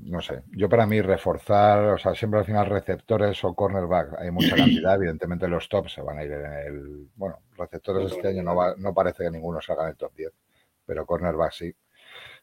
no 0.00 0.20
sé, 0.20 0.42
yo 0.52 0.68
para 0.68 0.86
mí 0.86 1.00
reforzar, 1.00 1.84
o 1.84 1.98
sea, 1.98 2.14
siempre 2.14 2.40
al 2.40 2.46
final 2.46 2.66
receptores 2.66 3.42
o 3.44 3.54
cornerback 3.54 4.18
hay 4.18 4.30
mucha 4.30 4.56
cantidad, 4.56 4.94
evidentemente 4.94 5.48
los 5.48 5.68
tops 5.68 5.92
se 5.92 6.02
van 6.02 6.18
a 6.18 6.24
ir 6.24 6.32
en 6.32 6.52
el, 6.52 7.08
bueno, 7.16 7.40
receptores 7.56 8.12
este 8.12 8.28
año 8.28 8.42
no, 8.42 8.54
va, 8.54 8.74
no 8.76 8.94
parece 8.94 9.24
que 9.24 9.30
ninguno 9.30 9.60
salga 9.60 9.84
en 9.84 9.90
el 9.90 9.96
top 9.96 10.14
10, 10.14 10.32
pero 10.84 11.06
cornerback 11.06 11.52
sí. 11.52 11.74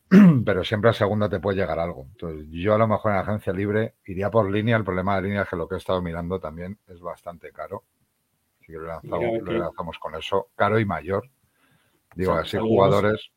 Pero 0.46 0.64
siempre 0.64 0.92
a 0.92 0.94
segunda 0.94 1.28
te 1.28 1.40
puede 1.40 1.58
llegar 1.58 1.80
algo. 1.80 2.06
Entonces, 2.12 2.48
yo 2.52 2.76
a 2.76 2.78
lo 2.78 2.88
mejor 2.88 3.14
en 3.14 3.18
agencia 3.18 3.52
libre 3.52 3.96
iría 4.06 4.30
por 4.30 4.50
línea. 4.52 4.78
El 4.78 4.84
problema 4.84 5.16
de 5.16 5.24
línea 5.24 5.42
es 5.42 5.50
que 5.50 5.56
lo 5.56 5.68
que 5.68 5.74
he 5.76 5.78
estado 5.80 6.00
mirando 6.00 6.40
también 6.40 6.78
es 6.88 7.00
bastante 7.00 7.52
caro. 7.52 7.84
Así 8.62 8.72
que 8.72 8.78
lo 8.78 8.86
lanzamos, 8.86 9.42
lo 9.42 9.52
lanzamos 9.52 9.98
con 9.98 10.14
eso. 10.14 10.50
Caro 10.56 10.80
y 10.80 10.86
mayor. 10.86 11.28
Digo, 12.16 12.34
así 12.34 12.58
jugadores. 12.58 13.32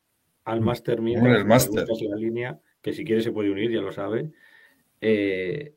Al 0.45 0.61
Master 0.61 0.99
Hombre, 0.99 1.15
que 1.15 1.29
el 1.37 1.45
Master. 1.45 1.85
la 2.09 2.15
línea, 2.15 2.59
que 2.81 2.93
si 2.93 3.03
quiere 3.05 3.21
se 3.21 3.31
puede 3.31 3.51
unir, 3.51 3.71
ya 3.71 3.81
lo 3.81 3.91
sabe. 3.91 4.31
Eh, 5.01 5.75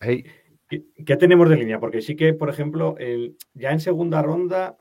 Hey, 0.00 0.24
¿Qué, 0.68 0.84
qué 1.06 1.16
tenemos 1.16 1.48
de 1.48 1.56
línea? 1.56 1.78
Porque 1.80 2.02
sí 2.02 2.16
que, 2.16 2.34
por 2.34 2.50
ejemplo, 2.50 2.96
el- 2.98 3.36
ya 3.54 3.70
en 3.70 3.80
segunda 3.80 4.20
ronda 4.22 4.76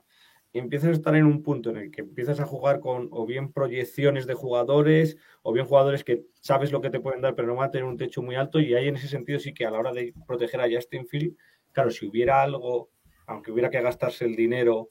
empiezas 0.51 0.89
a 0.89 0.93
estar 0.93 1.15
en 1.15 1.25
un 1.25 1.41
punto 1.43 1.69
en 1.69 1.77
el 1.77 1.91
que 1.91 2.01
empiezas 2.01 2.39
a 2.39 2.45
jugar 2.45 2.79
con 2.79 3.07
o 3.11 3.25
bien 3.25 3.51
proyecciones 3.53 4.25
de 4.27 4.33
jugadores 4.33 5.17
o 5.41 5.51
bien 5.53 5.65
jugadores 5.65 6.03
que 6.03 6.25
sabes 6.41 6.71
lo 6.71 6.79
que 6.81 6.89
te 6.89 6.99
pueden 6.99 7.21
dar 7.21 7.35
pero 7.35 7.47
no 7.47 7.55
van 7.55 7.69
a 7.69 7.71
tener 7.71 7.85
un 7.85 7.97
techo 7.97 8.21
muy 8.21 8.35
alto 8.35 8.59
y 8.59 8.73
ahí 8.75 8.87
en 8.87 8.95
ese 8.95 9.07
sentido 9.07 9.39
sí 9.39 9.53
que 9.53 9.65
a 9.65 9.71
la 9.71 9.79
hora 9.79 9.91
de 9.93 10.13
proteger 10.27 10.61
a 10.61 10.67
Justin 10.71 11.07
Field, 11.07 11.35
claro, 11.71 11.89
si 11.89 12.05
hubiera 12.05 12.43
algo, 12.43 12.89
aunque 13.25 13.51
hubiera 13.51 13.69
que 13.69 13.81
gastarse 13.81 14.25
el 14.25 14.35
dinero 14.35 14.89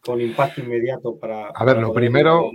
con 0.00 0.20
impacto 0.20 0.60
inmediato 0.60 1.18
para... 1.18 1.46
A 1.48 1.64
ver, 1.64 1.76
para 1.76 1.80
lo 1.80 1.88
poder- 1.88 2.00
primero- 2.04 2.50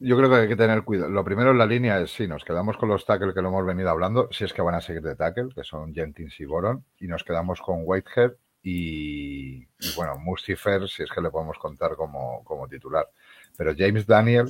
yo 0.00 0.16
creo 0.16 0.30
que 0.30 0.36
hay 0.36 0.48
que 0.48 0.56
tener 0.56 0.82
cuidado. 0.82 1.10
Lo 1.10 1.24
primero 1.24 1.50
en 1.50 1.58
la 1.58 1.66
línea 1.66 2.00
es 2.00 2.12
si 2.12 2.26
nos 2.26 2.44
quedamos 2.44 2.76
con 2.78 2.88
los 2.88 3.04
tackles 3.04 3.34
que 3.34 3.42
lo 3.42 3.48
hemos 3.48 3.66
venido 3.66 3.90
hablando, 3.90 4.28
si 4.32 4.44
es 4.44 4.52
que 4.52 4.62
van 4.62 4.74
a 4.74 4.80
seguir 4.80 5.02
de 5.02 5.14
tackle, 5.14 5.50
que 5.54 5.62
son 5.62 5.94
Jenkins 5.94 6.40
y 6.40 6.46
Boron, 6.46 6.84
y 6.98 7.06
nos 7.06 7.22
quedamos 7.22 7.60
con 7.60 7.82
Whitehead 7.84 8.32
y, 8.62 9.62
y, 9.62 9.94
bueno, 9.96 10.18
Mustifer, 10.18 10.88
si 10.88 11.02
es 11.02 11.10
que 11.10 11.20
le 11.20 11.30
podemos 11.30 11.58
contar 11.58 11.96
como, 11.96 12.42
como 12.44 12.66
titular. 12.66 13.08
Pero 13.56 13.74
James 13.76 14.06
Daniel 14.06 14.48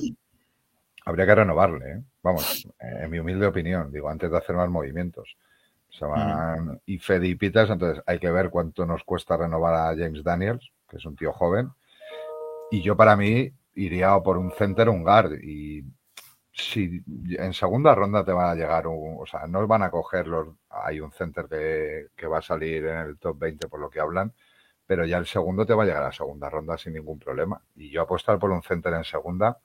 habría 1.05 1.25
que 1.25 1.35
renovarle, 1.35 1.91
¿eh? 1.91 2.03
vamos, 2.23 2.67
en 2.79 3.09
mi 3.09 3.19
humilde 3.19 3.45
opinión, 3.45 3.91
digo, 3.91 4.09
antes 4.09 4.31
de 4.31 4.37
hacer 4.37 4.55
más 4.55 4.69
movimientos. 4.69 5.35
Se 5.89 6.05
van 6.05 6.79
y 6.85 6.99
Fede 6.99 7.27
y 7.27 7.35
Pitas, 7.35 7.69
entonces 7.69 8.01
hay 8.07 8.19
que 8.19 8.31
ver 8.31 8.49
cuánto 8.49 8.85
nos 8.85 9.03
cuesta 9.03 9.35
renovar 9.35 9.73
a 9.73 9.87
James 9.97 10.23
Daniels, 10.23 10.71
que 10.89 10.97
es 10.97 11.05
un 11.05 11.17
tío 11.17 11.33
joven. 11.33 11.69
Y 12.71 12.81
yo 12.81 12.95
para 12.95 13.17
mí 13.17 13.51
iría 13.75 14.19
por 14.19 14.37
un 14.37 14.51
center, 14.51 14.89
un 14.89 15.03
guard. 15.03 15.33
Y 15.43 15.83
si 16.51 17.01
en 17.37 17.53
segunda 17.53 17.95
ronda 17.95 18.23
te 18.25 18.31
van 18.33 18.49
a 18.49 18.55
llegar, 18.55 18.87
un, 18.87 19.17
o 19.19 19.25
sea, 19.25 19.47
no 19.47 19.65
van 19.67 19.83
a 19.83 19.91
coger 19.91 20.27
los. 20.27 20.49
Hay 20.69 20.99
un 20.99 21.11
center 21.11 21.47
que, 21.49 22.07
que 22.15 22.27
va 22.27 22.39
a 22.39 22.41
salir 22.41 22.85
en 22.85 22.97
el 22.97 23.17
top 23.19 23.39
20 23.39 23.67
por 23.67 23.79
lo 23.79 23.89
que 23.89 23.99
hablan, 23.99 24.33
pero 24.85 25.05
ya 25.05 25.17
el 25.17 25.25
segundo 25.27 25.65
te 25.65 25.73
va 25.73 25.83
a 25.83 25.85
llegar 25.85 26.03
a 26.03 26.11
segunda 26.11 26.49
ronda 26.49 26.77
sin 26.77 26.93
ningún 26.93 27.19
problema. 27.19 27.61
Y 27.75 27.89
yo 27.91 28.01
apostar 28.01 28.39
por 28.39 28.51
un 28.51 28.63
center 28.63 28.93
en 28.93 29.03
segunda 29.03 29.59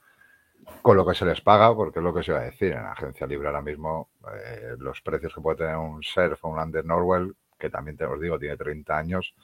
con 0.81 0.97
lo 0.97 1.05
que 1.05 1.15
se 1.15 1.25
les 1.25 1.41
paga, 1.41 1.75
porque 1.75 1.99
es 1.99 2.03
lo 2.03 2.13
que 2.13 2.23
se 2.23 2.31
iba 2.31 2.39
a 2.39 2.43
decir 2.43 2.73
en 2.73 2.83
la 2.83 2.91
agencia 2.91 3.27
libre 3.27 3.47
ahora 3.47 3.61
mismo, 3.61 4.09
eh, 4.33 4.75
los 4.77 5.01
precios 5.01 5.33
que 5.33 5.41
puede 5.41 5.57
tener 5.57 5.75
un 5.77 6.03
Surf 6.03 6.43
o 6.43 6.49
un 6.49 6.59
Under 6.59 6.85
Norwell, 6.85 7.35
que 7.57 7.69
también 7.69 7.97
te 7.97 8.05
os 8.05 8.19
digo, 8.19 8.39
tiene 8.39 8.57
30 8.57 8.97
años, 8.97 9.35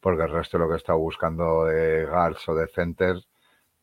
porque 0.00 0.22
el 0.22 0.30
resto 0.30 0.58
de 0.58 0.64
lo 0.64 0.70
que 0.70 0.76
estado 0.76 0.98
buscando 0.98 1.64
de 1.66 2.06
guards 2.06 2.48
o 2.48 2.54
de 2.54 2.68
centers, 2.68 3.27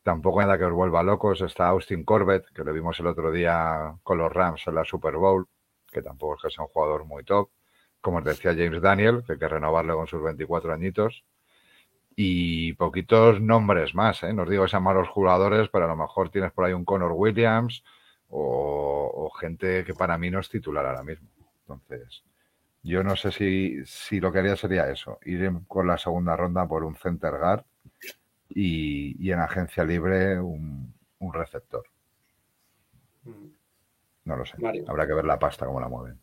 tampoco 0.06 0.40
nada 0.40 0.56
que 0.56 0.64
os 0.64 0.72
vuelva 0.72 1.02
locos. 1.02 1.40
Está 1.40 1.66
Austin 1.66 2.04
Corbett, 2.04 2.46
que 2.54 2.62
lo 2.62 2.72
vimos 2.72 2.98
el 3.00 3.08
otro 3.08 3.32
día 3.32 3.92
con 4.04 4.18
los 4.18 4.32
Rams 4.32 4.62
en 4.68 4.76
la 4.76 4.84
Super 4.84 5.16
Bowl, 5.16 5.48
que 5.90 6.00
tampoco 6.00 6.36
es 6.36 6.42
que 6.42 6.50
sea 6.50 6.62
un 6.62 6.70
jugador 6.70 7.04
muy 7.04 7.24
top. 7.24 7.50
Como 8.00 8.18
os 8.18 8.24
decía 8.24 8.54
James 8.54 8.80
Daniel, 8.80 9.24
que 9.26 9.32
hay 9.32 9.38
que 9.40 9.48
renovarle 9.48 9.94
con 9.94 10.06
sus 10.06 10.22
24 10.22 10.72
añitos. 10.72 11.24
Y 12.14 12.74
poquitos 12.74 13.40
nombres 13.40 13.96
más, 13.96 14.22
¿eh? 14.22 14.32
No 14.32 14.44
os 14.44 14.48
digo 14.48 14.62
que 14.62 14.70
sean 14.70 14.84
malos 14.84 15.08
jugadores, 15.08 15.68
pero 15.70 15.86
a 15.86 15.88
lo 15.88 15.96
mejor 15.96 16.30
tienes 16.30 16.52
por 16.52 16.64
ahí 16.64 16.72
un 16.72 16.84
Connor 16.84 17.12
Williams 17.12 17.82
o, 18.28 19.28
gente 19.40 19.84
que 19.84 19.92
para 19.92 20.16
mí 20.18 20.30
no 20.30 20.38
es 20.38 20.48
titular 20.48 20.86
ahora 20.86 21.02
mismo. 21.02 21.28
Entonces, 21.62 22.22
yo 22.84 23.02
no 23.02 23.16
sé 23.16 23.32
si, 23.32 23.84
si 23.84 24.20
lo 24.20 24.30
que 24.30 24.38
haría 24.38 24.54
sería 24.54 24.88
eso, 24.88 25.18
ir 25.24 25.50
con 25.66 25.88
la 25.88 25.98
segunda 25.98 26.36
ronda 26.36 26.66
por 26.68 26.84
un 26.84 26.94
center 26.94 27.38
guard 27.38 27.64
y, 28.58 29.14
y 29.22 29.32
en 29.32 29.40
agencia 29.40 29.84
libre 29.84 30.40
un, 30.40 30.94
un 31.18 31.32
receptor. 31.34 31.84
No 34.24 34.36
lo 34.36 34.46
sé. 34.46 34.54
Mario. 34.58 34.84
Habrá 34.88 35.06
que 35.06 35.12
ver 35.12 35.26
la 35.26 35.38
pasta 35.38 35.66
cómo 35.66 35.78
la 35.78 35.88
mueven. 35.88 36.18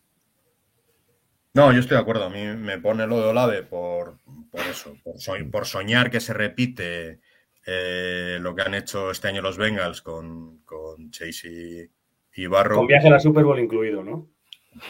No, 1.53 1.71
yo 1.71 1.79
estoy 1.79 1.95
de 1.97 2.01
acuerdo. 2.01 2.23
A 2.25 2.29
mí 2.31 2.43
me 2.57 2.79
pone 2.79 3.05
lo 3.05 3.17
de 3.21 3.27
Olave 3.29 3.61
por, 3.61 4.17
por 4.49 4.61
eso, 4.61 4.95
por, 5.03 5.19
so- 5.19 5.33
por 5.51 5.65
soñar 5.67 6.09
que 6.09 6.19
se 6.19 6.33
repite 6.33 7.19
eh, 7.67 8.39
lo 8.41 8.55
que 8.55 8.63
han 8.63 8.73
hecho 8.73 9.11
este 9.11 9.27
año 9.27 9.43
los 9.43 9.57
Bengals 9.57 10.01
con, 10.01 10.63
con 10.65 11.11
Chase 11.11 11.91
y, 12.35 12.41
y 12.41 12.47
Barrow. 12.47 12.79
Con 12.79 12.87
viaje 12.87 13.07
a 13.07 13.11
la 13.11 13.19
Super 13.19 13.43
Bowl 13.43 13.59
incluido, 13.59 14.03
¿no? 14.03 14.27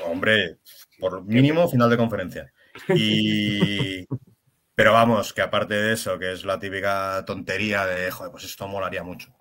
Hombre, 0.05 0.59
por 0.97 1.23
mínimo 1.25 1.67
final 1.67 1.89
de 1.89 1.97
conferencia. 1.97 2.53
Y... 2.95 4.07
Pero 4.75 4.93
vamos, 4.93 5.33
que 5.33 5.41
aparte 5.41 5.75
de 5.75 5.93
eso, 5.93 6.17
que 6.17 6.31
es 6.31 6.45
la 6.45 6.59
típica 6.59 7.23
tontería 7.25 7.85
de, 7.85 8.09
joder, 8.11 8.31
pues 8.31 8.43
esto 8.43 8.67
molaría 8.67 9.03
mucho. 9.03 9.33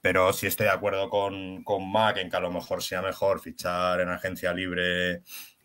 Pero 0.00 0.32
sí 0.32 0.46
estoy 0.46 0.66
de 0.66 0.72
acuerdo 0.72 1.10
con, 1.10 1.64
con 1.64 1.90
Mac 1.92 2.18
en 2.18 2.30
que 2.30 2.36
a 2.36 2.40
lo 2.40 2.52
mejor 2.52 2.82
sea 2.82 3.02
mejor 3.02 3.40
fichar 3.40 4.00
en 4.00 4.08
agencia 4.10 4.54
libre 4.54 5.22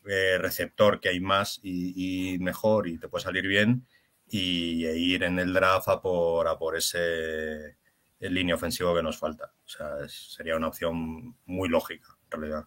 eh, 0.08 0.38
receptor, 0.40 1.00
que 1.00 1.10
hay 1.10 1.20
más 1.22 1.60
y, 1.64 2.36
y 2.36 2.40
mejor 2.40 2.88
y 2.88 3.00
te 3.00 3.10
puede 3.10 3.24
salir 3.24 3.48
bien, 3.48 3.88
y 4.28 4.86
e 4.86 4.98
ir 4.98 5.24
en 5.24 5.40
el 5.40 5.54
draft 5.54 5.88
a 5.90 6.02
por, 6.02 6.48
a 6.48 6.58
por 6.58 6.78
ese 6.78 7.78
línea 8.20 8.56
ofensivo 8.56 8.96
que 8.96 9.04
nos 9.04 9.18
falta. 9.18 9.54
O 9.66 9.70
sea, 9.70 10.08
sería 10.10 10.58
una 10.58 10.68
opción 10.70 11.36
muy 11.46 11.70
lógica, 11.70 12.18
en 12.26 12.32
realidad. 12.42 12.66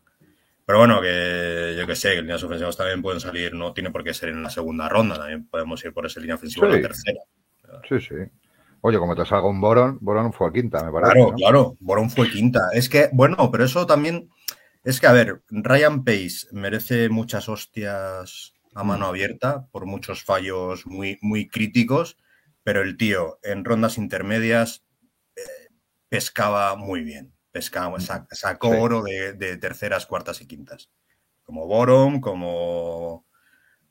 Pero 0.71 0.79
bueno, 0.79 1.01
que 1.01 1.75
yo 1.77 1.85
que 1.85 1.97
sé, 1.97 2.15
que 2.15 2.23
líneas 2.23 2.45
ofensivas 2.45 2.77
también 2.77 3.03
pueden 3.03 3.19
salir, 3.19 3.55
no 3.55 3.73
tiene 3.73 3.91
por 3.91 4.05
qué 4.05 4.15
ser 4.15 4.29
en 4.29 4.41
la 4.41 4.51
segunda 4.51 4.89
ronda, 4.89 5.17
también 5.17 5.49
podemos 5.49 5.85
ir 5.85 5.93
por 5.93 6.07
esa 6.07 6.21
línea 6.21 6.37
ofensiva 6.37 6.69
en 6.69 6.75
la 6.75 6.81
tercera. 6.81 7.21
Sí, 7.89 7.99
sí. 7.99 8.15
Oye, 8.81 8.97
como 8.99 9.17
te 9.17 9.27
salga 9.27 9.49
un 9.49 9.61
Boron, 9.61 9.99
Boron 10.01 10.33
fue 10.33 10.47
a 10.47 10.53
quinta, 10.53 10.85
me 10.85 10.93
parece. 10.93 11.15
Claro, 11.15 11.31
¿no? 11.33 11.37
claro, 11.37 11.77
Borón 11.81 12.09
fue 12.09 12.31
quinta. 12.31 12.69
Es 12.73 12.89
que, 12.89 13.09
bueno, 13.13 13.51
pero 13.51 13.65
eso 13.65 13.85
también, 13.85 14.31
es 14.85 15.01
que, 15.01 15.09
a 15.09 15.13
ver, 15.13 15.43
Ryan 15.49 16.05
Pace 16.05 16.47
merece 16.53 17.09
muchas 17.09 17.49
hostias 17.49 18.55
a 18.73 18.85
mano 18.85 19.07
abierta 19.07 19.67
por 19.73 19.87
muchos 19.87 20.23
fallos 20.23 20.87
muy, 20.87 21.19
muy 21.21 21.49
críticos, 21.49 22.17
pero 22.63 22.81
el 22.81 22.97
tío 22.97 23.41
en 23.43 23.65
rondas 23.65 23.99
intermedias 23.99 24.85
eh, 25.35 25.75
pescaba 26.09 26.77
muy 26.77 27.01
bien. 27.03 27.33
Pescaba, 27.53 27.99
sa- 28.01 28.27
sacó 28.31 28.71
Sí. 28.71 28.77
oro 28.79 29.03
de, 29.03 29.33
de 29.35 29.57
terceras, 29.57 30.07
cuartas 30.07 30.41
y 30.41 30.47
quintas. 30.47 30.91
Como 31.43 31.67
Boron, 31.67 32.21
como 32.21 33.27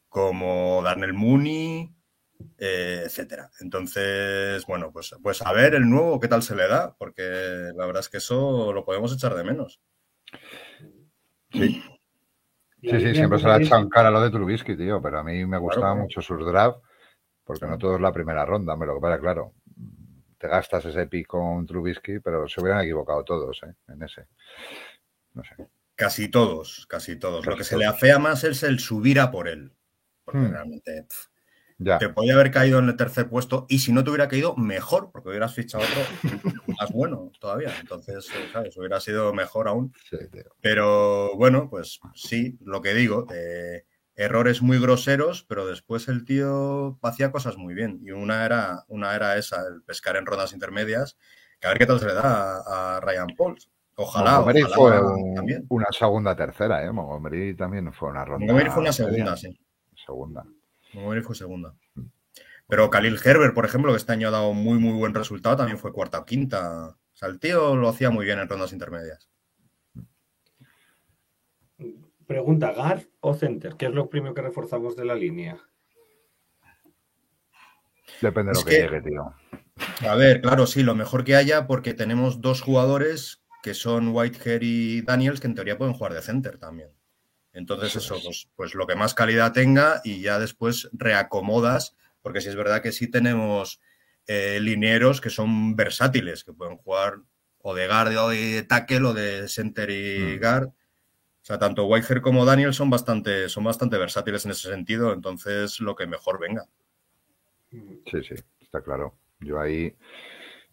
como 0.08 0.82
Darnell 0.84 1.14
Mooney, 1.14 1.94
eh, 2.58 3.04
etcétera. 3.06 3.52
Entonces, 3.60 4.66
bueno, 4.66 4.92
pues, 4.92 5.14
pues 5.22 5.42
a 5.44 5.52
ver 5.54 5.76
el 5.76 5.88
nuevo 5.88 6.20
qué 6.20 6.28
tal 6.28 6.42
se 6.42 6.56
le 6.56 6.68
da, 6.68 6.96
porque 6.98 7.22
la 7.76 7.86
verdad 7.86 8.00
es 8.00 8.10
que 8.10 8.18
eso 8.18 8.74
lo 8.74 8.84
podemos 8.86 9.14
echar 9.14 9.36
de 9.36 9.44
menos. 9.44 9.80
Sí. 11.52 11.84
Sí, 12.82 13.00
sí, 13.02 13.14
siempre 13.14 13.40
se 13.40 13.46
le 13.48 13.54
ha 13.54 13.58
echado 13.58 13.82
en 13.82 13.90
cara 13.90 14.10
lo 14.10 14.22
de 14.22 14.32
Trubisky, 14.32 14.78
tío, 14.78 15.02
pero 15.02 15.20
a 15.20 15.24
mí 15.24 15.46
me 15.46 15.58
gustaba 15.58 15.92
claro. 15.92 16.02
mucho 16.04 16.22
sus 16.22 16.46
draft, 16.46 16.80
porque 17.44 17.68
no 17.68 17.78
todo 17.78 17.96
es 17.96 18.02
la 18.02 18.14
primera 18.14 18.46
ronda, 18.46 18.76
me 18.78 18.86
lo 18.86 18.96
que 18.96 19.02
pasa, 19.02 19.20
claro, 19.20 19.54
te 20.40 20.48
gastas 20.48 20.86
ese 20.86 21.06
pick 21.08 21.28
con 21.28 21.66
Trubisky, 21.66 22.20
pero 22.20 22.48
se 22.48 22.62
hubieran 22.62 22.82
equivocado 22.82 23.24
todos, 23.24 23.62
¿eh? 23.64 23.74
En 23.90 24.02
ese. 24.04 24.28
No 25.34 25.44
sé. 25.44 25.56
Casi 25.96 26.30
todos, 26.30 26.86
casi 26.88 27.18
todos. 27.18 27.46
Lo 27.46 27.56
que 27.58 27.64
se 27.64 27.78
le 27.78 27.86
afea 27.86 28.20
más 28.20 28.44
es 28.44 28.64
el 28.64 28.80
subir 28.80 29.20
a 29.20 29.32
por 29.32 29.48
él. 29.48 29.74
Porque 30.26 30.40
Hmm. 30.40 30.52
realmente 30.52 31.04
pff, 31.10 31.28
Ya, 31.82 31.98
te 31.98 32.10
podía 32.10 32.34
haber 32.36 32.52
caído 32.52 32.80
en 32.80 32.90
el 32.90 32.96
tercer 32.98 33.30
puesto 33.30 33.66
y 33.70 33.80
si 33.80 33.92
no 33.94 34.04
te 34.04 34.10
hubiera 34.12 34.28
caído, 34.28 34.56
mejor, 34.56 35.12
porque 35.12 35.30
hubieras 35.30 35.54
fichado 35.56 35.84
otro 35.84 36.02
más 36.80 36.92
bueno 36.92 37.32
todavía. 37.40 37.74
Entonces, 37.80 38.30
eh, 38.36 38.48
¿sabes? 38.52 38.76
Hubiera 38.78 39.00
sido 39.00 39.34
mejor 39.34 39.68
aún. 39.68 39.94
sí. 40.10 40.18
Pero 40.62 41.36
bueno, 41.36 41.70
pues 41.70 42.00
sí, 42.16 42.58
lo 42.62 42.82
que 42.82 42.94
digo, 42.94 43.28
eh, 43.34 43.86
errores 44.20 44.62
muy 44.62 44.80
groseros, 44.80 45.44
pero 45.48 45.66
después 45.66 46.08
el 46.08 46.26
tío 46.26 47.00
hacía 47.02 47.32
cosas 47.32 47.58
muy 47.58 47.74
bien. 47.74 48.00
Y 48.04 48.12
una 48.12 48.46
era, 48.46 48.84
una 48.88 49.16
era 49.16 49.38
esa, 49.38 49.62
el 49.68 49.82
pescar 49.84 50.18
en 50.18 50.26
rondas 50.26 50.54
intermedias, 50.54 51.18
que 51.60 51.68
a 51.68 51.70
ver 51.72 51.80
qué 51.80 51.86
tal 51.86 52.00
se 52.00 52.08
le 52.08 52.14
da 52.14 52.58
a, 52.60 52.98
a 52.98 53.00
Ryan 53.00 53.28
Pauls. 53.38 53.70
Ojalá, 53.96 54.40
ojalá 54.42 54.70
fue 54.76 55.02
un- 55.02 55.36
también. 55.36 55.66
una 55.70 55.88
segunda 55.92 56.36
tercera, 56.36 56.84
¿eh? 56.86 56.92
Montgomery 56.92 57.56
también 57.56 57.92
fue 57.94 58.10
una 58.10 58.24
ronda. 58.24 58.40
Montgomery 58.46 58.70
fue 58.70 58.82
una 58.82 58.94
segunda, 58.94 59.36
sí. 59.36 59.60
Segunda. 60.06 60.46
Montgomery 60.94 61.22
fue 61.22 61.36
segunda. 61.36 61.74
Pero 62.68 62.90
Khalil 62.90 63.20
Herbert, 63.24 63.54
por 63.54 63.66
ejemplo, 63.66 63.92
que 63.92 63.98
este 63.98 64.12
año 64.14 64.28
ha 64.28 64.32
dado 64.32 64.54
muy, 64.54 64.78
muy 64.80 64.94
buen 64.94 65.14
resultado, 65.14 65.56
también 65.58 65.78
fue 65.80 65.92
cuarta 65.92 66.20
o 66.20 66.26
quinta. 66.26 66.88
O 66.90 66.98
sea, 67.14 67.28
el 67.28 67.40
tío 67.40 67.76
lo 67.76 67.90
hacía 67.90 68.10
muy 68.10 68.26
bien 68.26 68.40
en 68.40 68.48
rondas 68.48 68.72
intermedias. 68.74 69.28
Pregunta, 72.34 72.72
¿guard 72.74 73.06
o 73.22 73.34
center? 73.34 73.74
¿Qué 73.76 73.88
es 73.88 73.92
lo 73.92 74.08
primero 74.08 74.36
que 74.36 74.44
reforzamos 74.44 74.96
de 74.96 75.04
la 75.04 75.16
línea? 75.16 75.58
Depende 78.22 78.52
de 78.52 78.60
Es 78.60 78.60
lo 78.60 78.66
que, 78.66 78.76
que- 78.76 78.82
llegue, 78.84 79.02
tío. 79.02 79.34
A 80.08 80.16
ver, 80.16 80.40
claro, 80.40 80.68
sí, 80.68 80.84
lo 80.84 80.94
mejor 80.94 81.24
que 81.24 81.36
haya, 81.36 81.66
porque 81.66 81.96
tenemos 81.96 82.40
dos 82.40 82.62
jugadores 82.62 83.42
que 83.64 83.74
son 83.74 84.10
Whitehair 84.10 84.62
y 84.62 85.02
Daniels, 85.02 85.40
que 85.40 85.48
en 85.48 85.56
teoría 85.56 85.80
pueden 85.80 85.96
jugar 85.96 86.14
de 86.14 86.22
center 86.22 86.60
también. 86.60 86.92
Entonces, 87.52 87.96
Eso 87.96 88.00
eso, 88.00 88.16
es. 88.18 88.24
pues, 88.24 88.50
pues 88.56 88.76
lo 88.76 88.86
que 88.86 88.96
más 88.96 89.16
calidad 89.16 89.52
tenga 89.52 90.00
y 90.04 90.22
ya 90.22 90.38
después 90.38 90.88
reacomodas, 90.94 91.96
porque 92.22 92.42
sí 92.42 92.50
es 92.50 92.56
verdad 92.56 92.84
que 92.84 92.92
sí 92.92 93.10
tenemos 93.10 93.82
eh, 94.28 94.60
linieros 94.62 95.20
que 95.20 95.32
son 95.32 95.76
versátiles, 95.76 96.44
que 96.44 96.54
pueden 96.54 96.78
jugar 96.78 97.16
o 97.58 97.74
de 97.74 97.88
guard 97.88 98.16
o 98.18 98.30
de 98.30 98.62
tackle 98.70 99.08
o 99.08 99.14
de 99.16 99.48
center 99.48 99.90
y 99.90 100.38
Mm. 100.38 100.40
guard. 100.40 100.70
O 101.50 101.52
sea, 101.52 101.58
tanto 101.58 101.88
Whitehair 101.88 102.22
como 102.22 102.46
Daniel 102.46 102.76
son 102.76 102.92
bastante, 102.92 103.50
son 103.50 103.64
bastante 103.64 103.98
versátiles 103.98 104.46
en 104.46 104.52
ese 104.52 104.70
sentido, 104.70 105.12
entonces 105.14 105.80
lo 105.80 105.96
que 105.96 106.06
mejor 106.06 106.40
venga. 106.40 106.66
Sí, 107.72 108.22
sí, 108.22 108.36
está 108.62 108.82
claro. 108.84 109.16
Yo 109.40 109.60
ahí 109.60 109.96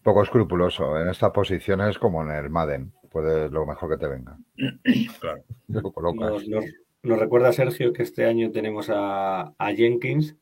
poco 0.02 0.22
escrupuloso. 0.22 1.00
En 1.00 1.08
estas 1.08 1.30
posiciones, 1.30 1.98
como 1.98 2.22
en 2.22 2.30
el 2.30 2.50
Madden, 2.50 2.92
puedes 3.10 3.50
lo 3.50 3.64
mejor 3.64 3.88
que 3.88 3.96
te 3.96 4.06
venga. 4.06 4.36
Claro. 5.18 5.44
Lo 5.68 5.90
colocas. 5.92 6.30
Nos, 6.30 6.46
nos- 6.48 6.64
nos 7.02 7.18
recuerda 7.20 7.54
Sergio 7.54 7.94
que 7.94 8.02
este 8.02 8.26
año 8.26 8.50
tenemos 8.50 8.90
a, 8.90 9.54
a 9.56 9.74
Jenkins 9.74 10.36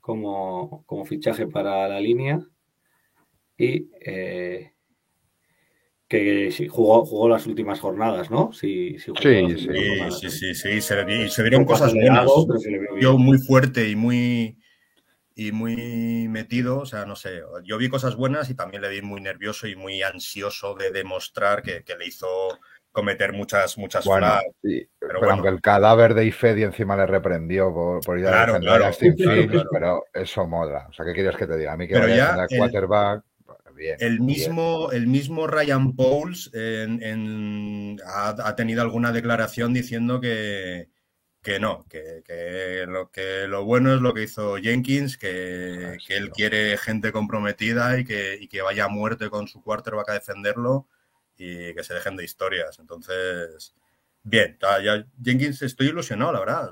como, 0.00 0.84
como 0.86 1.04
fichaje 1.04 1.48
para 1.48 1.88
la 1.88 1.98
línea 1.98 2.40
y 3.58 3.90
eh, 4.06 4.72
que 6.10 6.68
jugó, 6.68 7.06
jugó 7.06 7.28
las 7.30 7.46
últimas 7.46 7.80
jornadas, 7.80 8.30
¿no? 8.30 8.52
Sí, 8.52 8.98
sí, 8.98 9.12
jugó 9.12 9.22
Sí, 9.22 9.42
las 9.42 9.52
sí. 9.60 9.68
Sí, 9.68 10.10
sí, 10.10 10.30
¿no? 10.30 10.30
sí, 10.30 10.54
sí, 10.54 10.80
se, 10.82 11.04
vi- 11.04 11.30
se 11.30 11.42
vieron 11.42 11.64
cosas 11.64 11.94
buenas. 11.94 12.26
le 12.66 13.00
Yo 13.00 13.16
muy 13.18 13.38
fuerte 13.38 13.88
y 13.88 13.96
muy 13.96 14.58
y 15.34 15.52
muy 15.52 16.28
metido, 16.28 16.80
o 16.80 16.86
sea, 16.86 17.06
no 17.06 17.16
sé, 17.16 17.42
yo 17.64 17.78
vi 17.78 17.88
cosas 17.88 18.16
buenas 18.16 18.50
y 18.50 18.54
también 18.56 18.82
le 18.82 18.90
vi 18.90 19.02
muy 19.02 19.20
nervioso 19.22 19.66
y 19.68 19.76
muy 19.76 20.02
ansioso 20.02 20.74
de 20.74 20.90
demostrar 20.92 21.62
que, 21.62 21.84
que 21.84 21.96
le 21.96 22.06
hizo 22.06 22.26
cometer 22.92 23.32
muchas, 23.32 23.78
muchas 23.78 24.04
Bueno, 24.04 24.26
flags. 24.26 24.46
sí, 24.62 24.88
pero, 24.98 25.20
bueno. 25.20 25.32
aunque 25.34 25.48
el 25.48 25.60
cadáver 25.60 26.14
de 26.14 26.24
Ifedi 26.26 26.62
encima 26.62 26.96
le 26.96 27.06
reprendió 27.06 27.72
por, 27.72 28.02
por 28.02 28.18
ir 28.18 28.26
a 28.26 28.30
Claro, 28.30 28.52
defender 28.52 28.68
claro, 28.68 28.84
a 28.84 28.88
Justin 28.88 29.16
claro, 29.16 29.42
Fields, 29.42 29.52
claro. 29.52 29.70
pero 29.70 30.04
eso 30.12 30.46
mola. 30.46 30.86
O 30.88 30.92
sea, 30.92 31.04
¿qué 31.06 31.12
quieres 31.14 31.36
que 31.36 31.46
te 31.46 31.56
diga? 31.56 31.72
A 31.72 31.76
mí 31.76 31.86
que 31.86 31.94
Pero 31.94 32.06
vaya 32.06 32.16
ya 32.16 32.34
el- 32.50 32.56
quarterback, 32.58 33.24
bien. 33.80 33.96
El 33.98 34.20
bien. 34.20 34.26
mismo, 34.26 34.92
el 34.92 35.06
mismo 35.08 35.46
Ryan 35.48 35.96
Pauls 35.96 36.50
en- 36.54 37.02
en- 37.02 38.00
ha, 38.06 38.28
ha 38.46 38.54
tenido 38.56 38.82
alguna 38.82 39.10
declaración 39.12 39.72
diciendo 39.74 40.20
que, 40.20 40.88
que 41.42 41.58
no, 41.58 41.86
que, 41.88 42.22
que 42.24 42.84
lo, 42.86 43.10
que 43.10 43.48
lo 43.48 43.64
bueno 43.64 43.94
es 43.94 44.00
lo 44.00 44.14
que 44.14 44.22
hizo 44.24 44.56
Jenkins, 44.56 45.16
que, 45.16 45.96
que 46.06 46.16
él 46.16 46.30
quiere 46.30 46.76
gente 46.78 47.12
comprometida 47.12 47.98
y 47.98 48.04
que, 48.04 48.36
y 48.40 48.46
que 48.48 48.62
vaya 48.62 48.84
a 48.84 48.88
muerte 48.88 49.30
con 49.30 49.48
su 49.48 49.62
quarterback 49.62 50.10
a 50.10 50.14
defenderlo 50.14 50.86
y 51.36 51.74
que 51.74 51.82
se 51.82 51.94
dejen 51.94 52.16
de 52.16 52.24
historias. 52.24 52.78
Entonces, 52.78 53.74
bien, 54.22 54.58
ya- 54.60 55.06
Jenkins 55.24 55.62
estoy 55.62 55.88
ilusionado, 55.88 56.32
la 56.32 56.40
verdad. 56.40 56.70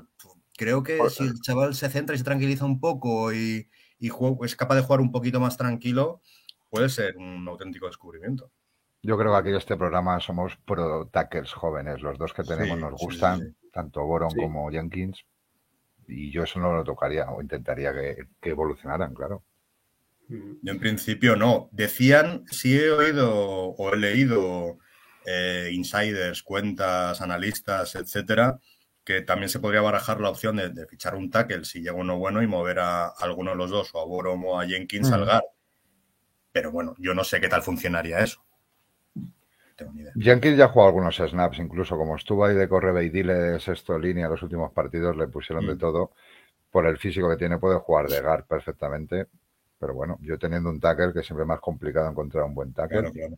Creo 0.55 0.83
que 0.83 0.99
si 1.09 1.23
el 1.23 1.39
chaval 1.41 1.73
se 1.73 1.89
centra 1.89 2.15
y 2.15 2.17
se 2.19 2.23
tranquiliza 2.25 2.65
un 2.65 2.79
poco 2.79 3.33
y, 3.33 3.69
y 3.97 4.09
jue- 4.09 4.37
es 4.45 4.55
capaz 4.55 4.75
de 4.75 4.81
jugar 4.81 5.01
un 5.01 5.11
poquito 5.11 5.39
más 5.39 5.57
tranquilo, 5.57 6.21
puede 6.69 6.89
ser 6.89 7.17
un 7.17 7.47
auténtico 7.47 7.87
descubrimiento. 7.87 8.51
Yo 9.01 9.17
creo 9.17 9.31
que 9.31 9.37
aquí 9.37 9.49
en 9.49 9.55
este 9.55 9.77
programa 9.77 10.19
somos 10.19 10.57
pro 10.65 11.07
tackles 11.07 11.53
jóvenes. 11.53 12.01
Los 12.01 12.17
dos 12.17 12.33
que 12.33 12.43
tenemos 12.43 12.77
Sí, 12.77 12.83
nos 12.83 12.93
gustan, 12.99 13.39
sí, 13.39 13.69
tanto 13.71 14.03
Boron 14.05 14.31
como 14.31 14.69
Jenkins. 14.69 15.25
Y 16.07 16.31
yo 16.31 16.43
eso 16.43 16.59
no 16.59 16.73
lo 16.73 16.83
tocaría 16.83 17.29
o 17.29 17.41
intentaría 17.41 17.93
que, 17.93 18.27
que 18.41 18.49
evolucionaran, 18.49 19.13
claro. 19.13 19.43
Yo 20.27 20.71
en 20.73 20.79
principio 20.79 21.35
no. 21.35 21.69
Decían, 21.71 22.43
sí 22.51 22.77
he 22.77 22.91
oído 22.91 23.31
o 23.33 23.93
he 23.93 23.97
leído 23.97 24.77
eh, 25.25 25.69
insiders, 25.71 26.43
cuentas, 26.43 27.21
analistas, 27.21 27.95
etcétera, 27.95 28.59
que 29.03 29.21
también 29.21 29.49
se 29.49 29.59
podría 29.59 29.81
barajar 29.81 30.19
la 30.19 30.29
opción 30.29 30.57
de, 30.57 30.69
de 30.69 30.85
fichar 30.87 31.15
un 31.15 31.29
tackle 31.31 31.63
si 31.63 31.79
llega 31.79 31.93
uno 31.93 32.17
bueno 32.19 32.43
y 32.43 32.47
mover 32.47 32.79
a 32.79 33.07
alguno 33.07 33.51
de 33.51 33.57
los 33.57 33.71
dos, 33.71 33.89
o 33.93 34.01
a 34.01 34.05
Borom 34.05 34.45
o 34.45 34.59
a 34.59 34.67
Jenkins 34.67 35.09
Mm. 35.09 35.13
al 35.13 35.25
guard. 35.25 35.43
Pero 36.59 36.73
bueno, 36.73 36.93
yo 36.97 37.13
no 37.13 37.23
sé 37.23 37.39
qué 37.39 37.47
tal 37.47 37.61
funcionaría 37.61 38.19
eso. 38.19 38.43
No 39.15 39.23
tengo. 39.77 39.93
Jenkins 40.19 40.57
ya 40.57 40.67
jugado 40.67 40.89
algunos 40.89 41.15
snaps, 41.15 41.59
incluso 41.59 41.95
como 41.95 42.17
estuvo 42.17 42.43
ahí 42.43 42.53
de 42.53 42.67
corre 42.67 43.05
y 43.05 43.09
de 43.09 43.57
sexto 43.61 43.97
línea 43.97 44.27
los 44.27 44.43
últimos 44.43 44.73
partidos, 44.73 45.15
le 45.15 45.29
pusieron 45.29 45.65
de 45.65 45.75
Mm. 45.75 45.79
todo. 45.79 46.11
Por 46.69 46.85
el 46.85 46.97
físico 46.97 47.29
que 47.29 47.37
tiene, 47.37 47.59
puede 47.59 47.79
jugar 47.79 48.07
de 48.09 48.19
guard 48.21 48.43
perfectamente. 48.43 49.27
Pero 49.79 49.93
bueno, 49.93 50.17
yo 50.21 50.37
teniendo 50.37 50.69
un 50.69 50.81
tackle, 50.81 51.13
que 51.13 51.23
siempre 51.23 51.43
es 51.43 51.47
más 51.47 51.61
complicado 51.61 52.09
encontrar 52.09 52.43
un 52.43 52.53
buen 52.53 52.73
tackle. 52.73 52.99
Claro, 52.99 53.13
claro. 53.13 53.35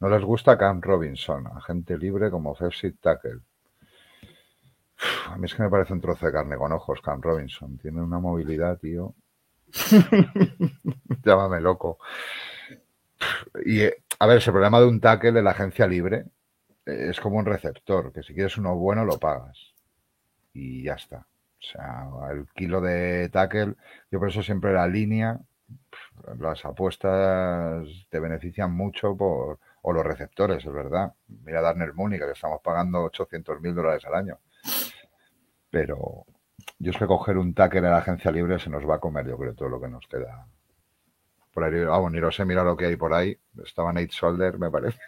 No 0.00 0.08
les 0.08 0.24
gusta 0.24 0.56
Cam 0.56 0.80
Robinson, 0.80 1.46
agente 1.48 1.98
libre 1.98 2.30
como 2.30 2.52
offensive 2.52 2.96
tackle. 3.02 3.40
Uf, 4.98 5.28
A 5.28 5.36
mí 5.36 5.44
es 5.44 5.54
que 5.54 5.62
me 5.62 5.68
parece 5.68 5.92
un 5.92 6.00
trozo 6.00 6.24
de 6.24 6.32
carne 6.32 6.56
con 6.56 6.72
ojos, 6.72 7.02
Cam 7.02 7.20
Robinson. 7.20 7.76
Tiene 7.76 8.00
una 8.00 8.18
movilidad, 8.18 8.78
tío. 8.78 9.14
Llámame 11.24 11.60
loco. 11.60 11.98
Y, 13.64 13.80
eh, 13.82 13.96
a 14.18 14.26
ver, 14.26 14.38
ese 14.38 14.52
problema 14.52 14.80
de 14.80 14.86
un 14.86 15.00
tackle 15.00 15.38
en 15.38 15.44
la 15.44 15.50
agencia 15.50 15.86
libre 15.86 16.26
eh, 16.86 17.08
es 17.10 17.20
como 17.20 17.38
un 17.38 17.46
receptor, 17.46 18.12
que 18.12 18.22
si 18.22 18.34
quieres 18.34 18.56
uno 18.58 18.76
bueno 18.76 19.04
lo 19.04 19.18
pagas. 19.18 19.58
Y 20.52 20.84
ya 20.84 20.94
está. 20.94 21.18
O 21.18 21.62
sea, 21.62 22.08
el 22.32 22.46
kilo 22.54 22.80
de 22.80 23.28
tackle, 23.30 23.74
yo 24.10 24.18
por 24.18 24.28
eso 24.28 24.42
siempre 24.42 24.72
la 24.72 24.86
línea, 24.86 25.38
las 26.38 26.64
apuestas 26.64 27.86
te 28.08 28.20
benefician 28.20 28.72
mucho 28.72 29.16
por, 29.16 29.58
o 29.82 29.92
los 29.92 30.04
receptores, 30.04 30.64
es 30.64 30.72
verdad. 30.72 31.12
Mira 31.44 31.60
Darnell 31.60 31.94
Mooney, 31.94 32.18
que 32.18 32.30
estamos 32.30 32.60
pagando 32.62 33.04
800 33.04 33.60
mil 33.60 33.74
dólares 33.74 34.04
al 34.04 34.14
año. 34.14 34.38
Pero 35.70 36.26
yo 36.78 36.90
es 36.90 36.98
que 36.98 37.06
coger 37.06 37.38
un 37.38 37.54
tackle 37.54 37.78
en 37.80 37.84
la 37.86 37.98
agencia 37.98 38.30
libre 38.30 38.58
se 38.58 38.70
nos 38.70 38.88
va 38.88 38.96
a 38.96 39.00
comer, 39.00 39.26
yo 39.26 39.38
creo, 39.38 39.54
todo 39.54 39.68
lo 39.68 39.80
que 39.80 39.88
nos 39.88 40.06
queda. 40.06 40.46
Por 41.52 41.64
ahí, 41.64 41.84
vamos, 41.84 42.12
ni 42.12 42.18
lo 42.18 42.30
sé, 42.30 42.44
mira 42.44 42.62
lo 42.62 42.76
que 42.76 42.84
hay 42.86 42.96
por 42.96 43.14
ahí. 43.14 43.36
Estaba 43.64 43.92
Nate 43.92 44.10
Solder, 44.10 44.58
me 44.58 44.70
parece. 44.70 44.98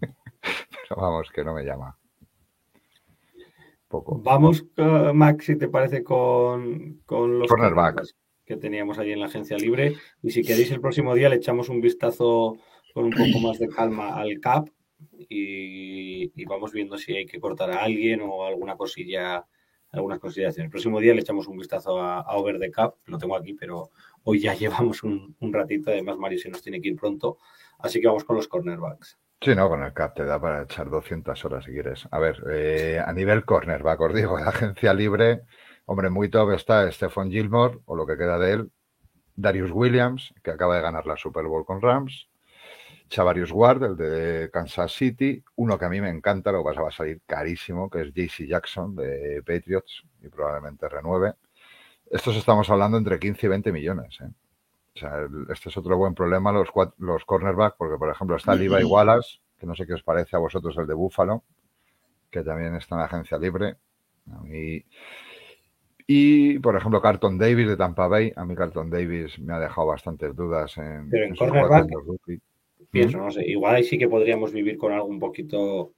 Pero 0.00 1.00
vamos, 1.00 1.30
que 1.30 1.42
no 1.42 1.54
me 1.54 1.64
llama. 1.64 1.96
Poco. 3.88 4.20
Vamos, 4.22 4.66
eh, 4.76 5.12
Max, 5.14 5.46
si 5.46 5.56
te 5.56 5.68
parece, 5.68 6.04
con, 6.04 7.00
con 7.06 7.38
los 7.38 7.48
Cornerback. 7.48 8.02
que 8.44 8.56
teníamos 8.58 8.98
ahí 8.98 9.12
en 9.12 9.20
la 9.20 9.26
agencia 9.26 9.56
libre. 9.56 9.96
Y 10.22 10.30
si 10.30 10.42
queréis, 10.42 10.70
el 10.72 10.82
próximo 10.82 11.14
día 11.14 11.30
le 11.30 11.36
echamos 11.36 11.70
un 11.70 11.80
vistazo 11.80 12.58
con 12.92 13.04
un 13.06 13.12
poco 13.12 13.40
más 13.40 13.58
de 13.58 13.68
calma 13.68 14.14
al 14.14 14.40
CAP 14.40 14.68
y, 15.18 16.32
y 16.38 16.44
vamos 16.44 16.72
viendo 16.72 16.98
si 16.98 17.16
hay 17.16 17.24
que 17.24 17.40
cortar 17.40 17.70
a 17.70 17.82
alguien 17.82 18.20
o 18.22 18.44
alguna 18.44 18.76
cosilla 18.76 19.46
algunas 19.92 20.18
consideraciones. 20.18 20.66
El 20.66 20.70
próximo 20.70 21.00
día 21.00 21.14
le 21.14 21.20
echamos 21.20 21.46
un 21.48 21.58
vistazo 21.58 22.00
a, 22.00 22.20
Over 22.36 22.58
the 22.58 22.70
Cup, 22.70 22.96
lo 23.06 23.18
tengo 23.18 23.36
aquí, 23.36 23.54
pero 23.54 23.90
hoy 24.24 24.40
ya 24.40 24.54
llevamos 24.54 25.02
un, 25.02 25.36
un 25.40 25.52
ratito, 25.52 25.90
además 25.90 26.18
Mario 26.18 26.38
se 26.38 26.50
nos 26.50 26.62
tiene 26.62 26.80
que 26.80 26.88
ir 26.88 26.96
pronto, 26.96 27.38
así 27.78 28.00
que 28.00 28.06
vamos 28.06 28.24
con 28.24 28.36
los 28.36 28.48
cornerbacks. 28.48 29.18
Sí, 29.40 29.54
no, 29.54 29.68
con 29.68 29.84
el 29.84 29.92
CAP 29.92 30.16
te 30.16 30.24
da 30.24 30.40
para 30.40 30.62
echar 30.62 30.90
200 30.90 31.44
horas 31.44 31.64
si 31.64 31.70
quieres. 31.70 32.08
A 32.10 32.18
ver, 32.18 32.42
eh, 32.50 33.00
a 33.04 33.12
nivel 33.12 33.44
cornerback, 33.44 34.00
os 34.00 34.14
digo, 34.14 34.36
la 34.38 34.48
agencia 34.48 34.92
libre, 34.92 35.42
hombre, 35.86 36.10
muy 36.10 36.28
top 36.28 36.52
está 36.52 36.90
Stephon 36.90 37.30
Gilmore, 37.30 37.78
o 37.84 37.94
lo 37.94 38.04
que 38.04 38.16
queda 38.16 38.38
de 38.38 38.52
él, 38.52 38.72
Darius 39.36 39.70
Williams, 39.70 40.34
que 40.42 40.50
acaba 40.50 40.74
de 40.76 40.82
ganar 40.82 41.06
la 41.06 41.16
Super 41.16 41.44
Bowl 41.44 41.64
con 41.64 41.80
Rams, 41.80 42.28
Chavarius 43.08 43.50
Ward, 43.52 43.82
el 43.84 43.96
de 43.96 44.50
Kansas 44.52 44.92
City, 44.92 45.42
uno 45.56 45.78
que 45.78 45.84
a 45.84 45.88
mí 45.88 46.00
me 46.00 46.10
encanta, 46.10 46.52
lo 46.52 46.58
que 46.58 46.64
pasa 46.70 46.82
va 46.82 46.88
a 46.88 46.92
salir 46.92 47.20
carísimo, 47.26 47.88
que 47.88 48.02
es 48.02 48.12
JC 48.12 48.46
Jackson 48.46 48.94
de 48.96 49.42
Patriots, 49.46 50.02
y 50.22 50.28
probablemente 50.28 50.88
renueve. 50.88 51.34
Estos 52.10 52.36
estamos 52.36 52.68
hablando 52.70 52.96
entre 52.98 53.18
15 53.18 53.46
y 53.46 53.48
20 53.48 53.72
millones, 53.72 54.18
¿eh? 54.20 54.28
O 54.94 54.98
sea, 54.98 55.16
el- 55.18 55.46
este 55.52 55.68
es 55.68 55.76
otro 55.76 55.96
buen 55.96 56.14
problema, 56.14 56.50
los, 56.52 56.68
los 56.98 57.24
cornerbacks, 57.24 57.76
porque 57.78 57.96
por 57.98 58.10
ejemplo 58.10 58.36
está 58.36 58.52
Levi 58.54 58.82
Wallace, 58.90 59.38
que 59.58 59.66
no 59.66 59.74
sé 59.74 59.86
qué 59.86 59.94
os 59.94 60.02
parece 60.02 60.34
a 60.36 60.40
vosotros 60.40 60.76
el 60.78 60.86
de 60.86 60.94
Buffalo, 60.94 61.44
que 62.30 62.42
también 62.42 62.74
está 62.74 62.94
en 62.96 62.98
la 63.00 63.04
agencia 63.06 63.38
libre. 63.38 63.76
A 64.32 64.40
mí- 64.42 64.84
Y 66.06 66.58
por 66.60 66.74
ejemplo 66.76 67.00
Carlton 67.02 67.38
Davis 67.38 67.68
de 67.68 67.76
Tampa 67.76 68.08
Bay, 68.08 68.32
a 68.34 68.44
mí 68.44 68.54
Carlton 68.54 68.90
Davis 68.90 69.38
me 69.38 69.52
ha 69.54 69.58
dejado 69.58 69.86
bastantes 69.88 70.34
dudas 70.34 70.76
en, 70.78 71.10
Pero 71.10 71.24
en 71.24 71.34
cornerback. 71.36 71.88
Pienso, 72.90 73.18
no 73.18 73.30
sé, 73.30 73.44
igual 73.46 73.76
ahí 73.76 73.84
sí 73.84 73.98
que 73.98 74.08
podríamos 74.08 74.52
vivir 74.52 74.78
con 74.78 74.92
algo 74.92 75.06
un 75.08 75.18
poquito, 75.20 75.92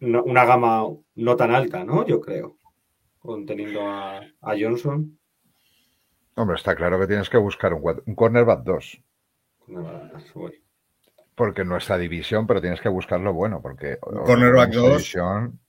no- 0.00 0.24
una 0.24 0.44
gama 0.44 0.84
no 1.16 1.36
tan 1.36 1.52
alta, 1.54 1.84
¿no? 1.84 2.06
Yo 2.06 2.20
creo, 2.20 2.58
con 3.18 3.46
teniendo 3.46 3.80
a, 3.82 4.18
a 4.18 4.54
Johnson. 4.60 5.18
Hombre, 6.36 6.56
está 6.56 6.74
claro 6.76 7.00
que 7.00 7.06
tienes 7.08 7.28
que 7.28 7.38
buscar 7.38 7.74
un, 7.74 7.82
cornerback 8.14 8.62
2, 8.64 9.02
con 9.58 9.76
el- 9.76 10.32
voy. 10.34 10.62
porque 11.34 11.62
en 11.62 11.68
nuestra 11.68 11.98
división, 11.98 12.46
pero 12.46 12.60
tienes 12.60 12.80
que 12.80 12.88
buscarlo 12.88 13.32
bueno, 13.32 13.62
porque 13.62 13.98
cornerback 14.00 14.70
en 14.70 14.74
nuestra 14.74 14.82
2. 14.82 14.92
división, 14.92 15.60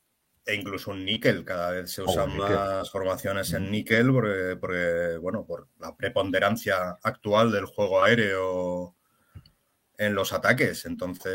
E 0.46 0.56
incluso 0.56 0.92
un 0.92 1.06
níquel, 1.06 1.44
cada 1.46 1.72
vez 1.72 1.92
se 1.92 2.02
usan 2.04 2.30
níquel. 2.30 2.56
más 2.56 2.90
formaciones 2.92 3.54
en 3.54 3.70
níquel 3.72 4.12
porque, 4.14 4.58
porque, 4.60 5.18
bueno, 5.22 5.46
por 5.46 5.68
la 5.80 5.96
preponderancia 5.96 6.98
actual 7.04 7.52
del 7.52 7.66
juego 7.66 8.04
aéreo 8.04 8.96
en 9.98 10.16
los 10.16 10.34
ataques. 10.34 10.86
Entonces, 10.86 11.32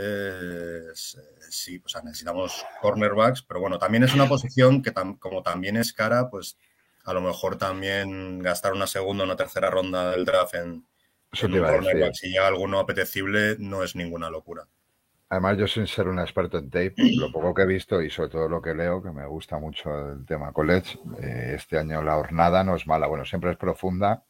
eh, 1.17 1.43
sí, 1.51 1.81
o 1.85 1.89
sea, 1.89 2.03
necesitamos 2.03 2.65
cornerbacks, 2.81 3.43
pero 3.43 3.61
bueno, 3.61 3.79
también 3.79 4.05
es 4.05 4.15
una 4.15 4.29
posición 4.29 4.83
que 4.83 4.93
tam- 4.95 5.19
como 5.19 5.43
también 5.43 5.77
es 5.77 5.93
cara, 5.93 6.31
pues 6.31 6.59
a 7.05 7.13
lo 7.15 7.21
mejor 7.21 7.59
también 7.59 8.39
gastar 8.41 8.73
una 8.73 8.87
segunda 8.87 9.25
o 9.25 9.27
una 9.27 9.37
tercera 9.37 9.71
ronda 9.71 10.11
del 10.13 10.25
draft 10.25 10.55
en, 10.55 10.87
en 11.41 11.53
un 11.55 11.65
cornerback, 11.65 12.15
si 12.15 12.29
llega 12.29 12.47
alguno 12.49 12.79
apetecible, 12.79 13.57
no 13.59 13.83
es 13.83 13.97
ninguna 13.97 14.31
locura. 14.31 14.69
Además, 15.31 15.57
yo 15.59 15.67
sin 15.67 15.87
ser 15.89 16.07
un 16.09 16.19
experto 16.21 16.59
en 16.59 16.71
tape, 16.71 16.99
lo 17.13 17.31
poco 17.33 17.55
que 17.55 17.63
he 17.63 17.67
visto 17.67 18.03
y 18.03 18.11
sobre 18.11 18.29
todo 18.31 18.49
lo 18.49 18.61
que 18.63 18.75
leo, 18.75 19.03
que 19.03 19.11
me 19.11 19.27
gusta 19.27 19.59
mucho 19.59 20.11
el 20.13 20.27
tema 20.27 20.53
college, 20.53 20.99
eh, 21.21 21.55
este 21.57 21.79
año 21.79 22.03
la 22.03 22.19
hornada 22.19 22.63
no 22.65 22.77
es 22.77 22.87
mala. 22.87 23.07
Bueno, 23.09 23.25
siempre 23.25 23.51
es 23.51 23.57
profunda. 23.57 24.25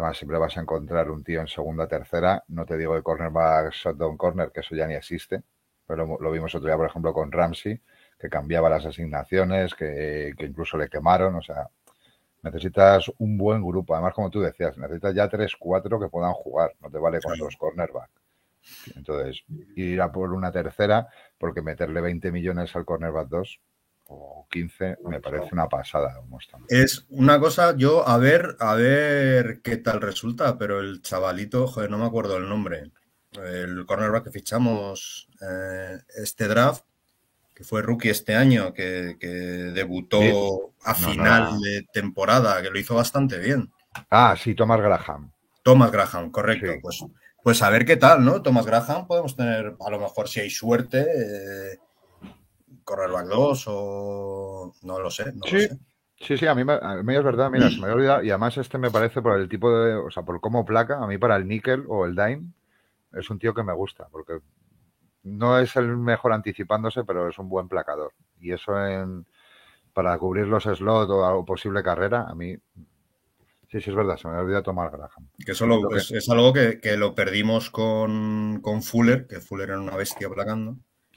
Además, 0.00 0.16
siempre 0.16 0.38
vas 0.38 0.56
a 0.56 0.62
encontrar 0.62 1.10
un 1.10 1.22
tío 1.22 1.42
en 1.42 1.46
segunda, 1.46 1.86
tercera. 1.86 2.42
No 2.48 2.64
te 2.64 2.78
digo 2.78 2.94
de 2.94 3.02
cornerback, 3.02 3.70
shotdown 3.70 4.16
corner, 4.16 4.50
que 4.50 4.60
eso 4.60 4.74
ya 4.74 4.86
ni 4.86 4.94
existe. 4.94 5.42
Pero 5.86 6.06
lo, 6.06 6.18
lo 6.18 6.30
vimos 6.30 6.54
otro 6.54 6.68
día, 6.68 6.76
por 6.76 6.86
ejemplo, 6.86 7.12
con 7.12 7.30
Ramsey, 7.30 7.78
que 8.18 8.30
cambiaba 8.30 8.70
las 8.70 8.86
asignaciones, 8.86 9.74
que, 9.74 10.32
que 10.38 10.46
incluso 10.46 10.78
le 10.78 10.88
quemaron. 10.88 11.34
O 11.34 11.42
sea, 11.42 11.68
necesitas 12.42 13.12
un 13.18 13.36
buen 13.36 13.62
grupo. 13.62 13.92
Además, 13.92 14.14
como 14.14 14.30
tú 14.30 14.40
decías, 14.40 14.78
necesitas 14.78 15.14
ya 15.14 15.28
tres, 15.28 15.54
cuatro 15.58 16.00
que 16.00 16.08
puedan 16.08 16.32
jugar. 16.32 16.72
No 16.80 16.90
te 16.90 16.96
vale 16.96 17.20
con 17.20 17.38
dos 17.38 17.58
cornerback. 17.58 18.10
Entonces, 18.96 19.44
ir 19.76 20.00
a 20.00 20.10
por 20.10 20.32
una 20.32 20.50
tercera, 20.50 21.08
porque 21.36 21.60
meterle 21.60 22.00
20 22.00 22.32
millones 22.32 22.74
al 22.74 22.86
cornerback 22.86 23.28
2 23.28 23.60
o 24.12 24.46
15 24.50 24.96
me 25.04 25.20
parece 25.20 25.48
una 25.52 25.68
pasada. 25.68 26.14
como 26.16 26.38
están. 26.38 26.62
Es 26.68 27.06
una 27.10 27.38
cosa, 27.38 27.76
yo 27.76 28.06
a 28.08 28.18
ver, 28.18 28.56
a 28.58 28.74
ver 28.74 29.60
qué 29.62 29.76
tal 29.76 30.00
resulta, 30.00 30.58
pero 30.58 30.80
el 30.80 31.00
chavalito, 31.00 31.66
joder, 31.68 31.90
no 31.90 31.98
me 31.98 32.06
acuerdo 32.06 32.36
el 32.36 32.48
nombre, 32.48 32.90
el 33.44 33.86
cornerback 33.86 34.24
que 34.24 34.30
fichamos 34.32 35.28
eh, 35.40 35.98
este 36.16 36.48
draft, 36.48 36.84
que 37.54 37.62
fue 37.64 37.82
rookie 37.82 38.08
este 38.10 38.34
año, 38.34 38.72
que, 38.72 39.16
que 39.20 39.28
debutó 39.28 40.20
Sí. 40.20 40.28
a 40.84 40.92
No, 40.94 41.00
no, 41.00 41.12
final 41.12 41.44
no. 41.52 41.60
de 41.60 41.86
temporada, 41.92 42.60
que 42.62 42.70
lo 42.70 42.78
hizo 42.78 42.94
bastante 42.96 43.38
bien. 43.38 43.70
Ah, 44.10 44.34
sí, 44.36 44.54
Thomas 44.54 44.80
Graham. 44.80 45.30
Thomas 45.62 45.92
Graham, 45.92 46.30
correcto. 46.30 46.72
Sí. 46.72 46.78
Pues, 46.82 47.04
pues 47.42 47.62
a 47.62 47.70
ver 47.70 47.84
qué 47.84 47.96
tal, 47.96 48.24
¿no? 48.24 48.42
Thomas 48.42 48.66
Graham 48.66 49.06
podemos 49.06 49.36
tener, 49.36 49.76
a 49.78 49.90
lo 49.90 50.00
mejor 50.00 50.28
si 50.28 50.40
hay 50.40 50.50
suerte, 50.50 51.00
eh, 51.02 51.78
cornerback 52.90 53.26
2 53.26 53.64
o 53.68 54.72
no 54.82 54.98
lo 55.00 55.10
sé, 55.10 55.32
no 55.32 55.40
lo 55.40 55.46
Sí. 55.46 55.60
sé. 55.68 55.78
Sí, 56.22 56.36
sí, 56.36 56.46
a 56.46 56.54
mí, 56.54 56.64
me- 56.64 56.74
a 56.82 57.02
mí 57.02 57.16
es 57.16 57.24
verdad, 57.24 57.50
mira, 57.50 57.70
se 57.70 57.80
me 57.80 57.86
había 57.86 57.94
olvidado, 57.96 58.22
y 58.22 58.28
además 58.30 58.54
este 58.58 58.76
me 58.76 58.90
parece 58.90 59.22
por 59.22 59.38
el 59.40 59.48
tipo 59.48 59.72
de, 59.72 59.94
o 59.94 60.10
sea, 60.10 60.22
por 60.22 60.38
cómo 60.40 60.66
placa, 60.66 60.98
a 61.02 61.06
mí 61.06 61.16
para 61.16 61.36
el 61.36 61.48
níquel 61.48 61.84
o 61.88 62.04
el 62.04 62.14
dime, 62.14 62.52
es 63.14 63.30
un 63.30 63.38
tío 63.38 63.54
que 63.54 63.62
me 63.62 63.72
gusta, 63.72 64.06
porque 64.12 64.40
no 65.22 65.58
es 65.58 65.74
el 65.76 65.96
mejor 65.96 66.34
anticipándose, 66.34 67.04
pero 67.04 67.28
es 67.28 67.38
un 67.38 67.48
buen 67.48 67.68
placador. 67.68 68.12
Y 68.38 68.52
eso 68.52 68.78
en, 68.86 69.24
para 69.94 70.18
cubrir 70.18 70.46
los 70.46 70.64
slots 70.64 71.10
o 71.10 71.44
posible 71.46 71.82
carrera, 71.82 72.26
a 72.28 72.34
mí, 72.34 72.54
sí, 73.70 73.80
sí 73.80 73.90
es 73.90 73.96
verdad, 73.96 74.16
se 74.16 74.26
me 74.28 74.32
había 74.34 74.42
olvidado 74.44 74.62
tomar 74.64 74.90
Graham. 74.90 75.28
Que 75.44 75.52
eso 75.52 75.66
lo- 75.66 75.82
Lo 75.82 75.96
es, 75.96 76.10
es 76.10 76.28
algo 76.28 76.52
que, 76.52 76.80
que 76.80 76.96
lo 76.98 77.14
perdimos 77.14 77.70
con, 77.70 78.60
con 78.60 78.82
Fuller, 78.82 79.26
que 79.26 79.40
Fuller 79.40 79.70
era 79.70 79.80
una 79.80 79.96
bestia 79.96 80.28
placando. 80.28 80.76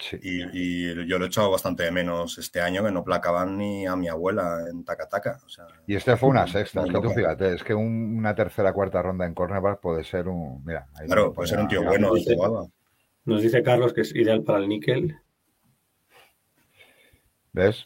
Sí. 0.10 0.18
Y, 0.22 0.44
y 0.52 1.08
yo 1.08 1.18
lo 1.18 1.26
he 1.26 1.28
echado 1.28 1.50
bastante 1.52 1.84
de 1.84 1.92
menos 1.92 2.38
este 2.38 2.60
año, 2.62 2.84
que 2.84 2.92
no 2.92 3.04
placaban 3.04 3.58
ni 3.58 3.86
a 3.88 3.96
mi 3.96 4.08
abuela 4.10 4.66
en 4.70 4.84
Takataka. 4.84 5.40
O 5.46 5.50
sea, 5.50 5.66
Y 5.88 5.96
este 5.96 6.18
fue 6.18 6.30
una 6.30 6.46
sexta, 6.48 6.82
es 6.86 6.92
que 6.92 7.00
tú 7.00 7.10
fíjate, 7.10 7.54
es 7.54 7.64
que 7.64 7.74
un- 7.74 8.18
una 8.18 8.36
tercera 8.36 8.74
cuarta 8.74 9.02
ronda 9.02 9.26
en 9.26 9.34
cornerback 9.34 9.80
puede 9.80 10.04
ser 10.04 10.28
un, 10.28 10.64
mira, 10.66 10.88
ahí 10.96 11.08
claro, 11.08 11.32
puede 11.32 11.48
ser 11.50 11.60
un 11.60 11.68
tío 11.68 11.84
bueno 11.84 12.14
de 12.14 12.20
dice-. 12.20 12.36
Nos 13.26 13.42
dice 13.42 13.64
Carlos 13.64 13.94
que 13.94 14.02
es 14.02 14.14
ideal 14.16 14.44
para 14.44 14.60
el 14.60 14.68
níquel. 14.68 15.16
¿Ves? 17.54 17.86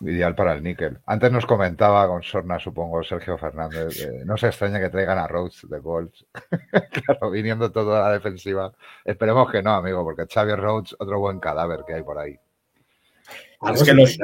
Ideal 0.00 0.34
para 0.36 0.52
el 0.52 0.62
níquel. 0.62 0.98
Antes 1.06 1.32
nos 1.32 1.44
comentaba 1.44 2.06
con 2.06 2.22
Sorna, 2.22 2.60
supongo, 2.60 3.02
Sergio 3.02 3.36
Fernández. 3.36 4.00
eh, 4.00 4.22
no 4.24 4.36
se 4.36 4.46
extraña 4.46 4.78
que 4.78 4.90
traigan 4.90 5.18
a 5.18 5.26
Rhodes 5.26 5.66
de 5.68 5.78
Golds. 5.80 6.24
claro, 7.04 7.30
viniendo 7.30 7.72
todo 7.72 7.96
a 7.96 8.08
la 8.08 8.12
defensiva. 8.12 8.72
Esperemos 9.04 9.50
que 9.50 9.60
no, 9.62 9.72
amigo, 9.74 10.04
porque 10.04 10.26
Xavier 10.32 10.60
Rhodes, 10.60 10.94
otro 11.00 11.18
buen 11.18 11.40
cadáver 11.40 11.80
que 11.86 11.94
hay 11.94 12.02
por 12.04 12.18
ahí. 12.18 12.36
Algo 13.60 13.74
Es 13.74 13.80
que 13.82 13.86
se 13.90 13.94
los-. 13.94 14.18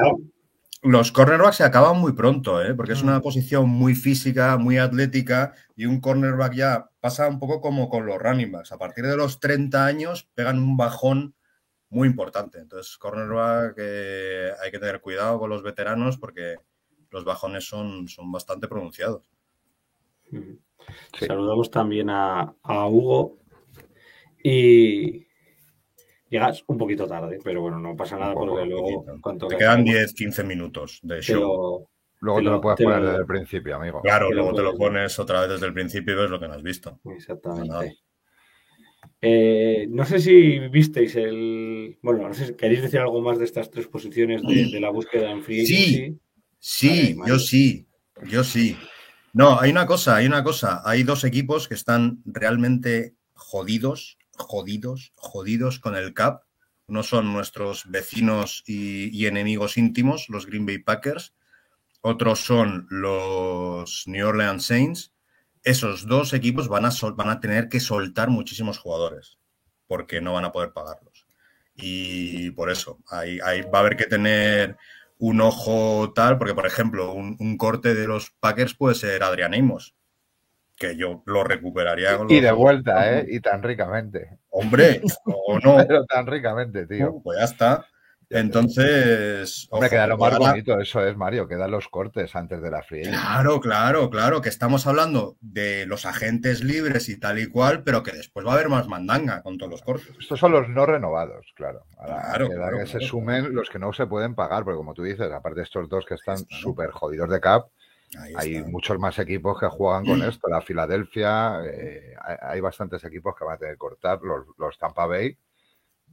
Los 0.83 1.13
cornerbacks 1.13 1.57
se 1.57 1.65
acaban 1.65 1.99
muy 1.99 2.13
pronto, 2.13 2.63
¿eh? 2.63 2.75
porque 2.75 2.93
es 2.93 3.03
Mm. 3.03 3.09
una 3.09 3.21
posición 3.23 3.69
muy 3.69 3.95
física, 3.95 4.57
muy 4.59 4.77
atlética, 4.77 5.55
y 5.75 5.87
un 5.87 5.99
cornerback 5.99 6.53
ya 6.53 6.91
pasa 7.01 7.27
un 7.27 7.39
poco 7.41 7.63
como 7.63 7.89
con 7.89 8.05
los 8.05 8.19
running 8.21 8.53
backs. 8.53 8.71
A 8.71 8.77
partir 8.79 9.07
de 9.07 9.17
los 9.17 9.41
30 9.41 9.87
años 9.87 10.29
pegan 10.35 10.59
un 10.59 10.77
bajón 10.77 11.35
muy 11.95 12.09
importante. 12.09 12.59
Entonces, 12.59 12.97
cornerback 12.99 13.75
eh, 13.79 14.51
hay 14.63 14.71
que 14.71 14.79
tener 14.79 15.01
cuidado 15.01 15.39
con 15.39 15.49
los 15.51 15.63
veteranos 15.63 16.19
porque 16.19 16.57
los 17.11 17.25
bajones 17.25 17.65
son, 17.67 18.09
son 18.09 18.31
bastante 18.33 18.69
pronunciados. 18.69 19.31
Sí. 20.31 21.27
Saludamos 21.27 21.71
también 21.71 22.11
a, 22.11 22.55
a 22.63 22.89
Hugo. 22.89 23.39
Y 24.43 25.27
llegas 26.29 26.63
un 26.67 26.77
poquito 26.77 27.07
tarde, 27.07 27.39
pero 27.43 27.63
bueno, 27.63 27.79
no 27.79 27.97
pasa 27.97 28.19
nada 28.19 28.35
poco, 28.35 28.47
porque 28.49 28.67
luego, 28.67 29.05
cuanto 29.23 29.47
Te 29.49 29.55
que 29.55 29.59
quedan 29.61 29.81
acabemos, 29.83 30.15
10-15 30.15 30.45
minutos 30.45 30.99
de 31.03 31.17
te 31.17 31.23
show. 31.23 31.41
lo- 31.41 31.91
Luego 32.21 32.39
Te 32.39 32.45
te, 32.45 32.49
lo- 32.49 32.53
lo 32.57 32.61
puedes 32.63 32.79
te 32.79 32.85
poner 32.85 33.01
lo- 33.01 33.07
desde 33.09 33.21
el 33.21 33.27
principio, 33.27 33.77
amigo. 33.77 34.01
Claro, 34.03 34.31
luego 34.33 34.55
te 34.55 34.63
lo 34.63 34.77
pones 34.77 35.19
otra 35.19 35.41
vez 35.43 35.51
desde 35.51 35.67
el 35.67 35.75
principio 35.75 36.15
y 36.15 36.17
ves 36.17 36.31
lo 36.31 36.41
que 36.41 36.49
no 36.49 36.55
has 36.55 36.63
visto. 36.63 36.99
Exactamente. 37.05 37.99
Eh, 39.21 39.87
no 39.89 40.05
sé 40.05 40.21
si 40.21 40.59
visteis 40.69 41.17
el. 41.17 41.99
Bueno, 42.03 42.29
no 42.29 42.35
sé 42.35 42.47
si 42.47 42.55
queréis 42.55 42.83
decir 42.83 43.01
algo 43.01 43.21
más 43.21 43.39
de 43.39 43.45
estas 43.45 43.71
tres 43.71 43.87
posiciones 43.87 44.43
de, 44.43 44.67
de 44.71 44.81
la 44.81 44.91
búsqueda 44.91 45.31
en 45.31 45.43
Free 45.43 45.67
Sí. 45.67 46.19
Sí, 46.59 47.15
Vale, 47.15 47.31
yo 47.31 47.39
sí, 47.39 47.87
yo 48.27 48.43
sí. 48.43 48.77
No, 49.35 49.61
hay 49.61 49.71
una 49.71 49.87
cosa, 49.87 50.17
hay 50.17 50.27
una 50.27 50.43
cosa. 50.43 50.83
Hay 50.85 51.03
dos 51.03 51.25
equipos 51.25 51.69
que 51.69 51.75
están 51.75 52.23
realmente 52.25 53.15
jodidos, 53.35 54.19
jodidos, 54.37 55.13
jodidos 55.17 55.79
con 55.79 55.95
el 55.95 56.15
cap. 56.15 56.43
No 56.87 57.03
son 57.03 57.33
nuestros 57.33 57.91
vecinos 57.91 58.63
y, 58.67 59.09
y 59.09 59.27
enemigos 59.27 59.77
íntimos, 59.77 60.29
los 60.29 60.47
Green 60.47 60.67
Bay 60.67 60.79
Packers. 60.79 61.35
Otros 62.01 62.41
son 62.41 62.87
los 62.91 64.05
New 64.07 64.27
Orleans 64.27 64.67
Saints. 64.67 65.14
Esos 65.65 66.07
dos 66.07 66.33
equipos 66.35 66.69
van 66.69 66.85
a, 66.85 66.91
sol- 66.91 67.15
van 67.15 67.31
a 67.31 67.41
tener 67.41 67.69
que 67.69 67.81
soltar 67.81 68.29
muchísimos 68.29 68.79
jugadores 68.79 69.39
porque 69.87 70.21
no 70.21 70.33
van 70.35 70.45
a 70.45 70.53
poder 70.53 70.73
pagarlos. 70.73 71.27
Y 71.75 72.51
por 72.53 72.71
eso, 72.71 72.99
ahí, 73.11 73.39
ahí 73.45 73.63
va 73.63 73.79
a 73.79 73.81
haber 73.81 73.97
que 73.97 74.07
tener 74.07 74.77
un 75.19 75.41
ojo 75.41 76.13
tal, 76.15 76.39
porque 76.39 76.55
por 76.55 76.67
ejemplo, 76.67 77.13
un, 77.13 77.37
un 77.41 77.57
corte 77.57 77.95
de 77.95 78.07
los 78.07 78.31
Packers 78.41 78.75
puede 78.75 78.95
ser 78.95 79.23
Adrián 79.23 79.55
Amos, 79.55 79.95
que 80.77 80.97
yo 80.97 81.23
lo 81.27 81.45
recuperaría. 81.45 82.17
Con 82.19 82.31
Y 82.31 82.41
de 82.41 82.53
vuelta, 82.53 83.19
¿eh? 83.19 83.27
Y 83.29 83.41
tan 83.41 83.63
ricamente. 83.63 84.39
Hombre, 84.51 85.01
o 85.25 85.59
no, 85.59 85.77
Pero 85.87 86.05
tan 86.05 86.27
ricamente, 86.27 86.87
tío. 86.87 87.21
pues 87.23 87.39
ya 87.39 87.45
está. 87.45 87.87
Entonces, 88.31 89.69
Hombre, 89.71 89.87
ojo, 89.87 89.95
queda 89.95 90.07
lo 90.07 90.19
más 90.19 90.39
bonito, 90.39 90.81
eso 90.81 91.07
es, 91.07 91.17
Mario, 91.17 91.47
quedan 91.47 91.71
los 91.71 91.89
cortes 91.89 92.35
antes 92.35 92.61
de 92.63 92.71
la 92.71 92.83
free 92.83 93.01
agency. 93.01 93.19
Claro, 93.21 93.61
claro, 93.61 94.11
claro, 94.11 94.41
que 94.41 94.49
estamos 94.49 94.87
hablando 94.87 95.37
de 95.41 95.87
los 95.87 96.07
agentes 96.07 96.65
libres 96.65 97.09
y 97.09 97.19
tal 97.19 97.39
y 97.39 97.47
cual, 97.47 97.83
pero 97.85 98.03
que 98.03 98.13
después 98.13 98.47
va 98.47 98.53
a 98.53 98.55
haber 98.55 98.69
más 98.69 98.89
mandanga 98.89 99.43
con 99.43 99.59
todos 99.59 99.71
los 99.71 99.83
cortes. 99.83 100.15
Estos 100.19 100.41
son 100.41 100.53
los 100.53 100.69
no 100.69 100.87
renovados, 100.87 101.53
claro. 101.55 101.85
Ahora 101.97 102.23
Claro, 102.23 102.49
queda 102.49 102.57
claro, 102.57 102.79
que 102.79 102.87
se 102.87 103.01
sumen 103.01 103.55
los 103.55 103.71
que 103.71 103.79
no 103.79 103.93
se 103.93 104.07
pueden 104.07 104.35
pagar, 104.35 104.65
porque 104.65 104.77
como 104.77 104.95
tú 104.95 105.03
dices, 105.03 105.31
aparte 105.33 105.61
de 105.61 105.65
estos 105.65 105.89
dos 105.89 106.05
que 106.07 106.15
están 106.15 106.37
está. 106.37 106.57
súper 106.57 106.91
jodidos 106.91 107.31
de 107.31 107.41
cap, 107.41 107.69
hay 108.37 108.63
muchos 108.63 108.99
más 108.99 109.19
equipos 109.19 109.59
que 109.59 109.67
juegan 109.67 110.05
con 110.05 110.23
esto. 110.29 110.49
La 110.49 110.61
Filadelfia, 110.61 111.61
eh, 111.65 112.15
hay, 112.41 112.61
bastantes 112.61 113.05
equipos 113.05 113.35
que 113.37 113.45
van 113.45 113.55
a 113.55 113.59
tener 113.59 113.75
que 113.75 113.79
cortar. 113.79 114.21
Los, 114.23 114.47
los 114.59 114.79
Tampa 114.79 115.07
Bay, 115.07 115.37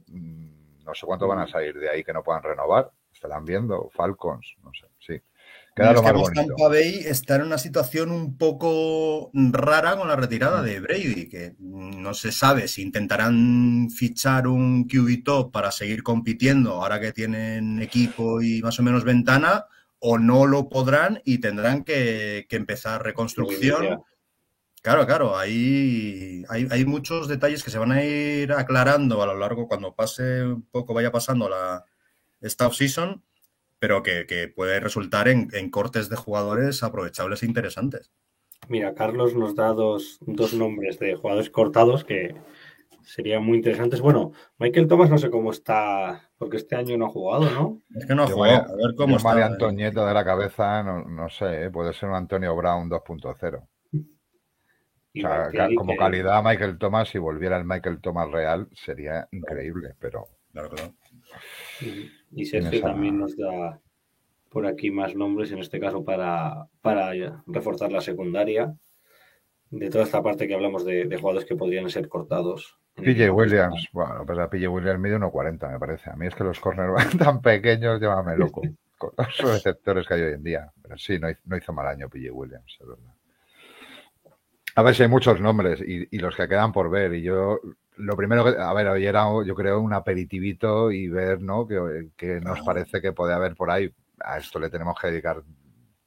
mm, 0.08 0.61
no 0.92 0.96
sé 0.96 1.06
cuánto 1.06 1.26
van 1.26 1.38
a 1.38 1.48
salir 1.48 1.78
de 1.78 1.88
ahí 1.88 2.04
que 2.04 2.12
no 2.12 2.22
puedan 2.22 2.42
renovar. 2.42 2.90
Estarán 3.12 3.46
viendo. 3.46 3.88
Falcons, 3.94 4.56
no 4.62 4.70
sé, 4.78 4.86
sí. 4.98 5.22
Queda 5.74 5.94
lo 5.94 6.02
más 6.02 6.10
además 6.10 6.30
bonito. 6.34 6.54
Tampa 6.54 6.68
Bay 6.68 7.02
está 7.06 7.36
en 7.36 7.42
una 7.42 7.56
situación 7.56 8.10
un 8.10 8.36
poco 8.36 9.30
rara 9.32 9.96
con 9.96 10.06
la 10.06 10.16
retirada 10.16 10.62
de 10.62 10.80
Brady, 10.80 11.30
que 11.30 11.54
no 11.58 12.12
se 12.12 12.30
sabe 12.30 12.68
si 12.68 12.82
intentarán 12.82 13.88
fichar 13.88 14.48
un 14.48 14.86
QB 14.86 15.24
top 15.24 15.50
para 15.50 15.70
seguir 15.70 16.02
compitiendo 16.02 16.72
ahora 16.72 17.00
que 17.00 17.12
tienen 17.12 17.80
equipo 17.80 18.42
y 18.42 18.60
más 18.60 18.78
o 18.78 18.82
menos 18.82 19.04
ventana, 19.04 19.64
o 19.98 20.18
no 20.18 20.44
lo 20.46 20.68
podrán 20.68 21.22
y 21.24 21.38
tendrán 21.38 21.84
que, 21.84 22.44
que 22.50 22.56
empezar 22.56 23.02
reconstrucción. 23.02 24.02
Claro, 24.82 25.06
claro, 25.06 25.38
hay, 25.38 26.44
hay, 26.48 26.66
hay 26.68 26.84
muchos 26.84 27.28
detalles 27.28 27.62
que 27.62 27.70
se 27.70 27.78
van 27.78 27.92
a 27.92 28.04
ir 28.04 28.52
aclarando 28.52 29.22
a 29.22 29.26
lo 29.26 29.36
largo 29.36 29.68
cuando 29.68 29.94
pase 29.94 30.42
un 30.42 30.62
poco, 30.62 30.92
vaya 30.92 31.12
pasando 31.12 31.48
la, 31.48 31.84
esta 32.40 32.66
off-season, 32.66 33.22
pero 33.78 34.02
que, 34.02 34.26
que 34.26 34.48
puede 34.48 34.80
resultar 34.80 35.28
en, 35.28 35.48
en 35.52 35.70
cortes 35.70 36.08
de 36.08 36.16
jugadores 36.16 36.82
aprovechables 36.82 37.42
e 37.42 37.46
interesantes. 37.46 38.10
Mira, 38.68 38.94
Carlos 38.94 39.34
nos 39.34 39.54
da 39.54 39.68
dos, 39.68 40.18
dos 40.20 40.52
nombres 40.54 40.98
de 40.98 41.14
jugadores 41.14 41.50
cortados 41.50 42.04
que 42.04 42.34
serían 43.04 43.44
muy 43.44 43.58
interesantes. 43.58 44.00
Bueno, 44.00 44.32
Michael 44.58 44.88
Thomas 44.88 45.10
no 45.10 45.18
sé 45.18 45.30
cómo 45.30 45.52
está, 45.52 46.30
porque 46.38 46.56
este 46.56 46.74
año 46.74 46.96
no 46.96 47.06
ha 47.06 47.10
jugado, 47.10 47.50
¿no? 47.50 47.80
Es 47.94 48.06
que 48.06 48.14
no 48.14 48.24
ha 48.24 48.26
jugado, 48.26 48.72
a 48.72 48.76
ver 48.76 48.94
cómo 48.96 49.18
yo 49.18 49.24
María 49.24 49.44
está. 49.44 49.54
Antoñeta 49.54 50.06
de 50.06 50.14
la 50.14 50.24
cabeza, 50.24 50.82
no, 50.82 51.04
no 51.04 51.28
sé, 51.28 51.64
¿eh? 51.64 51.70
puede 51.70 51.92
ser 51.92 52.08
un 52.08 52.16
Antonio 52.16 52.54
Brown 52.56 52.88
2.0. 52.88 53.66
O 55.14 55.18
Y 55.18 55.20
sea, 55.20 55.28
Barkley, 55.30 55.68
ca- 55.68 55.74
como 55.76 55.92
que- 55.92 55.98
calidad 55.98 56.42
Michael 56.42 56.78
Thomas, 56.78 57.08
si 57.08 57.18
volviera 57.18 57.56
el 57.58 57.64
Michael 57.64 58.00
Thomas 58.00 58.30
real, 58.30 58.68
sería 58.72 59.28
increíble, 59.32 59.94
pero 59.98 60.26
Claro, 60.52 60.68
claro. 60.70 60.92
Y 62.30 62.44
Sergio 62.44 62.70
esa- 62.78 62.88
también 62.88 63.18
nos 63.18 63.36
da 63.36 63.80
por 64.50 64.66
aquí 64.66 64.90
más 64.90 65.14
nombres, 65.14 65.50
en 65.50 65.58
este 65.60 65.80
caso 65.80 66.04
para, 66.04 66.66
para 66.82 67.12
reforzar 67.46 67.90
la 67.90 68.00
secundaria. 68.02 68.74
De 69.70 69.88
toda 69.88 70.04
esta 70.04 70.22
parte 70.22 70.46
que 70.46 70.54
hablamos 70.54 70.84
de, 70.84 71.06
de 71.06 71.16
jugadores 71.16 71.48
que 71.48 71.56
podrían 71.56 71.88
ser 71.88 72.06
cortados. 72.08 72.78
PJ. 72.96 73.30
Williams, 73.30 73.88
bueno, 73.94 74.22
pues 74.26 74.38
a 74.38 74.50
PJ 74.50 74.68
Williams 74.68 75.00
mide 75.00 75.16
1.40, 75.18 75.70
me 75.72 75.78
parece. 75.78 76.10
A 76.10 76.16
mí 76.16 76.26
es 76.26 76.34
que 76.34 76.44
los 76.44 76.60
corners 76.60 76.92
van 76.92 77.18
tan 77.18 77.40
pequeños, 77.40 77.98
llámame 77.98 78.36
loco, 78.36 78.60
con 78.98 79.12
los 79.16 79.38
receptores 79.40 80.06
que 80.06 80.12
hay 80.14 80.20
hoy 80.20 80.34
en 80.34 80.42
día. 80.42 80.70
Pero 80.82 80.98
sí, 80.98 81.18
no 81.18 81.28
no 81.46 81.56
hizo 81.56 81.72
mal 81.72 81.86
año 81.86 82.10
PJ 82.10 82.30
Williams, 82.30 82.76
es 82.78 82.86
verdad. 82.86 83.14
A 84.74 84.82
ver 84.82 84.94
si 84.94 85.02
hay 85.02 85.08
muchos 85.08 85.40
nombres 85.40 85.80
y, 85.80 86.08
y 86.14 86.18
los 86.18 86.34
que 86.36 86.48
quedan 86.48 86.72
por 86.72 86.90
ver. 86.90 87.14
Y 87.14 87.22
yo, 87.22 87.60
lo 87.96 88.16
primero 88.16 88.44
que, 88.44 88.60
a 88.60 88.72
ver, 88.72 88.88
hoy 88.88 89.06
era, 89.06 89.24
yo 89.44 89.54
creo, 89.54 89.80
un 89.80 89.92
aperitivito 89.92 90.90
y 90.90 91.08
ver, 91.08 91.42
¿no? 91.42 91.66
Que, 91.66 92.08
que 92.16 92.40
nos 92.40 92.60
parece 92.62 93.00
que 93.00 93.12
puede 93.12 93.34
haber 93.34 93.54
por 93.54 93.70
ahí. 93.70 93.92
A 94.20 94.38
esto 94.38 94.58
le 94.58 94.70
tenemos 94.70 94.98
que 95.00 95.08
dedicar 95.08 95.42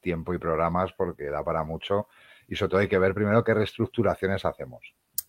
tiempo 0.02 0.34
y 0.34 0.38
programas 0.40 0.94
porque 0.94 1.26
da 1.26 1.44
para 1.44 1.64
mucho. 1.64 2.08
Y 2.48 2.56
sobre 2.56 2.70
todo 2.72 2.82
hay 2.82 2.88
que 2.88 3.00
ver 3.00 3.14
primero 3.14 3.44
qué 3.44 3.54
reestructuraciones 3.54 4.46
hacemos. 4.46 4.82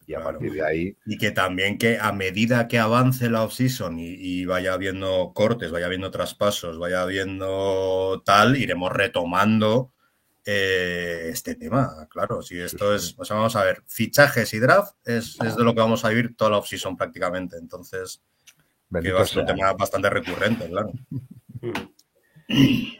Y 0.06 0.14
a 0.14 0.20
Claro. 0.20 0.38
partir 0.38 0.52
de 0.52 0.64
ahí, 0.64 0.96
Y 1.04 1.18
que 1.18 1.32
también 1.32 1.78
que 1.78 1.98
a 2.00 2.12
medida 2.12 2.68
que 2.68 2.78
avance 2.78 3.28
la 3.28 3.42
off-season 3.42 3.98
y, 3.98 4.06
y 4.14 4.44
vaya 4.46 4.72
habiendo 4.72 5.32
cortes, 5.34 5.72
vaya 5.72 5.86
habiendo 5.86 6.10
traspasos, 6.10 6.78
vaya 6.78 7.02
habiendo 7.02 8.22
tal, 8.24 8.56
iremos 8.56 8.92
retomando 8.92 9.92
eh, 10.46 11.28
este 11.30 11.56
tema. 11.56 12.06
Claro, 12.08 12.40
si 12.40 12.58
esto 12.58 12.94
es, 12.94 13.14
o 13.18 13.24
sea, 13.24 13.36
vamos 13.36 13.56
a 13.56 13.64
ver, 13.64 13.82
fichajes 13.86 14.54
y 14.54 14.58
draft 14.58 14.94
es, 15.04 15.38
es 15.44 15.56
de 15.56 15.64
lo 15.64 15.74
que 15.74 15.80
vamos 15.80 16.04
a 16.04 16.08
vivir 16.08 16.34
toda 16.36 16.52
la 16.52 16.58
off-season 16.58 16.96
prácticamente. 16.96 17.56
Entonces, 17.58 18.22
que 19.02 19.12
va 19.12 19.22
a 19.22 19.26
ser 19.26 19.40
un 19.40 19.46
tema 19.46 19.72
bastante 19.72 20.08
recurrente, 20.08 20.68
claro. 20.68 20.92
Sí. 22.48 22.98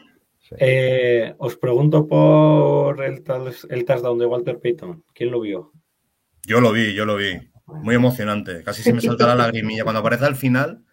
Eh, 0.59 1.33
os 1.39 1.57
pregunto 1.57 2.07
por 2.07 3.03
el, 3.03 3.23
el 3.69 3.85
touchdown 3.85 4.19
de 4.19 4.25
Walter 4.25 4.59
Payton. 4.59 5.03
¿Quién 5.13 5.31
lo 5.31 5.41
vio? 5.41 5.71
Yo 6.45 6.61
lo 6.61 6.71
vi, 6.71 6.93
yo 6.93 7.05
lo 7.05 7.15
vi. 7.15 7.37
Muy 7.65 7.95
emocionante. 7.95 8.63
Casi 8.63 8.81
se 8.81 8.93
me 8.93 9.01
salta 9.01 9.27
la 9.27 9.35
lagrimilla. 9.35 9.83
Cuando 9.83 9.99
aparece 9.99 10.25
al 10.25 10.37
final. 10.37 10.85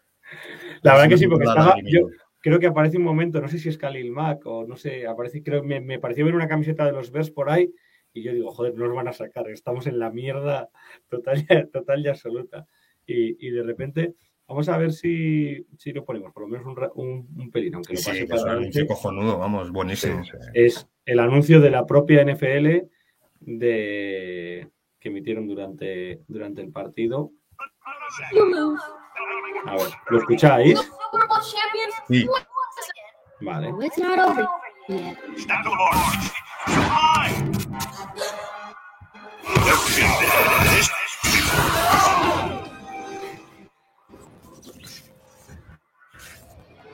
La 0.82 0.94
verdad 0.94 1.08
que 1.08 1.18
sí, 1.18 1.28
porque 1.28 1.46
estaba, 1.46 1.76
yo 1.84 2.08
creo 2.44 2.58
que 2.60 2.66
aparece 2.66 2.98
un 2.98 3.04
momento, 3.04 3.40
no 3.40 3.48
sé 3.48 3.58
si 3.58 3.70
es 3.70 3.78
Khalil 3.78 4.10
Mack 4.10 4.44
o 4.44 4.66
no 4.66 4.76
sé, 4.76 5.06
aparece, 5.06 5.42
creo, 5.42 5.62
me, 5.64 5.80
me 5.80 5.98
pareció 5.98 6.26
ver 6.26 6.34
una 6.34 6.46
camiseta 6.46 6.84
de 6.84 6.92
los 6.92 7.10
Bears 7.10 7.30
por 7.30 7.48
ahí 7.48 7.72
y 8.12 8.22
yo 8.22 8.34
digo, 8.34 8.50
joder, 8.52 8.74
no 8.76 8.86
nos 8.86 8.94
van 8.94 9.08
a 9.08 9.14
sacar, 9.14 9.48
estamos 9.48 9.86
en 9.86 9.98
la 9.98 10.10
mierda 10.10 10.68
total, 11.08 11.38
y- 11.38 11.46
total 11.72 12.04
y 12.04 12.08
absoluta. 12.08 12.66
Y, 13.06 13.46
y 13.46 13.50
de 13.50 13.62
repente, 13.62 14.14
vamos 14.46 14.68
a 14.68 14.76
ver 14.76 14.92
si, 14.92 15.66
si 15.78 15.92
lo 15.94 16.04
ponemos, 16.04 16.32
por 16.34 16.42
lo 16.42 16.48
menos 16.48 16.66
un, 16.66 16.76
un, 17.02 17.28
un 17.40 17.50
pelín, 17.50 17.76
aunque 17.76 17.94
lo 17.94 18.00
pase 18.00 18.26
para 18.26 18.36
es 18.36 18.42
un 18.42 18.48
adelante. 18.50 18.50
anuncio 18.78 18.86
cojonudo, 18.86 19.38
vamos, 19.38 19.66
Sí, 19.68 19.72
buenísimo. 19.72 20.22
sí. 20.24 20.30
Es 20.52 20.86
el 21.06 21.20
anuncio 21.20 21.60
de 21.62 21.70
la 21.70 21.86
propia 21.86 22.20
NFL 22.26 22.88
de 23.40 24.68
que 25.00 25.08
emitieron 25.08 25.46
durante, 25.46 26.20
durante 26.28 26.60
el 26.62 26.70
partido. 26.70 27.30
A 29.66 29.76
ver, 29.76 29.86
¿lo 30.10 30.18
escucháis? 30.18 30.78
Sí. 32.08 32.26
Vale. 33.40 33.72
Oh, 33.72 33.80
it's 33.80 33.98
not 33.98 34.18
over 34.18 34.46
yet. 34.88 35.16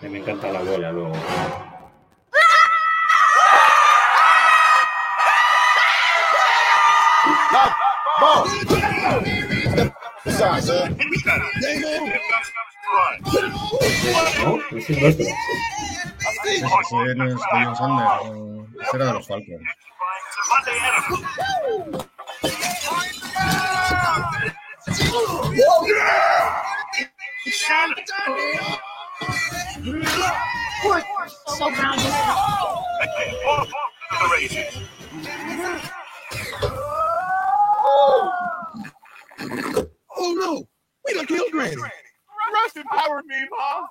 Me 0.02 0.18
encanta 0.18 0.48
la 0.50 0.60
bola 0.62 0.92
luego. 0.92 1.12
¿No? 7.52 7.90
Ese 14.72 14.92
es 14.92 15.00
nuestro. 15.00 15.24
Ese 15.26 15.36
ese 16.52 17.14
no 17.16 17.24
es 17.26 17.34
William 17.52 17.76
Sanders, 17.76 18.12
ese 18.82 18.96
era 18.96 19.06
de 19.06 19.12
los 19.12 19.26
Falcons. 19.26 19.62
Oh 40.16 40.34
no! 40.34 40.68
We 41.06 41.14
done 41.14 41.26
killed 41.26 41.50
Granny. 41.52 41.76
Rust 42.52 42.76
empowered 42.76 43.26
me, 43.26 43.36
Ma. 43.50 43.86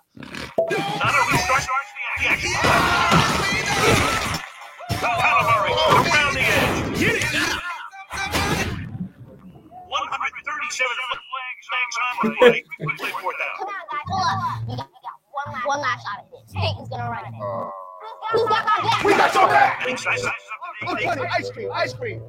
Around 5.90 6.34
the 6.34 6.42
edge. 6.42 7.00
Get 7.00 7.16
it 7.16 7.24
now. 7.34 7.60
137 9.88 10.88
flags, 11.30 11.66
flags 11.70 11.96
on 12.04 12.14
the 12.24 12.36
way. 12.42 12.64
Quickly 12.84 13.12
fourth 13.22 13.38
down. 13.40 13.56
Come 13.58 13.68
on, 13.68 13.74
guys. 13.90 14.08
Hold 14.08 14.28
up. 14.28 14.68
We 14.68 14.76
got, 14.76 14.88
we 14.88 15.00
got 15.02 15.18
one, 15.32 15.50
one 15.66 15.80
last 15.82 16.04
shot 16.04 16.20
at 16.20 16.28
this. 16.32 16.54
Peyton's 16.54 16.90
gonna 16.90 17.10
run 17.10 17.26
it. 17.26 17.34
Who's 18.32 18.44
got 18.44 18.66
my 18.66 18.78
back? 18.84 19.04
We 19.04 19.12
got 19.14 19.34
your 19.34 19.48
back. 19.48 19.82
And 19.82 19.92
he 19.92 19.98
sizes 19.98 20.26
up 20.26 20.34
the 20.82 20.86
Look, 20.88 21.04
buddy, 21.04 21.22
ice 21.38 21.50
cream, 21.52 21.70
ice 21.74 21.94
cream. 21.94 22.22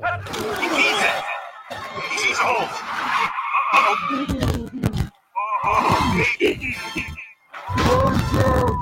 He 0.60 0.68
sees 0.68 1.00
it. 1.02 1.24
He 2.10 2.18
sees 2.18 2.38
a 2.38 2.42
hole. 2.42 2.68
Uh-oh. 3.72 4.69
Oh, 8.32 8.76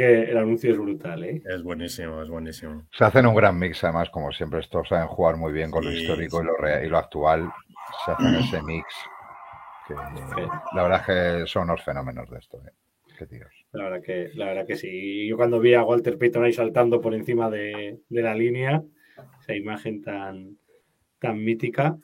que 0.00 0.22
el 0.30 0.36
anuncio 0.38 0.72
es 0.72 0.78
brutal, 0.78 1.24
¿eh? 1.24 1.42
Es 1.44 1.62
buenísimo, 1.62 2.22
es 2.22 2.28
buenísimo. 2.28 2.86
Se 2.92 3.04
hacen 3.04 3.26
un 3.26 3.34
gran 3.34 3.58
mix, 3.58 3.82
además, 3.84 4.10
como 4.10 4.32
siempre, 4.32 4.60
estos 4.60 4.88
saben 4.88 5.06
jugar 5.08 5.36
muy 5.36 5.52
bien 5.52 5.70
con 5.70 5.84
lo 5.84 5.92
histórico 5.92 6.38
sí. 6.38 6.42
y, 6.44 6.46
lo 6.46 6.56
rea- 6.56 6.84
y 6.84 6.88
lo 6.88 6.98
actual. 6.98 7.50
Se 8.04 8.12
hacen 8.12 8.34
ese 8.36 8.62
mix. 8.62 8.86
Que, 9.86 9.94
la 9.94 10.82
verdad 10.82 11.00
es 11.00 11.06
que 11.42 11.46
son 11.46 11.64
unos 11.64 11.82
fenómenos 11.82 12.30
de 12.30 12.38
esto. 12.38 12.58
¿eh? 12.66 12.70
Qué 13.18 13.26
tíos. 13.26 13.50
La 13.72 13.84
verdad 13.84 14.02
que, 14.02 14.30
la 14.34 14.46
verdad 14.46 14.66
que 14.66 14.76
sí. 14.76 15.26
Yo 15.28 15.36
cuando 15.36 15.58
vi 15.60 15.74
a 15.74 15.82
Walter 15.82 16.16
Payton 16.16 16.44
ahí 16.44 16.52
saltando 16.52 17.00
por 17.00 17.14
encima 17.14 17.50
de, 17.50 17.98
de 18.08 18.22
la 18.22 18.34
línea, 18.34 18.82
esa 19.40 19.54
imagen 19.54 20.00
tan, 20.02 20.56
tan 21.18 21.42
mítica. 21.44 21.96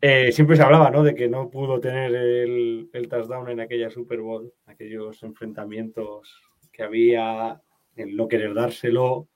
eh, 0.00 0.32
siempre 0.32 0.56
se 0.56 0.62
hablaba, 0.62 0.90
¿no? 0.90 1.02
De 1.02 1.14
que 1.14 1.28
no 1.28 1.48
pudo 1.50 1.80
tener 1.80 2.14
el, 2.14 2.90
el 2.92 3.08
touchdown 3.08 3.48
en 3.48 3.60
aquella 3.60 3.88
Super 3.90 4.20
Bowl, 4.20 4.52
aquellos 4.66 5.22
enfrentamientos 5.22 6.42
que 6.78 6.84
había, 6.84 7.60
el 7.96 8.16
no 8.16 8.28
querer 8.28 8.54
dárselo, 8.54 9.28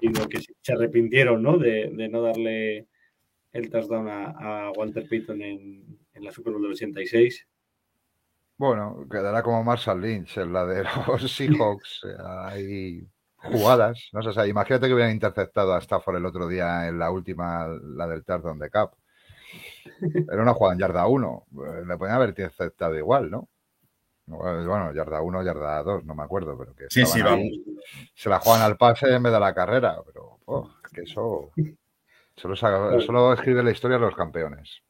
digo 0.00 0.26
que 0.26 0.40
se 0.62 0.72
arrepintieron, 0.72 1.42
¿no? 1.42 1.58
De, 1.58 1.90
de 1.92 2.08
no 2.08 2.22
darle 2.22 2.88
el 3.52 3.70
touchdown 3.70 4.08
a, 4.08 4.30
a 4.68 4.70
Walter 4.72 5.06
Payton 5.06 5.42
en, 5.42 5.98
en 6.14 6.24
la 6.24 6.32
Super 6.32 6.54
Bowl 6.54 6.62
del 6.62 6.72
86. 6.72 7.46
Bueno, 8.56 9.06
quedará 9.10 9.42
como 9.42 9.62
Marshall 9.62 10.00
Lynch 10.00 10.38
en 10.38 10.54
la 10.54 10.64
de 10.64 10.82
los 11.06 11.30
Seahawks. 11.30 12.04
eh, 12.04 12.16
Hay 12.46 13.06
jugadas. 13.36 14.08
No 14.14 14.22
sé, 14.22 14.32
sea, 14.32 14.46
imagínate 14.46 14.86
que 14.86 14.94
hubieran 14.94 15.12
interceptado 15.12 15.74
a 15.74 15.78
Stafford 15.80 16.16
el 16.16 16.24
otro 16.24 16.48
día 16.48 16.88
en 16.88 16.98
la 16.98 17.10
última, 17.10 17.68
la 17.68 18.06
del 18.06 18.24
touchdown 18.24 18.58
de 18.58 18.70
Cap. 18.70 18.94
Era 20.32 20.42
una 20.42 20.54
jugada 20.54 20.72
en 20.74 20.80
yarda 20.80 21.06
1. 21.06 21.46
Le 21.86 21.96
podían 21.98 22.16
haber 22.16 22.30
interceptado 22.30 22.96
igual, 22.96 23.30
¿no? 23.30 23.48
Bueno, 24.26 24.92
yarda 24.92 25.20
1, 25.22 25.42
yarda 25.44 25.82
2, 25.84 26.04
no 26.04 26.14
me 26.14 26.24
acuerdo, 26.24 26.58
pero 26.58 26.74
que 26.74 26.86
Sí, 26.90 27.06
sí, 27.06 27.20
ahí. 27.20 27.64
Se 28.14 28.28
la 28.28 28.40
juegan 28.40 28.62
al 28.62 28.76
pase 28.76 29.14
en 29.14 29.22
vez 29.22 29.30
de 29.32 29.36
a 29.36 29.40
la 29.40 29.54
carrera, 29.54 29.98
pero 30.04 30.40
oh, 30.46 30.68
que 30.92 31.02
eso 31.02 31.52
solo, 32.34 32.56
solo 33.00 33.32
escribe 33.32 33.62
la 33.62 33.70
historia 33.70 33.98
de 33.98 34.04
los 34.04 34.16
campeones. 34.16 34.82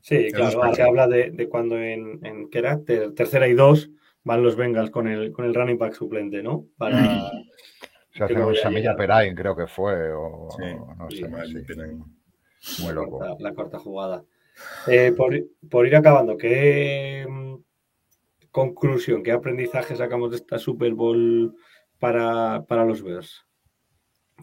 Sí, 0.00 0.30
claro, 0.32 0.74
se 0.74 0.82
habla 0.82 1.06
de, 1.06 1.30
de 1.30 1.48
cuando 1.48 1.78
en, 1.78 2.18
en 2.26 2.50
¿qué 2.50 2.58
era? 2.58 2.82
Ter- 2.82 3.14
tercera 3.14 3.46
y 3.48 3.54
dos 3.54 3.90
van 4.24 4.42
los 4.42 4.56
Bengals 4.56 4.90
con 4.90 5.06
el, 5.06 5.32
con 5.32 5.44
el 5.44 5.54
running 5.54 5.78
back 5.78 5.94
suplente, 5.94 6.42
¿no? 6.42 6.66
Para, 6.76 7.30
Se 8.10 8.18
que 8.18 8.24
hacen 8.24 8.38
no 8.40 8.48
un 8.48 8.56
Samilla. 8.56 8.96
Perain, 8.96 9.34
creo 9.34 9.56
que 9.56 9.66
fue, 9.66 10.12
o 10.12 10.48
Sí, 10.56 10.62
o 10.64 10.94
no 10.94 11.10
sí, 11.10 11.22
sé. 11.22 11.64
Sí. 12.66 12.82
Muy 12.82 12.88
la 12.88 12.94
loco. 12.94 13.18
corta- 13.18 13.36
la 13.38 13.54
corta 13.54 13.78
jugada. 13.78 14.24
Eh, 14.86 15.12
por, 15.16 15.34
por 15.70 15.86
ir 15.86 15.96
acabando, 15.96 16.36
¿qué 16.36 17.26
mm, 17.28 17.54
conclusión, 18.54 19.24
qué 19.24 19.32
aprendizaje 19.32 19.96
sacamos 19.96 20.30
de 20.30 20.36
esta 20.36 20.60
Super 20.60 20.94
Bowl 20.94 21.56
para, 21.98 22.64
para 22.68 22.84
los 22.84 23.02
Bears? 23.02 23.44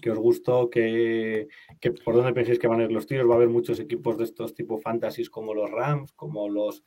¿Qué 0.02 0.12
os 0.12 0.20
gustó? 0.20 0.70
¿Qué, 0.70 1.48
qué- 1.80 1.94
¿Por 1.94 2.16
dónde 2.16 2.34
pensáis 2.34 2.60
que 2.60 2.68
van 2.68 2.82
a 2.82 2.84
ir 2.84 2.92
los 2.92 3.08
tiros? 3.08 3.30
¿Va 3.30 3.34
a 3.34 3.38
haber 3.38 3.48
muchos 3.48 3.80
equipos 3.80 4.18
de 4.18 4.26
estos 4.26 4.54
tipo 4.54 4.80
fantasies 4.80 5.30
como 5.30 5.54
los 5.54 5.72
Rams, 5.72 6.12
como 6.12 6.50
los... 6.50 6.84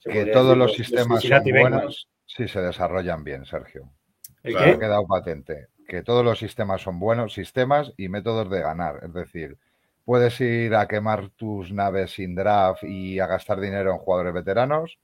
Que 0.00 0.24
todos 0.26 0.56
decir, 0.56 0.56
los 0.56 0.72
sistemas 0.74 1.22
son 1.22 1.42
buenos 1.44 2.08
si 2.24 2.48
se 2.48 2.60
desarrollan 2.62 3.24
bien, 3.24 3.44
Sergio. 3.44 3.90
¿El 4.42 4.56
qué? 4.56 4.62
ha 4.62 4.78
quedado 4.78 5.06
patente. 5.06 5.68
Que 5.86 6.02
todos 6.02 6.24
los 6.24 6.38
sistemas 6.38 6.80
son 6.80 6.98
buenos, 6.98 7.34
sistemas 7.34 7.92
y 7.98 8.08
métodos 8.08 8.48
de 8.50 8.60
ganar. 8.60 9.00
Es 9.04 9.12
decir, 9.12 9.58
puedes 10.06 10.40
ir 10.40 10.74
a 10.74 10.88
quemar 10.88 11.28
tus 11.30 11.72
naves 11.72 12.12
sin 12.12 12.34
draft 12.34 12.84
y 12.84 13.18
a 13.20 13.26
gastar 13.26 13.60
dinero 13.60 13.92
en 13.92 13.98
jugadores 13.98 14.32
veteranos 14.32 14.98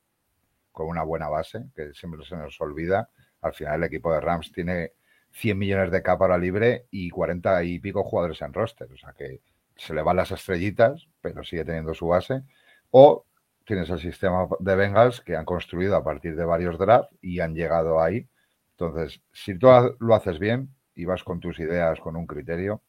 con 0.80 0.90
una 0.90 1.02
buena 1.02 1.28
base, 1.28 1.66
que 1.74 1.92
siempre 1.92 2.24
se 2.24 2.36
nos 2.36 2.60
olvida. 2.60 3.10
Al 3.42 3.52
final 3.52 3.76
el 3.76 3.84
equipo 3.84 4.12
de 4.12 4.20
Rams 4.20 4.52
tiene 4.52 4.92
100 5.32 5.58
millones 5.58 5.90
de 5.90 6.02
capa 6.02 6.36
libre 6.38 6.86
y 6.90 7.10
40 7.10 7.62
y 7.64 7.78
pico 7.78 8.02
jugadores 8.04 8.40
en 8.42 8.52
roster. 8.52 8.90
O 8.92 8.96
sea 8.96 9.12
que 9.12 9.40
se 9.76 9.94
le 9.94 10.02
van 10.02 10.16
las 10.16 10.30
estrellitas, 10.30 11.08
pero 11.20 11.44
sigue 11.44 11.64
teniendo 11.64 11.94
su 11.94 12.08
base. 12.08 12.42
O 12.90 13.26
tienes 13.64 13.88
el 13.90 14.00
sistema 14.00 14.48
de 14.58 14.76
Bengals 14.76 15.20
que 15.20 15.36
han 15.36 15.44
construido 15.44 15.96
a 15.96 16.04
partir 16.04 16.34
de 16.36 16.44
varios 16.44 16.78
drafts 16.78 17.16
y 17.20 17.40
han 17.40 17.54
llegado 17.54 18.02
ahí. 18.02 18.28
Entonces, 18.72 19.22
si 19.32 19.58
tú 19.58 19.68
lo 19.98 20.14
haces 20.14 20.38
bien 20.38 20.74
y 20.94 21.04
vas 21.04 21.22
con 21.22 21.40
tus 21.40 21.58
ideas, 21.60 22.00
con 22.00 22.16
un 22.16 22.26
criterio, 22.26 22.82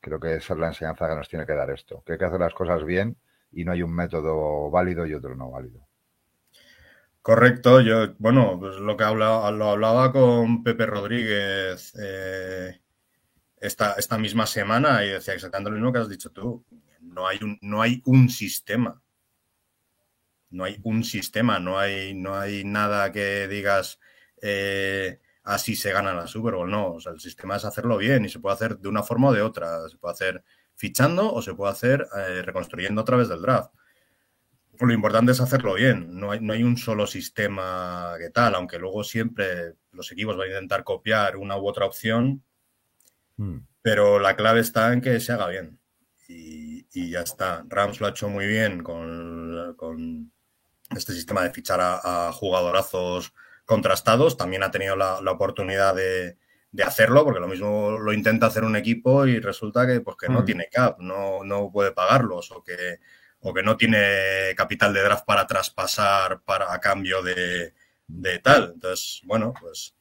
creo 0.00 0.20
que 0.20 0.34
esa 0.36 0.54
es 0.54 0.60
la 0.60 0.68
enseñanza 0.68 1.08
que 1.08 1.14
nos 1.14 1.28
tiene 1.28 1.46
que 1.46 1.54
dar 1.54 1.70
esto, 1.70 2.02
que 2.04 2.12
hay 2.12 2.18
que 2.18 2.26
hacer 2.26 2.40
las 2.40 2.54
cosas 2.54 2.84
bien 2.84 3.16
y 3.50 3.64
no 3.64 3.72
hay 3.72 3.82
un 3.82 3.94
método 3.94 4.70
válido 4.70 5.06
y 5.06 5.14
otro 5.14 5.34
no 5.34 5.50
válido. 5.50 5.86
Correcto, 7.24 7.80
yo, 7.80 8.14
bueno, 8.18 8.58
pues 8.60 8.76
lo 8.76 8.98
que 8.98 9.04
habla, 9.04 9.50
lo 9.50 9.70
hablaba 9.70 10.12
con 10.12 10.62
Pepe 10.62 10.84
Rodríguez 10.84 11.94
eh, 11.98 12.82
esta, 13.56 13.94
esta 13.94 14.18
misma 14.18 14.46
semana 14.46 15.02
y 15.06 15.08
decía 15.08 15.32
exactamente 15.32 15.70
lo 15.70 15.76
mismo 15.76 15.90
que 15.90 16.00
has 16.00 16.10
dicho 16.10 16.32
tú. 16.32 16.66
No 17.00 17.26
hay 17.26 17.38
un, 17.42 17.58
no 17.62 17.80
hay 17.80 18.02
un 18.04 18.28
sistema. 18.28 19.02
No 20.50 20.64
hay 20.64 20.78
un 20.84 21.02
sistema, 21.02 21.58
no 21.58 21.78
hay, 21.78 22.12
no 22.12 22.36
hay 22.36 22.62
nada 22.62 23.10
que 23.10 23.48
digas 23.48 23.98
eh, 24.42 25.18
así 25.44 25.76
se 25.76 25.92
gana 25.92 26.12
la 26.12 26.26
Super 26.26 26.54
Bowl. 26.56 26.70
No, 26.70 26.92
o 26.92 27.00
sea, 27.00 27.12
el 27.12 27.20
sistema 27.20 27.56
es 27.56 27.64
hacerlo 27.64 27.96
bien 27.96 28.26
y 28.26 28.28
se 28.28 28.38
puede 28.38 28.54
hacer 28.54 28.78
de 28.78 28.88
una 28.88 29.02
forma 29.02 29.28
o 29.28 29.32
de 29.32 29.40
otra. 29.40 29.88
Se 29.88 29.96
puede 29.96 30.12
hacer 30.12 30.44
fichando 30.74 31.32
o 31.32 31.40
se 31.40 31.54
puede 31.54 31.72
hacer 31.72 32.06
eh, 32.18 32.42
reconstruyendo 32.42 33.00
a 33.00 33.04
través 33.06 33.30
del 33.30 33.40
draft. 33.40 33.72
Lo 34.80 34.92
importante 34.92 35.32
es 35.32 35.40
hacerlo 35.40 35.74
bien. 35.74 36.18
No 36.18 36.30
hay, 36.32 36.40
no 36.40 36.52
hay 36.52 36.62
un 36.62 36.76
solo 36.76 37.06
sistema 37.06 38.14
que 38.18 38.30
tal, 38.30 38.54
aunque 38.54 38.78
luego 38.78 39.04
siempre 39.04 39.74
los 39.92 40.10
equipos 40.12 40.36
van 40.36 40.48
a 40.48 40.50
intentar 40.52 40.84
copiar 40.84 41.36
una 41.36 41.56
u 41.56 41.66
otra 41.66 41.86
opción, 41.86 42.42
pero 43.82 44.18
la 44.18 44.36
clave 44.36 44.60
está 44.60 44.92
en 44.92 45.00
que 45.00 45.20
se 45.20 45.32
haga 45.32 45.48
bien. 45.48 45.78
Y, 46.28 46.86
y 46.92 47.10
ya 47.10 47.20
está. 47.20 47.64
Rams 47.68 48.00
lo 48.00 48.06
ha 48.06 48.10
hecho 48.10 48.28
muy 48.28 48.46
bien 48.46 48.82
con, 48.82 49.74
con 49.76 50.32
este 50.90 51.12
sistema 51.12 51.42
de 51.42 51.50
fichar 51.50 51.80
a, 51.80 52.28
a 52.28 52.32
jugadorazos 52.32 53.34
contrastados. 53.64 54.36
También 54.36 54.62
ha 54.62 54.70
tenido 54.70 54.96
la, 54.96 55.20
la 55.20 55.32
oportunidad 55.32 55.94
de, 55.94 56.38
de 56.72 56.82
hacerlo, 56.82 57.24
porque 57.24 57.40
lo 57.40 57.48
mismo 57.48 57.98
lo 57.98 58.12
intenta 58.12 58.46
hacer 58.46 58.64
un 58.64 58.76
equipo 58.76 59.26
y 59.26 59.38
resulta 59.38 59.86
que, 59.86 60.00
pues, 60.00 60.16
que 60.16 60.28
no 60.28 60.42
Mm. 60.42 60.44
tiene 60.44 60.68
cap, 60.72 60.98
no, 61.00 61.44
no 61.44 61.70
puede 61.70 61.92
pagarlos 61.92 62.50
o 62.52 62.62
que, 62.62 62.98
o 63.46 63.52
que 63.52 63.62
no 63.62 63.76
tiene 63.76 64.54
capital 64.56 64.92
de 64.94 65.02
draft 65.02 65.24
para 65.26 65.46
traspasar 65.46 66.40
para, 66.44 66.72
a 66.72 66.80
cambio 66.80 67.22
de, 67.22 67.74
de 68.08 68.38
tal. 68.38 68.72
Entonces, 68.74 69.20
bueno, 69.24 69.52
pues 69.60 69.94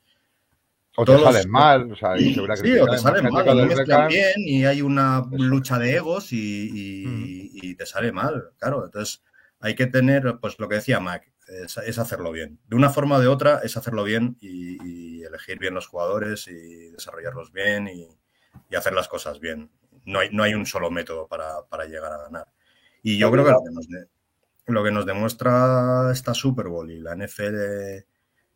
O 0.95 1.03
te 1.05 1.11
Todos- 1.11 1.23
salen 1.33 1.49
mal, 1.49 1.91
o 1.91 1.95
sea, 1.95 2.15
y 2.17 2.33
Sí, 2.33 2.39
o 2.39 2.45
te 2.87 2.97
salen 2.97 3.29
mal, 3.31 3.45
no 3.45 3.65
mezclan 3.65 4.07
bien 4.07 4.33
y 4.37 4.63
hay 4.65 4.81
una 4.81 5.23
lucha 5.31 5.77
de 5.79 5.95
egos 5.95 6.31
y, 6.31 6.37
y- 6.37 7.49
y 7.53 7.75
te 7.75 7.85
sale 7.85 8.11
mal, 8.11 8.51
claro. 8.59 8.85
Entonces 8.85 9.21
hay 9.59 9.75
que 9.75 9.87
tener, 9.87 10.37
pues 10.39 10.57
lo 10.59 10.69
que 10.69 10.75
decía 10.75 10.99
Mac, 10.99 11.29
es, 11.47 11.77
es 11.77 11.97
hacerlo 11.99 12.31
bien. 12.31 12.59
De 12.67 12.75
una 12.75 12.89
forma 12.91 13.17
o 13.17 13.19
de 13.19 13.27
otra 13.27 13.59
es 13.63 13.75
hacerlo 13.75 14.03
bien 14.03 14.37
y, 14.39 14.77
y 15.19 15.23
elegir 15.23 15.57
bien 15.59 15.73
los 15.73 15.87
jugadores 15.87 16.47
y 16.47 16.91
desarrollarlos 16.91 17.51
bien 17.51 17.87
y, 17.87 18.07
y 18.69 18.75
hacer 18.75 18.93
las 18.93 19.07
cosas 19.07 19.39
bien. 19.39 19.69
No 20.05 20.19
hay, 20.19 20.29
no 20.31 20.43
hay 20.43 20.53
un 20.53 20.65
solo 20.65 20.91
método 20.91 21.27
para, 21.27 21.65
para 21.69 21.85
llegar 21.85 22.13
a 22.13 22.17
ganar. 22.23 22.47
Y 23.03 23.17
yo 23.17 23.29
creo 23.31 23.45
que 23.45 23.51
lo 23.51 23.61
que, 23.63 23.71
nos 23.71 23.87
de- 23.87 24.07
lo 24.67 24.83
que 24.83 24.91
nos 24.91 25.05
demuestra 25.05 26.09
esta 26.11 26.33
Super 26.33 26.67
Bowl 26.69 26.89
y 26.89 26.99
la 26.99 27.15
NFL 27.15 28.05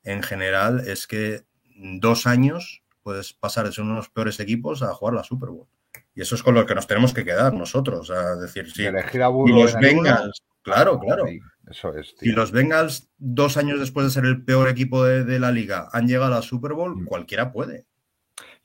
en 0.04 0.24
general 0.24 0.88
es 0.88 1.06
que 1.06 1.44
dos 1.76 2.26
años 2.26 2.82
puedes 3.04 3.34
pasar 3.34 3.66
de 3.66 3.72
ser 3.74 3.84
uno 3.84 3.94
de 3.94 3.98
los 4.00 4.10
peores 4.10 4.40
equipos 4.40 4.82
a 4.84 4.94
jugar 4.94 5.14
la 5.16 5.24
Super 5.24 5.50
Bowl. 5.50 5.68
Y 6.16 6.22
eso 6.22 6.36
es 6.36 6.44
con 6.44 6.56
lo 6.56 6.66
que 6.66 6.76
nos 6.76 6.88
tenemos 6.88 7.14
que 7.14 7.24
quedar 7.26 7.54
nosotros. 7.54 8.10
A 8.10 8.36
decir, 8.38 8.72
sí. 8.72 8.86
elegir 8.86 9.22
a 9.24 9.30
Y 9.30 9.52
los 9.52 9.74
Bengals, 9.76 10.44
claro, 10.64 11.00
claro. 11.00 11.26
eso 11.70 11.94
es, 11.98 12.16
tío. 12.16 12.36
los 12.36 12.52
Bengals, 12.52 13.10
dos 13.18 13.58
años 13.58 13.80
después 13.80 14.06
de 14.08 14.12
ser 14.12 14.26
el 14.26 14.44
peor 14.44 14.68
equipo 14.70 15.04
de, 15.06 15.24
de 15.26 15.40
la 15.40 15.52
liga, 15.52 15.90
han 15.92 16.08
llegado 16.08 16.26
a 16.34 16.36
la 16.38 16.42
Super 16.42 16.74
Bowl, 16.74 16.96
Mm. 17.02 17.06
cualquiera 17.06 17.52
puede. 17.52 17.86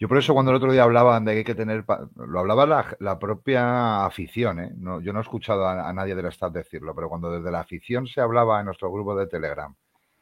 Yo 0.02 0.08
por 0.08 0.18
eso 0.18 0.34
cuando 0.34 0.50
el 0.50 0.56
otro 0.56 0.72
día 0.72 0.82
hablaban 0.82 1.24
de 1.24 1.30
que 1.30 1.38
hay 1.38 1.44
que 1.44 1.54
tener, 1.54 1.84
lo 2.16 2.40
hablaba 2.40 2.66
la, 2.66 2.96
la 2.98 3.20
propia 3.20 4.04
afición, 4.04 4.58
¿eh? 4.58 4.72
No, 4.74 5.00
yo 5.00 5.12
no 5.12 5.20
he 5.20 5.22
escuchado 5.22 5.64
a, 5.64 5.88
a 5.88 5.92
nadie 5.92 6.16
del 6.16 6.26
staff 6.26 6.52
decirlo, 6.52 6.92
pero 6.92 7.08
cuando 7.08 7.30
desde 7.30 7.52
la 7.52 7.60
afición 7.60 8.08
se 8.08 8.20
hablaba 8.20 8.58
en 8.58 8.66
nuestro 8.66 8.90
grupo 8.90 9.14
de 9.14 9.28
Telegram, 9.28 9.72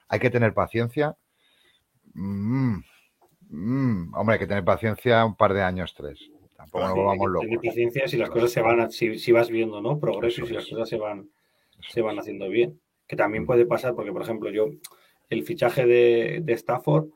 hay 0.07 0.20
que 0.20 0.28
tener 0.28 0.53
paciencia. 0.53 1.16
mm, 2.12 2.76
mm, 3.49 4.14
hombre, 4.16 4.35
hay 4.35 4.41
que 4.41 4.47
tener 4.47 4.64
paciencia 4.66 5.24
un 5.24 5.35
par 5.35 5.55
de 5.55 5.62
años, 5.62 5.95
tres. 5.95 6.31
Tampoco 6.59 6.85
nos 6.85 6.91
hay 6.91 7.01
volvamos 7.01 7.26
que 7.33 7.39
tener 7.41 7.57
locos. 7.57 7.66
paciencia 7.66 8.07
si 8.07 8.16
las 8.18 8.28
cosas 8.28 8.53
se 8.53 8.61
van, 8.61 8.91
si, 8.91 9.18
si 9.18 9.33
vas 9.33 9.49
viendo, 9.49 9.81
¿no? 9.81 9.99
Progreso 9.99 10.45
si 10.45 10.53
las 10.53 10.66
cosas 10.66 10.91
se 10.91 10.99
van, 10.99 11.31
se 11.89 12.03
van 12.03 12.18
haciendo 12.18 12.51
bien. 12.51 12.78
Que 13.07 13.16
también 13.16 13.47
puede 13.47 13.64
pasar, 13.64 13.95
porque 13.95 14.12
por 14.12 14.20
ejemplo, 14.20 14.51
yo, 14.51 14.66
el 15.31 15.43
fichaje 15.43 15.87
de, 15.87 16.41
de 16.43 16.53
Stafford, 16.53 17.07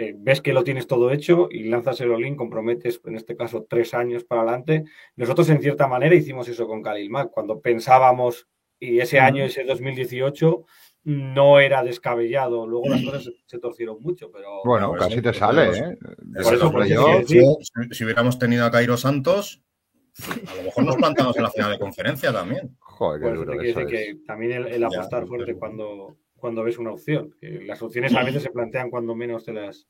eh, 0.00 0.14
ves 0.16 0.40
que 0.40 0.52
lo 0.52 0.64
tienes 0.64 0.86
todo 0.86 1.10
hecho 1.10 1.48
y 1.50 1.64
lanzas 1.64 2.00
el 2.00 2.10
all 2.12 2.36
comprometes, 2.36 3.00
en 3.04 3.16
este 3.16 3.36
caso, 3.36 3.66
tres 3.68 3.92
años 3.92 4.24
para 4.24 4.42
adelante. 4.42 4.84
Nosotros, 5.16 5.48
en 5.50 5.60
cierta 5.60 5.86
manera, 5.88 6.14
hicimos 6.14 6.48
eso 6.48 6.66
con 6.66 6.82
Khalil 6.82 7.10
Mack, 7.10 7.30
cuando 7.30 7.60
pensábamos, 7.60 8.48
y 8.78 8.98
ese 9.00 9.20
año, 9.20 9.44
ese 9.44 9.64
2018, 9.64 10.64
no 11.04 11.60
era 11.60 11.82
descabellado. 11.82 12.66
Luego 12.66 12.88
las 12.88 13.02
cosas 13.04 13.24
se, 13.24 13.30
se 13.44 13.58
torcieron 13.58 13.98
mucho, 14.00 14.30
pero. 14.32 14.62
Bueno, 14.64 14.88
Pues 14.90 15.02
casi 15.02 15.16
te 15.16 15.22
pues 15.22 15.36
sale. 15.36 15.64
¿eh? 15.68 15.98
Eso 16.36 16.44
Por 16.44 16.54
eso, 16.54 16.66
es 16.66 16.72
por 16.72 16.86
yo- 16.86 17.22
si, 17.26 17.40
si 17.94 18.04
hubiéramos 18.04 18.38
tenido 18.38 18.64
a 18.64 18.70
Cairo 18.70 18.96
Santos, 18.96 19.62
a 20.50 20.56
lo 20.56 20.62
mejor 20.64 20.84
nos 20.84 20.96
plantamos 20.96 21.36
en 21.36 21.42
la 21.42 21.50
final 21.50 21.70
de 21.72 21.78
conferencia 21.78 22.32
también. 22.32 22.76
Joder, 22.80 23.20
qué 23.20 23.26
Por 23.26 23.34
eso 23.36 23.44
duro 23.44 23.62
eso 23.62 23.80
es. 23.80 23.86
que 23.86 24.16
también 24.26 24.52
el, 24.52 24.84
apostar 24.84 25.20
pues, 25.20 25.28
fuerte 25.28 25.54
cuando, 25.54 26.16
cuando 26.40 26.64
ves 26.64 26.78
una 26.78 26.92
opción. 26.92 27.34
que 27.40 27.60
las 27.64 27.80
opciones 27.82 28.14
a 28.14 28.24
veces 28.24 28.42
se 28.42 28.50
plantean 28.50 28.90
cuando 28.90 29.14
menos 29.14 29.44
te 29.44 29.52
las, 29.52 29.86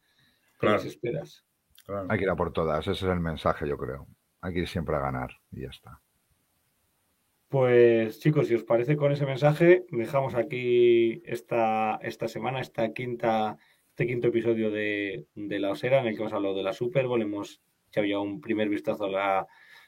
te 0.52 0.58
Claro. 0.58 0.76
las 0.76 0.84
esperas. 0.84 1.44
Claro. 1.86 2.06
Hay 2.10 2.18
que 2.18 2.24
ir 2.24 2.30
a 2.30 2.36
por 2.36 2.52
todas, 2.52 2.80
ese 2.86 2.92
es 3.06 3.10
el 3.10 3.20
mensaje, 3.20 3.66
yo 3.66 3.78
creo. 3.78 4.06
Hay 4.42 4.52
que 4.52 4.60
ir 4.60 4.68
siempre 4.68 4.96
a 4.96 5.00
ganar 5.00 5.30
y 5.52 5.62
ya 5.62 5.68
está. 5.68 6.00
Pues 7.48 8.20
chicos, 8.20 8.46
si 8.46 8.54
os 8.54 8.62
parece 8.62 8.96
con 8.96 9.10
ese 9.10 9.26
mensaje, 9.26 9.84
dejamos 9.90 10.34
aquí 10.36 11.20
esta, 11.24 11.98
esta 12.02 12.28
semana, 12.28 12.60
esta 12.60 12.92
quinta, 12.92 13.58
este 13.88 14.06
quinto 14.06 14.28
episodio 14.28 14.70
de, 14.70 15.26
de 15.34 15.58
La 15.58 15.70
Osera, 15.70 16.00
en 16.00 16.06
el 16.06 16.14
que 16.14 16.20
hemos 16.22 16.32
hablado 16.32 16.54
de 16.54 16.62
la 16.62 16.72
Super 16.72 17.08
Bowl, 17.08 17.20
hemos 17.22 17.60
echado 17.88 18.06
ya 18.06 18.20
un 18.20 18.40
primer 18.40 18.68
vistazo 18.68 19.04
a 19.06 19.10
la, 19.10 19.46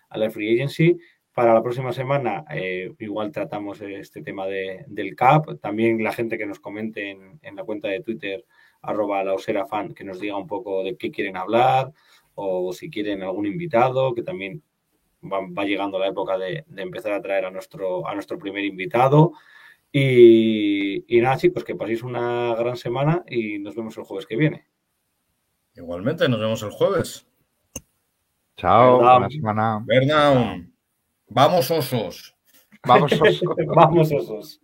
a 0.09 0.19
la 0.19 0.29
Free 0.31 0.55
Agency. 0.55 0.99
Para 1.35 1.55
la 1.55 1.63
próxima 1.63 1.93
semana, 1.93 2.45
eh, 2.51 2.93
igual 2.99 3.33
tratamos 3.33 3.81
este 3.81 4.23
tema 4.23 4.47
de, 4.47 4.85
del 4.87 5.17
CAP. 5.17 5.59
También 5.61 6.03
la 6.05 6.13
gente 6.13 6.37
que 6.37 6.45
nos 6.45 6.61
comente 6.61 7.11
en, 7.11 7.39
en 7.41 7.57
la 7.57 7.65
cuenta 7.65 7.89
de 7.89 8.03
Twitter, 8.03 8.45
arroba 8.83 9.25
la 9.25 9.33
Osera 9.35 9.67
fan, 9.67 9.95
que 9.95 10.05
nos 10.05 10.21
diga 10.21 10.37
un 10.37 10.47
poco 10.47 10.85
de 10.85 10.97
qué 10.97 11.11
quieren 11.11 11.37
hablar 11.37 11.93
o 12.35 12.73
si 12.73 12.91
quieren 12.91 13.23
algún 13.23 13.47
invitado, 13.47 14.15
que 14.15 14.23
también 14.23 14.63
va, 15.25 15.41
va 15.41 15.65
llegando 15.65 15.99
la 15.99 16.09
época 16.09 16.37
de, 16.37 16.65
de 16.67 16.83
empezar 16.83 17.13
a 17.13 17.23
traer 17.23 17.47
a 17.47 17.51
nuestro, 17.51 18.07
a 18.07 18.15
nuestro 18.15 18.39
primer 18.39 18.65
invitado. 18.65 19.33
Y, 19.91 21.05
y 21.17 21.21
nada, 21.21 21.37
chicos, 21.37 21.65
que 21.65 21.75
paséis 21.75 22.03
una 22.03 22.55
gran 22.57 22.77
semana 22.77 23.25
y 23.27 23.59
nos 23.59 23.75
vemos 23.75 23.97
el 23.99 24.05
jueves 24.05 24.27
que 24.27 24.37
viene. 24.37 24.67
Igualmente, 25.75 26.29
nos 26.29 26.41
vemos 26.41 26.63
el 26.63 26.71
jueves. 26.71 27.27
Chao, 28.57 28.99
buena 28.99 29.31
semana. 29.31 29.85
Vamos 31.33 31.71
osos. 31.71 32.35
Vamos, 32.87 33.13
Osco. 33.13 33.55
Vamos, 33.75 34.13
osos. 34.13 34.61